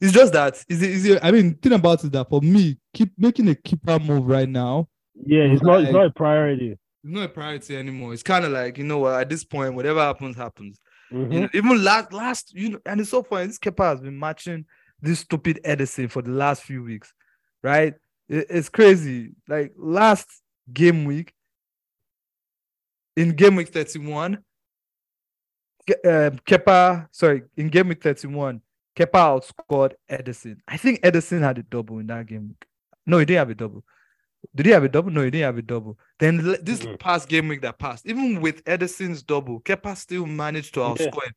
It's 0.00 0.12
just 0.12 0.32
that. 0.34 0.62
Is 0.68 0.82
it, 0.82 0.90
is 0.90 1.04
it, 1.06 1.20
I 1.22 1.30
mean, 1.30 1.54
think 1.54 1.74
about 1.74 2.04
it 2.04 2.12
that 2.12 2.28
for 2.28 2.40
me, 2.40 2.78
keep 2.92 3.12
making 3.16 3.48
a 3.48 3.54
keeper 3.54 3.98
move 3.98 4.26
right 4.26 4.48
now. 4.48 4.88
Yeah, 5.26 5.42
it's 5.44 5.62
not 5.62 5.82
it's 5.82 5.92
not 5.92 6.06
a 6.06 6.10
priority. 6.10 6.72
It's 6.72 6.78
not 7.14 7.24
a 7.24 7.28
priority 7.28 7.76
anymore. 7.76 8.12
It's 8.12 8.22
kind 8.22 8.44
of 8.44 8.52
like 8.52 8.78
you 8.78 8.84
know 8.84 8.98
what? 8.98 9.20
At 9.20 9.28
this 9.28 9.44
point, 9.44 9.74
whatever 9.74 10.00
happens, 10.00 10.36
happens. 10.36 10.78
Mhm. 11.12 11.32
You 11.32 11.40
know, 11.40 11.48
even 11.54 11.82
last 11.84 12.12
last 12.12 12.52
you 12.54 12.70
know, 12.70 12.78
and 12.86 13.00
it's 13.00 13.10
so 13.10 13.22
funny. 13.22 13.46
This 13.46 13.58
Kepa 13.58 13.84
has 13.84 14.00
been 14.00 14.18
matching 14.18 14.64
this 15.02 15.20
stupid 15.20 15.60
Ederson 15.64 16.10
for 16.10 16.22
the 16.22 16.30
last 16.30 16.62
few 16.62 16.82
weeks, 16.82 17.12
right? 17.62 17.94
It- 18.28 18.46
it's 18.50 18.68
crazy. 18.68 19.30
Like 19.48 19.72
last 19.76 20.28
game 20.72 21.04
week, 21.04 21.32
in 23.16 23.34
game 23.34 23.56
week 23.56 23.68
31, 23.68 24.38
Ke- 25.88 26.04
um, 26.06 26.38
Kepa, 26.46 27.08
sorry, 27.10 27.42
in 27.56 27.68
game 27.68 27.88
week 27.88 28.02
31, 28.02 28.60
Kepa 28.96 29.40
outscored 29.40 29.94
Ederson. 30.10 30.58
I 30.68 30.76
think 30.76 31.00
Ederson 31.00 31.40
had 31.40 31.58
a 31.58 31.62
double 31.62 31.98
in 31.98 32.06
that 32.08 32.26
game 32.26 32.48
week. 32.48 32.66
No, 33.06 33.18
he 33.18 33.24
didn't 33.24 33.38
have 33.38 33.50
a 33.50 33.54
double. 33.54 33.84
Did 34.54 34.66
he 34.66 34.72
have 34.72 34.84
a 34.84 34.88
double? 34.88 35.10
No, 35.10 35.22
he 35.22 35.30
didn't 35.30 35.44
have 35.44 35.58
a 35.58 35.62
double. 35.62 35.98
Then 36.18 36.38
this 36.62 36.80
Mhm. 36.80 36.98
past 36.98 37.28
game 37.28 37.48
week 37.48 37.60
that 37.62 37.78
passed, 37.78 38.06
even 38.06 38.40
with 38.40 38.64
Ederson's 38.64 39.22
double, 39.22 39.60
Kepa 39.60 39.96
still 39.96 40.26
managed 40.26 40.74
to 40.74 40.80
Yeah. 40.80 40.86
outscore 40.86 41.26
him. 41.26 41.34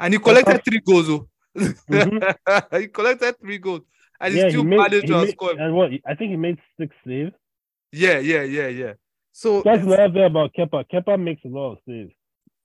And 0.00 0.14
he 0.14 0.20
collected 0.20 0.64
three 0.64 0.80
goals. 0.80 1.10
Oh. 1.10 1.28
Mhm. 1.56 2.36
he 2.80 2.88
collected 2.88 3.38
three 3.40 3.58
goals. 3.58 3.82
And 4.20 4.34
yeah, 4.34 4.44
he 4.44 4.50
still 4.50 4.62
he 4.62 4.68
made, 4.68 4.78
managed 4.78 5.02
he 5.02 5.08
to 5.08 5.14
outscore 5.14 5.52
him. 5.52 5.58
and 5.60 5.74
what 5.74 5.90
I 6.06 6.14
think 6.14 6.30
he 6.30 6.36
made 6.36 6.58
six 6.78 6.94
saves. 7.06 7.32
Yeah, 7.92 8.18
yeah, 8.18 8.42
yeah, 8.42 8.68
yeah. 8.68 8.92
So 9.32 9.62
That's 9.62 9.82
another 9.82 10.12
thing 10.12 10.24
about 10.24 10.52
Kepa. 10.54 10.84
Kepa 10.92 11.20
makes 11.20 11.44
a 11.44 11.48
lot 11.48 11.72
of 11.72 11.78
saves. 11.86 12.12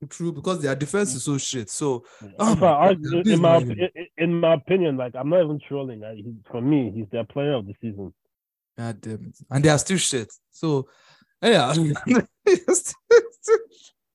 true 0.10 0.32
because 0.32 0.62
their 0.62 0.75
defense 0.75 1.13
is 1.13 1.23
so 1.23 1.38
shit. 1.38 1.69
So 1.69 2.06
Oh 2.21 2.54
In 2.54 2.60
my 2.60 2.93
fact, 2.95 3.02
God, 3.04 3.28
in, 3.28 3.39
my, 3.41 3.58
in, 3.58 3.89
in 4.17 4.39
my 4.39 4.54
opinion, 4.54 4.97
like 4.97 5.15
I'm 5.15 5.30
not 5.30 5.43
even 5.43 5.60
trolling. 5.67 5.99
Like, 5.99 6.15
he, 6.17 6.36
for 6.49 6.62
me, 6.62 6.91
he's 6.95 7.08
their 7.12 7.25
player 7.25 7.54
of 7.54 7.65
the 7.67 7.73
season. 7.82 8.13
God 8.80 9.02
damn 9.02 9.26
it. 9.26 9.36
And 9.52 9.63
they 9.63 9.68
are 9.68 9.78
still 9.78 9.98
shit. 9.98 10.32
So 10.52 10.88
yeah. 11.42 11.74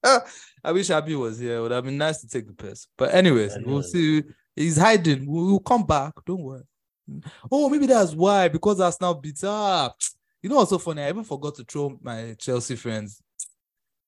I 0.65 0.73
wish 0.73 0.89
Habi 0.89 1.19
was 1.19 1.39
here. 1.39 1.59
It 1.59 1.61
would 1.61 1.71
have 1.71 1.85
been 1.85 1.99
nice 1.99 2.23
to 2.23 2.29
take 2.29 2.47
the 2.47 2.55
piss. 2.55 2.87
But 2.97 3.15
anyways, 3.15 3.59
we'll 3.63 3.83
see. 3.83 4.23
He's 4.57 4.79
hiding. 4.79 5.27
We'll, 5.27 5.59
come 5.61 5.85
back. 5.85 6.15
Don't 6.25 6.43
worry. 6.43 6.63
Oh, 7.53 7.69
maybe 7.69 7.87
that's 7.87 8.15
why. 8.15 8.49
Because 8.49 8.81
Arsenal 8.81 9.15
beat 9.15 9.45
up. 9.45 9.97
You 10.43 10.49
know 10.49 10.57
what's 10.57 10.71
so 10.71 10.79
funny? 10.79 11.03
I 11.03 11.11
even 11.11 11.25
forgot 11.25 11.57
to 11.57 11.65
throw 11.65 11.99
my 12.01 12.35
Chelsea 12.39 12.77
friends. 12.77 13.21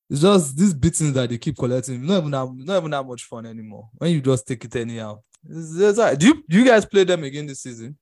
It's 0.09 0.23
just 0.23 0.57
these 0.57 0.73
beatings 0.73 1.12
that 1.14 1.29
they 1.29 1.37
keep 1.37 1.59
collecting. 1.59 2.07
Not 2.07 2.19
even 2.19 2.31
that, 2.31 2.51
not 2.55 2.79
even 2.79 2.90
that 2.92 3.07
much 3.07 3.25
fun 3.25 3.45
anymore. 3.45 3.90
When 3.99 4.11
you 4.11 4.23
just 4.23 4.47
take 4.47 4.64
it 4.64 4.77
anyhow. 4.77 5.21
It's- 5.45 5.77
it's 5.77 5.99
alright. 5.99 6.19
do 6.19 6.29
you 6.29 6.45
do 6.49 6.59
you 6.59 6.64
guys 6.64 6.87
play 6.87 7.05
them 7.05 7.25
again 7.25 7.47
this 7.47 7.61
season? 7.62 7.99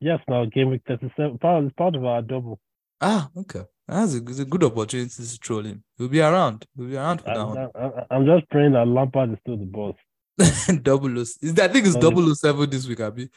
Yes, 0.00 0.20
now 0.28 0.44
game 0.44 0.70
week 0.70 0.82
37. 0.86 1.38
Part, 1.38 1.64
it's 1.64 1.74
part 1.74 1.96
of 1.96 2.04
our 2.04 2.22
double. 2.22 2.58
Ah, 3.00 3.28
okay. 3.36 3.62
That's 3.88 4.14
a, 4.14 4.18
a 4.18 4.44
good 4.44 4.64
opportunity 4.64 5.10
to 5.24 5.38
troll 5.38 5.62
him. 5.64 5.82
He'll 5.96 6.08
be 6.08 6.20
around. 6.20 6.66
He'll 6.76 6.86
be 6.86 6.96
around 6.96 7.18
for 7.18 7.26
that 7.26 7.46
one. 7.46 7.58
I, 7.58 7.86
I, 7.86 8.06
I'm 8.10 8.26
just 8.26 8.48
praying 8.50 8.72
that 8.72 8.86
Lampard 8.86 9.32
is 9.32 9.38
still 9.42 9.56
the 9.56 9.64
boss. 9.64 9.94
double 10.82 11.16
O. 11.18 11.20
Is 11.20 11.54
that, 11.54 11.70
I 11.70 11.72
think 11.72 11.86
it's 11.86 11.96
double 11.96 12.28
O 12.28 12.34
seven 12.34 12.68
this 12.68 12.86
week, 12.86 13.00
Abby. 13.00 13.30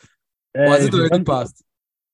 Uh, 0.57 0.61
Or 0.61 0.67
has 0.69 0.85
it 0.85 0.93
already 0.93 1.23
passed? 1.23 1.63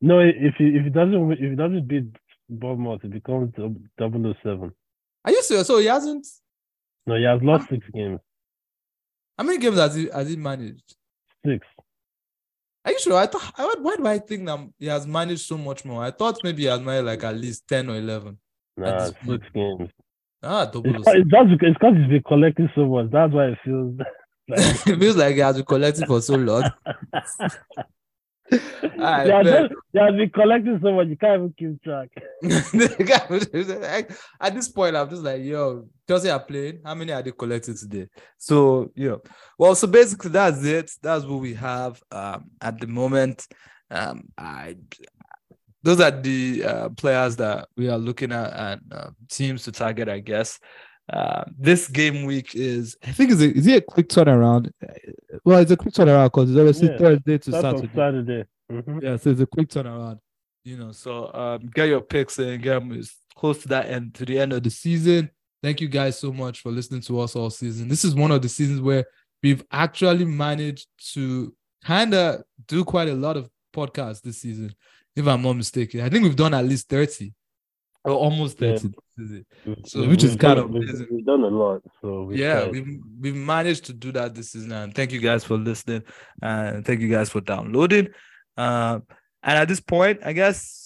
No, 0.02 0.20
if 0.20 0.56
he 0.58 0.66
if 0.66 0.84
he 0.84 0.90
doesn't 0.90 1.32
if 1.32 1.40
he 1.40 1.56
doesn't 1.56 1.88
beat 1.88 2.06
Bournemouth, 2.50 3.04
it 3.04 3.12
becomes 3.12 3.52
double 3.98 4.28
O 4.28 4.34
seven. 4.44 4.72
Are 5.24 5.32
you 5.32 5.42
serious? 5.42 5.68
So 5.68 5.80
he 5.80 5.86
hasn't. 5.86 6.28
No, 7.08 7.16
he 7.16 7.24
has 7.24 7.42
lost 7.42 7.70
six 7.70 7.86
games. 7.94 8.20
How 9.38 9.44
many 9.44 9.58
games 9.58 9.78
has 9.78 9.96
he 9.96 10.10
has 10.10 10.30
he 10.30 10.36
managed? 10.36 10.96
Six. 11.46 11.66
Are 12.86 12.91
you 12.91 13.00
sure? 13.00 13.17
I 13.17 13.26
thought. 13.26 13.52
I, 13.58 13.76
why 13.82 13.95
do 13.95 14.06
I 14.08 14.19
think 14.19 14.45
that 14.45 14.60
he 14.78 14.86
has 14.86 15.08
managed 15.08 15.41
so 15.41 15.58
much 15.58 15.84
more? 15.84 16.04
I 16.04 16.12
thought 16.12 16.39
maybe 16.43 16.62
he 16.63 16.67
has 16.67 16.80
managed 16.80 17.08
like 17.08 17.24
at 17.24 17.36
least 17.36 17.67
ten 17.67 17.89
or 17.89 17.95
eleven. 17.98 18.38
Nah, 18.78 18.91
this 19.00 19.12
point. 19.12 19.41
six 19.41 19.54
games. 19.54 19.89
Ah, 20.43 20.65
double 20.65 20.91
O 20.91 20.93
It's, 20.95 21.06
seven. 21.06 21.21
it's 21.21 21.32
just 21.32 21.50
because 21.50 21.69
it's 21.69 21.78
because 21.80 21.95
he's 21.98 22.08
been 22.08 22.24
collecting 22.24 22.69
so 22.76 22.86
much. 22.86 23.10
That's 23.12 23.34
why 23.34 23.45
it 23.48 23.58
feels. 23.65 24.00
Like, 24.48 24.60
it 24.88 25.00
feels 25.00 25.15
like 25.15 25.34
he 25.34 25.41
has 25.41 25.56
been 25.56 25.65
collecting 25.65 26.06
for 26.06 26.21
so 26.21 26.36
long. 26.36 26.69
Alright, 28.54 29.28
yeah, 29.28 29.44
just, 29.44 29.74
he 29.92 30.00
has 30.00 30.16
been 30.16 30.30
collecting 30.30 30.80
so 30.82 30.94
much. 30.94 31.08
You 31.08 31.18
can't 31.18 31.36
even 31.36 31.54
keep 31.58 31.84
track. 31.84 32.10
At 34.40 34.54
this 34.54 34.70
point, 34.70 34.96
I'm 34.96 35.10
just 35.10 35.24
like, 35.24 35.44
yo, 35.44 35.88
Chelsea 36.08 36.30
are 36.30 36.40
playing. 36.40 36.82
How 36.86 36.94
many 36.94 37.12
are 37.12 37.24
they 37.24 37.32
collecting 37.32 37.76
today? 37.76 38.08
So, 38.38 38.92
you 38.96 39.10
know, 39.10 39.22
well, 39.58 39.74
so 39.74 39.88
basically 39.88 40.30
that's 40.32 40.64
it. 40.64 40.92
That's 41.02 41.26
what 41.26 41.40
we 41.40 41.56
have 41.56 42.02
um, 42.12 42.52
at 42.62 42.80
the 42.80 42.88
moment. 42.88 43.48
Um, 43.89 44.30
I 44.38 44.78
those 45.84 46.02
are 46.02 46.10
the 46.10 46.64
uh, 46.64 46.89
players 46.89 47.36
that 47.36 47.68
we 47.78 47.89
are 47.89 47.98
looking 47.98 48.32
at 48.32 48.54
and 48.54 48.82
uh, 48.91 49.10
teams 49.30 49.64
to 49.64 49.72
target, 49.72 50.10
I 50.10 50.20
guess. 50.20 50.60
Uh, 51.12 51.43
this 51.58 51.88
game 51.88 52.26
week 52.26 52.56
is, 52.56 52.97
I 53.03 53.12
think, 53.12 53.30
is 53.32 53.41
it 53.41 53.56
is 53.56 53.68
it 53.68 53.78
a 53.78 53.82
quick 53.82 54.10
turnaround? 54.10 54.72
Well, 55.43 55.60
it's 55.60 55.70
a 55.72 55.78
quick 55.78 55.93
turnaround 55.93 56.28
because 56.28 56.49
it's 56.49 56.58
obviously 56.58 56.89
Yeah. 56.89 56.97
Thursday 56.97 57.38
to 57.38 57.51
Saturday. 57.51 57.89
Saturday. 57.93 58.45
Mhm. 58.72 59.03
Yeah, 59.03 59.18
so 59.18 59.30
it's 59.30 59.39
a 59.41 59.45
quick 59.45 59.70
turnaround. 59.70 60.20
You 60.64 60.78
know, 60.78 60.91
so 60.91 61.32
um, 61.34 61.68
get 61.68 61.89
your 61.89 62.01
picks 62.01 62.39
and 62.39 62.62
get 62.62 62.80
them 62.80 62.99
close 63.36 63.62
to 63.62 63.68
that 63.68 63.88
end 63.88 64.16
to 64.16 64.26
the 64.26 64.39
end 64.39 64.51
of 64.53 64.64
the 64.64 64.72
season. 64.72 65.30
Thank 65.62 65.80
you 65.80 65.88
guys 65.88 66.18
so 66.20 66.34
much 66.34 66.62
for 66.62 66.72
listening 66.72 67.01
to 67.01 67.20
us 67.20 67.36
all 67.36 67.51
season. 67.51 67.88
This 67.88 68.03
is 68.03 68.16
one 68.16 68.32
of 68.32 68.41
the 68.41 68.49
seasons 68.49 68.82
where 68.82 69.06
we've 69.43 69.64
actually 69.72 70.26
managed 70.26 70.88
to 71.14 71.56
kind 71.84 72.16
of 72.16 72.41
do 72.68 72.84
quite 72.84 73.10
a 73.10 73.14
lot 73.14 73.38
of 73.38 73.47
podcasts 73.76 74.22
this 74.24 74.41
season, 74.41 74.74
if 75.16 75.28
I'm 75.28 75.43
not 75.43 75.53
mistaken. 75.53 76.01
I 76.01 76.10
think 76.10 76.24
we've 76.24 76.36
done 76.36 76.56
at 76.56 76.66
least 76.66 76.89
30 76.89 77.32
or 78.06 78.14
almost 78.14 78.58
30 78.60 78.72
Yeah. 78.72 78.78
this 79.18 79.28
season. 79.30 79.45
We've- 79.66 79.82
So, 79.86 79.99
we've- 79.99 80.12
which 80.12 80.24
is 80.24 80.30
kind 80.36 80.56
done- 80.58 80.58
of 80.60 80.70
we've, 80.70 80.84
amazing. 80.89 81.08
we've 81.12 81.26
done 81.26 81.43
a 81.43 81.47
lot. 81.47 81.82
So 82.01 82.32
yeah, 82.32 82.68
we've 82.68 82.99
we've 83.20 83.36
managed 83.36 83.86
to 83.86 83.93
do 83.93 84.12
that 84.14 84.36
this 84.36 84.51
season, 84.51 84.72
and 84.72 84.93
thank 84.93 85.12
you 85.12 85.20
guys 85.20 85.43
for 85.43 85.58
listening, 85.58 86.03
and 86.41 86.86
thank 86.86 87.01
you 87.01 87.10
guys 87.10 87.30
for 87.30 87.41
downloading. 87.41 88.08
Uh, 88.58 88.99
And 89.47 89.60
at 89.60 89.68
this 89.68 89.80
point, 89.80 90.20
I 90.26 90.34
guess. 90.34 90.82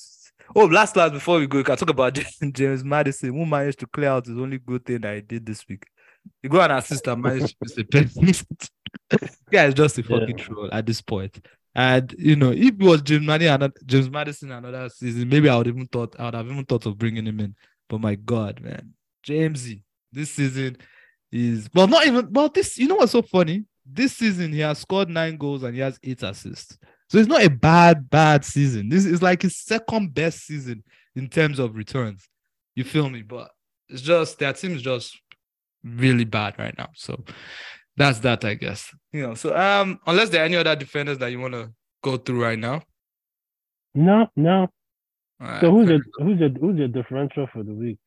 Oh, 0.55 0.65
last 0.65 0.95
last 0.97 1.13
before 1.13 1.39
we 1.39 1.47
go, 1.47 1.59
we 1.59 1.63
can 1.63 1.77
talk 1.77 1.89
about 1.91 2.13
James 2.53 2.83
Maddison, 2.83 3.29
who 3.33 3.45
managed 3.45 3.79
to 3.79 3.87
clear 3.87 4.09
out 4.09 4.25
his 4.25 4.37
only 4.37 4.57
good 4.57 4.83
thing 4.83 4.99
that 5.01 5.15
he 5.15 5.21
did 5.21 5.45
this 5.45 5.65
week. 5.69 5.85
You 6.43 6.49
go 6.49 6.59
and 6.59 6.73
assist 6.73 7.07
and 7.07 7.21
manage 7.21 7.51
to 7.51 7.55
miss 7.61 7.77
a 7.77 7.83
penalty. 7.85 8.45
Guy 9.51 9.65
is 9.65 9.73
just 9.75 9.97
a 9.99 10.01
Yeah. 10.01 10.19
fucking 10.19 10.37
troll 10.37 10.69
at 10.73 10.85
this 10.85 11.01
point. 11.01 11.39
And 11.75 12.13
you 12.17 12.35
know, 12.35 12.51
if 12.51 12.73
it 12.73 12.79
was 12.79 13.01
James 13.01 13.25
Maddison, 13.25 13.71
James 13.85 14.09
Maddison 14.09 14.51
another 14.51 14.89
season, 14.89 15.29
maybe 15.29 15.49
I 15.49 15.57
would 15.57 15.67
even 15.67 15.87
thought 15.87 16.15
I 16.19 16.25
would 16.25 16.33
have 16.33 16.47
even 16.47 16.65
thought 16.65 16.85
of 16.85 16.97
bringing 16.97 17.25
him 17.25 17.39
in. 17.39 17.55
But 17.87 18.01
my 18.01 18.15
God, 18.15 18.61
man, 18.61 18.93
Jamesy, 19.25 19.83
this 20.11 20.31
season 20.31 20.77
is 21.31 21.69
well, 21.73 21.87
not 21.87 22.07
even 22.07 22.31
well. 22.31 22.49
This 22.49 22.77
you 22.77 22.87
know 22.87 22.95
what's 22.95 23.11
so 23.11 23.21
funny? 23.21 23.65
This 23.85 24.17
season 24.17 24.51
he 24.51 24.59
has 24.59 24.79
scored 24.79 25.09
nine 25.09 25.37
goals 25.37 25.63
and 25.63 25.73
he 25.73 25.81
has 25.81 25.99
eight 26.03 26.23
assists. 26.23 26.77
So 27.09 27.17
it's 27.17 27.27
not 27.27 27.43
a 27.43 27.49
bad, 27.49 28.09
bad 28.09 28.45
season. 28.45 28.89
This 28.89 29.05
is 29.05 29.21
like 29.21 29.41
his 29.41 29.57
second 29.57 30.13
best 30.13 30.45
season 30.45 30.83
in 31.15 31.27
terms 31.27 31.57
of 31.57 31.75
returns. 31.75 32.27
You 32.75 32.83
feel 32.83 33.09
me? 33.09 33.23
But 33.23 33.49
it's 33.89 34.01
just 34.01 34.37
their 34.37 34.53
team 34.53 34.75
is 34.75 34.83
just 34.83 35.19
really 35.83 36.25
bad 36.25 36.55
right 36.59 36.77
now. 36.77 36.89
So 36.93 37.23
that's 37.99 38.19
that, 38.19 38.43
I 38.45 38.55
guess. 38.55 38.91
You 39.11 39.27
know, 39.27 39.33
so 39.35 39.55
um, 39.55 39.99
unless 40.07 40.29
there 40.29 40.41
are 40.41 40.45
any 40.45 40.55
other 40.55 40.75
defenders 40.75 41.17
that 41.19 41.31
you 41.31 41.39
want 41.39 41.53
to 41.53 41.71
go 42.01 42.17
through 42.17 42.41
right 42.41 42.57
now. 42.57 42.81
No, 43.93 44.27
no. 44.35 44.67
Alright, 45.41 45.61
So 45.61 45.71
who's 45.71 45.87
fair 45.87 45.95
your 45.97 46.03
who's 46.19 46.39
your 46.39 46.49
who's 46.49 46.77
your 46.77 46.87
differential 46.87 47.47
for 47.51 47.63
the 47.63 47.73
week? 47.73 47.97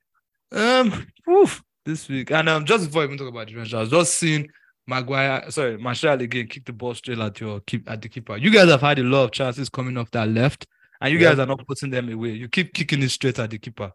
Um, 0.51 1.07
oof, 1.31 1.63
this 1.85 2.09
week. 2.09 2.31
And 2.31 2.49
um, 2.49 2.65
just 2.65 2.87
before 2.87 3.03
I 3.03 3.05
even 3.07 3.19
talk 3.19 3.29
about 3.29 3.47
differential, 3.47 3.79
I 3.79 3.83
was 3.83 3.91
just 3.91 4.15
seeing 4.15 4.49
Maguire, 4.87 5.51
sorry, 5.51 5.79
Martial 5.79 6.13
again 6.21 6.47
kick 6.49 6.65
the 6.65 6.73
ball 6.73 6.95
straight 6.95 7.19
at 7.19 7.41
your 7.41 7.61
keep 7.61 7.89
at 7.91 8.03
the 8.03 8.09
keeper. 8.09 8.37
You 8.37 8.51
guys 8.51 8.69
have 8.69 8.81
had 8.81 8.99
a 8.99 9.03
lot 9.03 9.25
of 9.25 9.31
chances 9.33 9.69
coming 9.69 9.97
off 9.97 10.11
that 10.13 10.29
left, 10.29 10.67
and 11.01 11.13
you 11.13 11.19
Yeah. 11.19 11.31
guys 11.31 11.39
are 11.39 11.47
not 11.47 11.67
putting 11.67 11.91
them 11.91 12.13
away. 12.13 12.31
You 12.31 12.49
keep 12.49 12.75
kicking 12.75 13.03
it 13.03 13.11
straight 13.11 13.39
at 13.39 13.51
the 13.51 13.59
keeper, 13.59 13.93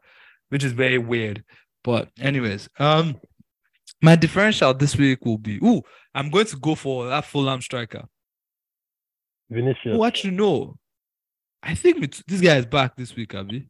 which 0.49 0.63
is 0.63 0.71
very 0.73 0.97
weird. 0.97 1.43
But 1.83 2.09
anyways, 2.19 2.69
um, 2.79 3.15
my 4.01 4.15
differential 4.15 4.73
this 4.73 4.95
week 4.95 5.23
will 5.25 5.37
be 5.37 5.59
oh, 5.63 5.81
I'm 6.13 6.29
going 6.29 6.45
to 6.47 6.57
go 6.57 6.75
for 6.75 7.07
that 7.07 7.25
Fulham 7.25 7.61
striker. 7.61 8.05
Vinicius. 9.49 9.95
Oh, 9.97 10.03
actually, 10.05 10.31
no. 10.35 10.77
I 11.63 11.73
think 11.75 12.01
this 12.27 12.41
guy 12.41 12.57
is 12.57 12.65
back 12.65 12.95
this 12.95 13.15
week, 13.15 13.33
Abby. 13.33 13.69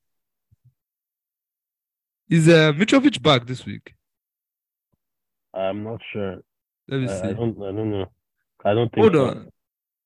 Is 2.29 2.47
uh 2.49 2.73
Mitrovic 2.73 3.21
back 3.21 3.45
this 3.45 3.65
week? 3.65 3.93
I'm 5.53 5.83
not 5.83 6.01
sure. 6.11 6.37
Let 6.87 7.01
me 7.01 7.07
see. 7.07 7.13
I 7.13 7.33
don't 7.33 7.57
I 7.61 7.71
don't 7.71 7.91
know. 7.91 8.05
I 8.65 8.73
don't 8.73 8.91
think 8.93 9.01
Hold 9.03 9.13
so. 9.13 9.27
on. 9.27 9.49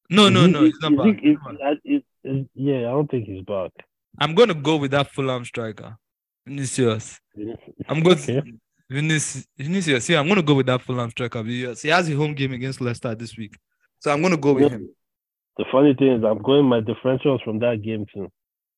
No, 0.09 0.29
no, 0.29 0.45
no, 0.45 0.59
he- 0.59 0.65
he's 0.67 0.79
not 0.81 0.91
he- 0.91 1.11
back. 1.13 1.23
is- 1.23 1.37
I- 1.63 1.71
is- 1.85 2.03
is- 2.23 2.45
yeah, 2.53 2.79
I 2.79 2.91
don't 2.91 3.09
think 3.09 3.25
he's 3.25 3.43
back. 3.43 3.71
I'm 4.19 4.35
gonna 4.35 4.53
go 4.53 4.75
with 4.77 4.91
that 4.91 5.09
Fulham 5.09 5.45
striker, 5.45 5.97
Vinicius. 6.45 7.19
Vinicius- 7.35 7.75
I'm 7.87 8.01
going 8.03 8.17
Okay. 8.17 8.41
to 8.41 8.59
Vinicius. 8.91 9.47
Vinicius. 9.57 10.09
Yeah, 10.09 10.19
I'm 10.19 10.27
gonna 10.27 10.41
go 10.41 10.55
with 10.55 10.65
that 10.67 10.81
Fulham 10.81 11.09
striker. 11.09 11.41
Because 11.43 11.81
he 11.81 11.89
has 11.89 12.09
a 12.09 12.13
home 12.15 12.33
game 12.33 12.53
against 12.53 12.81
Leicester 12.81 13.15
this 13.15 13.37
week, 13.37 13.55
so 13.99 14.11
I'm 14.11 14.21
gonna 14.21 14.37
go 14.37 14.53
with 14.53 14.71
him. 14.71 14.89
The 15.57 15.65
funny 15.71 15.93
thing 15.93 16.13
is, 16.17 16.23
I'm 16.23 16.41
going 16.41 16.65
my 16.65 16.81
differentials 16.81 17.43
from 17.43 17.59
that 17.59 17.81
game 17.81 18.05
too. 18.13 18.29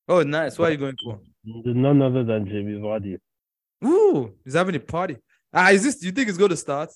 Oh, 0.08 0.22
nice. 0.22 0.58
What 0.58 0.68
are 0.68 0.72
you 0.72 0.78
going 0.78 0.96
for? 1.02 1.18
None 1.44 2.02
other 2.02 2.24
than 2.24 2.46
Jamie 2.46 2.78
Vardy. 2.80 3.18
Ooh, 3.84 4.34
he's 4.44 4.54
having 4.54 4.74
a 4.76 4.80
party. 4.80 5.16
Ah, 5.52 5.70
is 5.70 5.82
this? 5.84 5.96
Do 5.96 6.06
you 6.06 6.12
think 6.12 6.28
he's 6.28 6.36
going 6.36 6.50
to 6.50 6.56
start? 6.56 6.90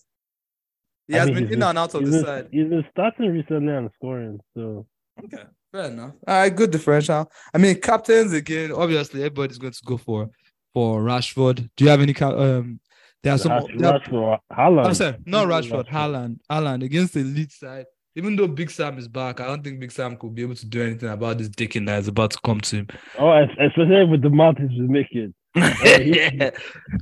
He 1.07 1.14
I 1.14 1.19
has 1.21 1.27
mean, 1.29 1.45
been 1.45 1.53
in 1.55 1.62
and 1.62 1.79
out 1.79 1.95
of 1.95 2.05
the 2.05 2.11
been- 2.11 2.25
side. 2.25 2.49
He's 2.53 2.69
been 2.69 2.85
starting 2.91 3.31
recently 3.33 3.73
and 3.73 3.91
scoring. 3.95 4.41
So 4.55 4.87
Okay, 5.25 5.43
fair 5.73 5.85
enough. 5.91 6.12
All 6.27 6.35
right, 6.35 6.55
good 6.55 6.71
differential. 6.71 7.31
I 7.55 7.59
mean, 7.59 7.81
captains 7.81 8.33
again. 8.33 8.73
Obviously, 8.73 9.21
everybody's 9.21 9.59
going 9.59 9.73
to 9.73 9.83
go 9.85 9.97
for 9.97 10.29
for 10.75 11.01
Rashford. 11.01 11.71
Do 11.77 11.85
you 11.85 11.91
have 11.91 12.03
any? 12.03 12.14
Um, 12.21 12.79
there 13.23 13.35
are 13.35 13.39
some. 13.39 13.53
Rash, 13.53 13.64
there 13.77 13.89
are- 13.93 13.99
Rashford, 14.01 14.39
Haaland. 14.53 14.87
I'm 14.87 14.95
sorry, 14.95 15.16
not 15.27 15.47
Rashford, 15.49 15.85
Rashford. 15.85 15.89
Haaland, 15.89 16.37
Haaland 16.51 16.85
against 16.85 17.14
the 17.14 17.23
Leeds 17.25 17.57
side. 17.57 17.87
Even 18.16 18.35
though 18.35 18.49
Big 18.49 18.71
Sam 18.71 18.99
is 18.99 19.07
back, 19.07 19.41
I 19.41 19.47
don't 19.47 19.62
think 19.62 19.79
Big 19.79 19.93
Sam 19.93 20.16
could 20.16 20.35
be 20.35 20.43
able 20.43 20.57
to 20.57 20.66
do 20.66 20.83
anything 20.83 21.09
about 21.09 21.39
this 21.39 21.49
dicking 21.49 21.87
that 21.87 22.01
is 22.01 22.09
about 22.09 22.33
to 22.33 22.39
come 22.45 22.61
to 22.61 22.77
him. 22.77 22.89
Oh, 23.19 23.31
especially 23.61 24.05
with 24.07 24.23
the 24.23 24.31
mouth 24.31 24.57
he's 24.59 24.71
making. 24.81 25.35
yeah, 25.55 26.51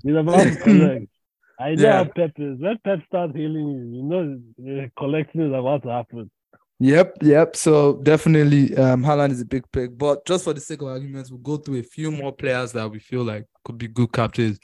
He's 0.03 0.15
about 0.15 0.43
to 0.43 0.57
collect. 0.63 1.07
I 1.59 1.75
know 1.75 1.83
Yeah. 1.83 1.93
how 1.93 2.05
Pep 2.05 2.33
is. 2.37 2.59
When 2.61 2.77
Pep 2.85 2.99
starts 3.07 3.35
healing 3.35 3.69
you, 3.71 3.97
you 3.97 4.03
know 4.03 4.83
uh, 4.85 4.89
collecting 4.99 5.41
is 5.43 5.53
about 5.59 5.83
to 5.85 5.89
happen. 5.89 6.31
Yep, 6.81 7.15
yep. 7.23 7.57
So 7.57 7.95
definitely, 8.03 8.77
um, 8.77 9.03
Haaland 9.03 9.31
is 9.31 9.41
a 9.41 9.47
big 9.47 9.65
pick. 9.73 9.97
But 9.97 10.27
just 10.27 10.45
for 10.45 10.53
the 10.53 10.61
sake 10.61 10.83
of 10.83 10.89
arguments, 10.89 11.31
we'll 11.31 11.41
go 11.41 11.57
through 11.57 11.79
a 11.79 11.83
few 11.83 12.11
more 12.11 12.33
players 12.33 12.73
that 12.73 12.91
we 12.91 12.99
feel 12.99 13.23
like 13.25 13.47
could 13.65 13.79
be 13.79 13.89
good 13.89 14.13
captains. 14.13 14.59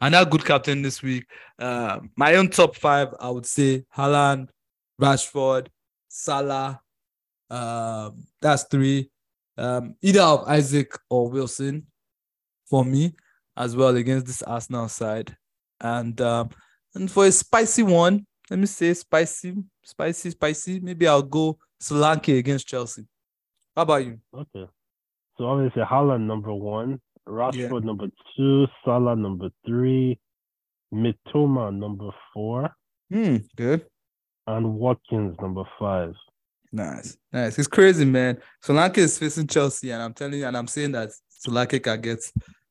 And 0.00 0.14
that 0.14 0.30
good 0.30 0.44
captain 0.44 0.82
this 0.82 1.02
week, 1.02 1.26
uh, 1.58 2.00
my 2.16 2.36
own 2.36 2.50
top 2.50 2.76
five, 2.76 3.14
I 3.20 3.30
would 3.30 3.46
say 3.46 3.84
Haaland, 3.96 4.48
Rashford, 5.00 5.68
Salah. 6.08 6.80
Um, 7.50 8.24
that's 8.40 8.64
three. 8.64 9.10
Um, 9.56 9.96
either 10.02 10.22
of 10.22 10.50
Isak 10.50 10.98
or 11.10 11.30
Wilson 11.30 11.86
for 12.66 12.84
me 12.84 13.14
as 13.56 13.76
well 13.76 13.94
against 13.96 14.26
this 14.26 14.42
Arsenal 14.42 14.88
side. 14.88 15.36
And 15.80 16.20
um, 16.20 16.50
and 16.94 17.10
for 17.10 17.26
a 17.26 17.32
spicy 17.32 17.82
one, 17.82 18.26
let 18.50 18.58
me 18.58 18.66
say 18.66 18.94
spicy, 18.94 19.54
spicy, 19.82 20.30
spicy. 20.30 20.80
Maybe 20.80 21.06
I'll 21.06 21.22
go 21.22 21.58
Solanke 21.80 22.38
against 22.38 22.66
Chelsea. 22.66 23.06
How 23.74 23.82
about 23.82 24.04
you? 24.04 24.18
Okay. 24.32 24.68
So 25.36 25.46
obviously 25.46 25.82
Haaland 25.82 26.26
number 26.26 26.54
one, 26.54 27.00
Rashford 27.28 27.84
number 27.84 28.08
two, 28.36 28.66
Salah 28.84 29.16
number 29.16 29.48
three, 29.66 30.18
Mitoma 30.92 31.74
number 31.74 32.10
four, 32.32 32.74
Hmm, 33.10 33.36
good. 33.56 33.86
and 34.46 34.74
Watkins 34.74 35.36
number 35.40 35.64
five. 35.78 36.14
Nice, 36.72 37.16
nice. 37.32 37.58
It's 37.58 37.68
crazy, 37.68 38.04
man. 38.04 38.38
Solanke 38.64 38.98
is 38.98 39.18
facing 39.18 39.46
Chelsea, 39.46 39.90
and 39.92 40.02
I'm 40.02 40.12
telling 40.12 40.40
you, 40.40 40.46
and 40.46 40.56
I'm 40.56 40.66
saying 40.66 40.92
that 40.92 41.10
Solanke 41.46 41.82
can 41.82 42.00
get 42.00 42.18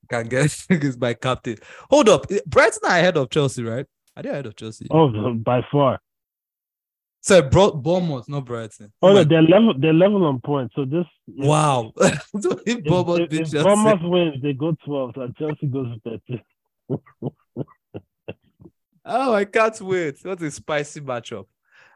can 0.10 0.28
get 0.28 0.46
is 0.70 0.98
my 0.98 1.14
captain. 1.14 1.58
Hold 1.90 2.10
up, 2.10 2.26
Brighton 2.46 2.80
are 2.84 2.98
ahead 2.98 3.18
of 3.18 3.30
Chelsea, 3.30 3.64
right? 3.64 3.86
Are 4.16 4.24
they 4.24 4.30
ahead 4.30 4.46
of 4.46 4.56
Chelsea? 4.56 4.88
Oh, 4.92 5.34
by 5.34 5.62
far. 5.72 6.00
Sorry, 7.24 7.50
Bro- 7.50 7.76
Bournemouth, 7.76 8.28
not 8.28 8.44
Brighton. 8.44 8.92
Oh, 9.02 9.14
no, 9.14 9.24
they're 9.24 9.42
level. 9.42 9.74
They're 9.80 9.94
level 9.94 10.26
on 10.26 10.42
points. 10.42 10.76
So 10.76 10.84
this. 10.84 11.06
wow. 11.26 11.94
so 11.98 12.60
if 12.66 12.80
If, 12.80 12.84
Bournemouth 12.84 13.32
if, 13.32 13.54
if 13.54 13.64
Bournemouth 13.64 14.02
wins, 14.04 14.42
they 14.44 14.52
go 14.52 14.76
12, 14.86 15.16
and 15.16 15.36
Chelsea 15.38 15.68
goes 15.68 15.98
13. 16.04 16.42
oh, 19.06 19.34
I 19.34 19.46
can't 19.46 19.82
wait. 19.82 20.18
What 20.22 20.42
a 20.42 20.52
spicy 20.52 21.00
matchup. 21.00 21.46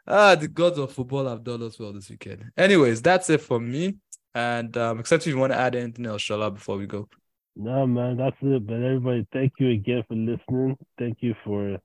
Ah, 0.08 0.36
the 0.36 0.48
gods 0.48 0.78
of 0.80 0.94
football 0.94 1.28
have 1.28 1.44
done 1.44 1.62
us 1.62 1.78
well 1.78 1.92
this 1.92 2.10
weekend. 2.10 2.50
Anyways, 2.56 3.02
that's 3.02 3.30
it 3.30 3.42
for 3.42 3.60
me. 3.60 3.98
And 4.34 4.78
um, 4.78 5.02
except 5.02 5.28
if 5.28 5.34
you 5.34 5.38
want 5.38 5.52
to 5.52 5.60
add 5.60 5.76
anything 5.76 6.06
else, 6.06 6.22
Shala, 6.22 6.54
before 6.54 6.78
we 6.78 6.86
go. 6.86 7.10
No, 7.58 7.86
man, 7.86 8.16
that's 8.16 8.38
it. 8.42 8.66
But 8.66 8.76
everybody, 8.76 9.28
thank 9.34 9.52
you 9.60 9.72
again 9.72 10.06
for 10.08 10.16
listening. 10.16 10.78
Thank 10.98 11.18
you 11.20 11.36
for 11.44 11.80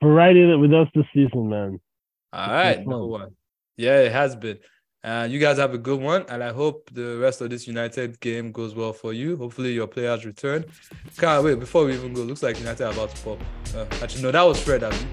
for 0.00 0.12
riding 0.12 0.50
it 0.50 0.56
with 0.56 0.74
us 0.74 0.88
this 0.94 1.06
season, 1.14 1.48
man. 1.48 1.80
All 2.32 2.48
right, 2.48 2.86
no 2.86 3.30
Yeah, 3.76 4.00
it 4.00 4.12
has 4.12 4.36
been. 4.36 4.58
Uh, 5.02 5.26
you 5.30 5.38
guys 5.38 5.56
have 5.56 5.72
a 5.72 5.78
good 5.78 5.98
one, 5.98 6.26
and 6.28 6.44
I 6.44 6.52
hope 6.52 6.90
the 6.92 7.16
rest 7.16 7.40
of 7.40 7.48
this 7.48 7.66
United 7.66 8.20
game 8.20 8.52
goes 8.52 8.74
well 8.74 8.92
for 8.92 9.14
you. 9.14 9.36
Hopefully, 9.38 9.72
your 9.72 9.86
players 9.86 10.26
return. 10.26 10.66
Can't 11.16 11.42
wait. 11.42 11.58
Before 11.58 11.86
we 11.86 11.94
even 11.94 12.12
go, 12.12 12.20
looks 12.20 12.42
like 12.42 12.58
United 12.58 12.84
are 12.84 12.92
about 12.92 13.14
to 13.14 13.22
pop. 13.22 13.40
Uh, 13.74 13.86
actually, 14.02 14.22
no, 14.22 14.30
that 14.30 14.42
was 14.42 14.62
Fred. 14.62 14.84
I 14.84 14.90
mean, 14.90 15.08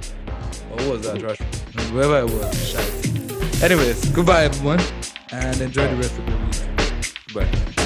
or 0.72 0.82
who 0.82 0.92
was 0.92 1.02
that? 1.04 1.22
Rashford. 1.22 1.80
Whoever 1.92 2.20
it 2.20 2.32
was. 2.34 2.70
Shite. 2.70 3.64
Anyways, 3.64 4.10
goodbye, 4.12 4.44
everyone, 4.44 4.82
and 5.32 5.62
enjoy 5.62 5.88
the 5.88 5.96
rest 5.96 6.18
of 6.20 6.26
the 6.26 7.42
week. 7.42 7.48
Bye. 7.50 7.77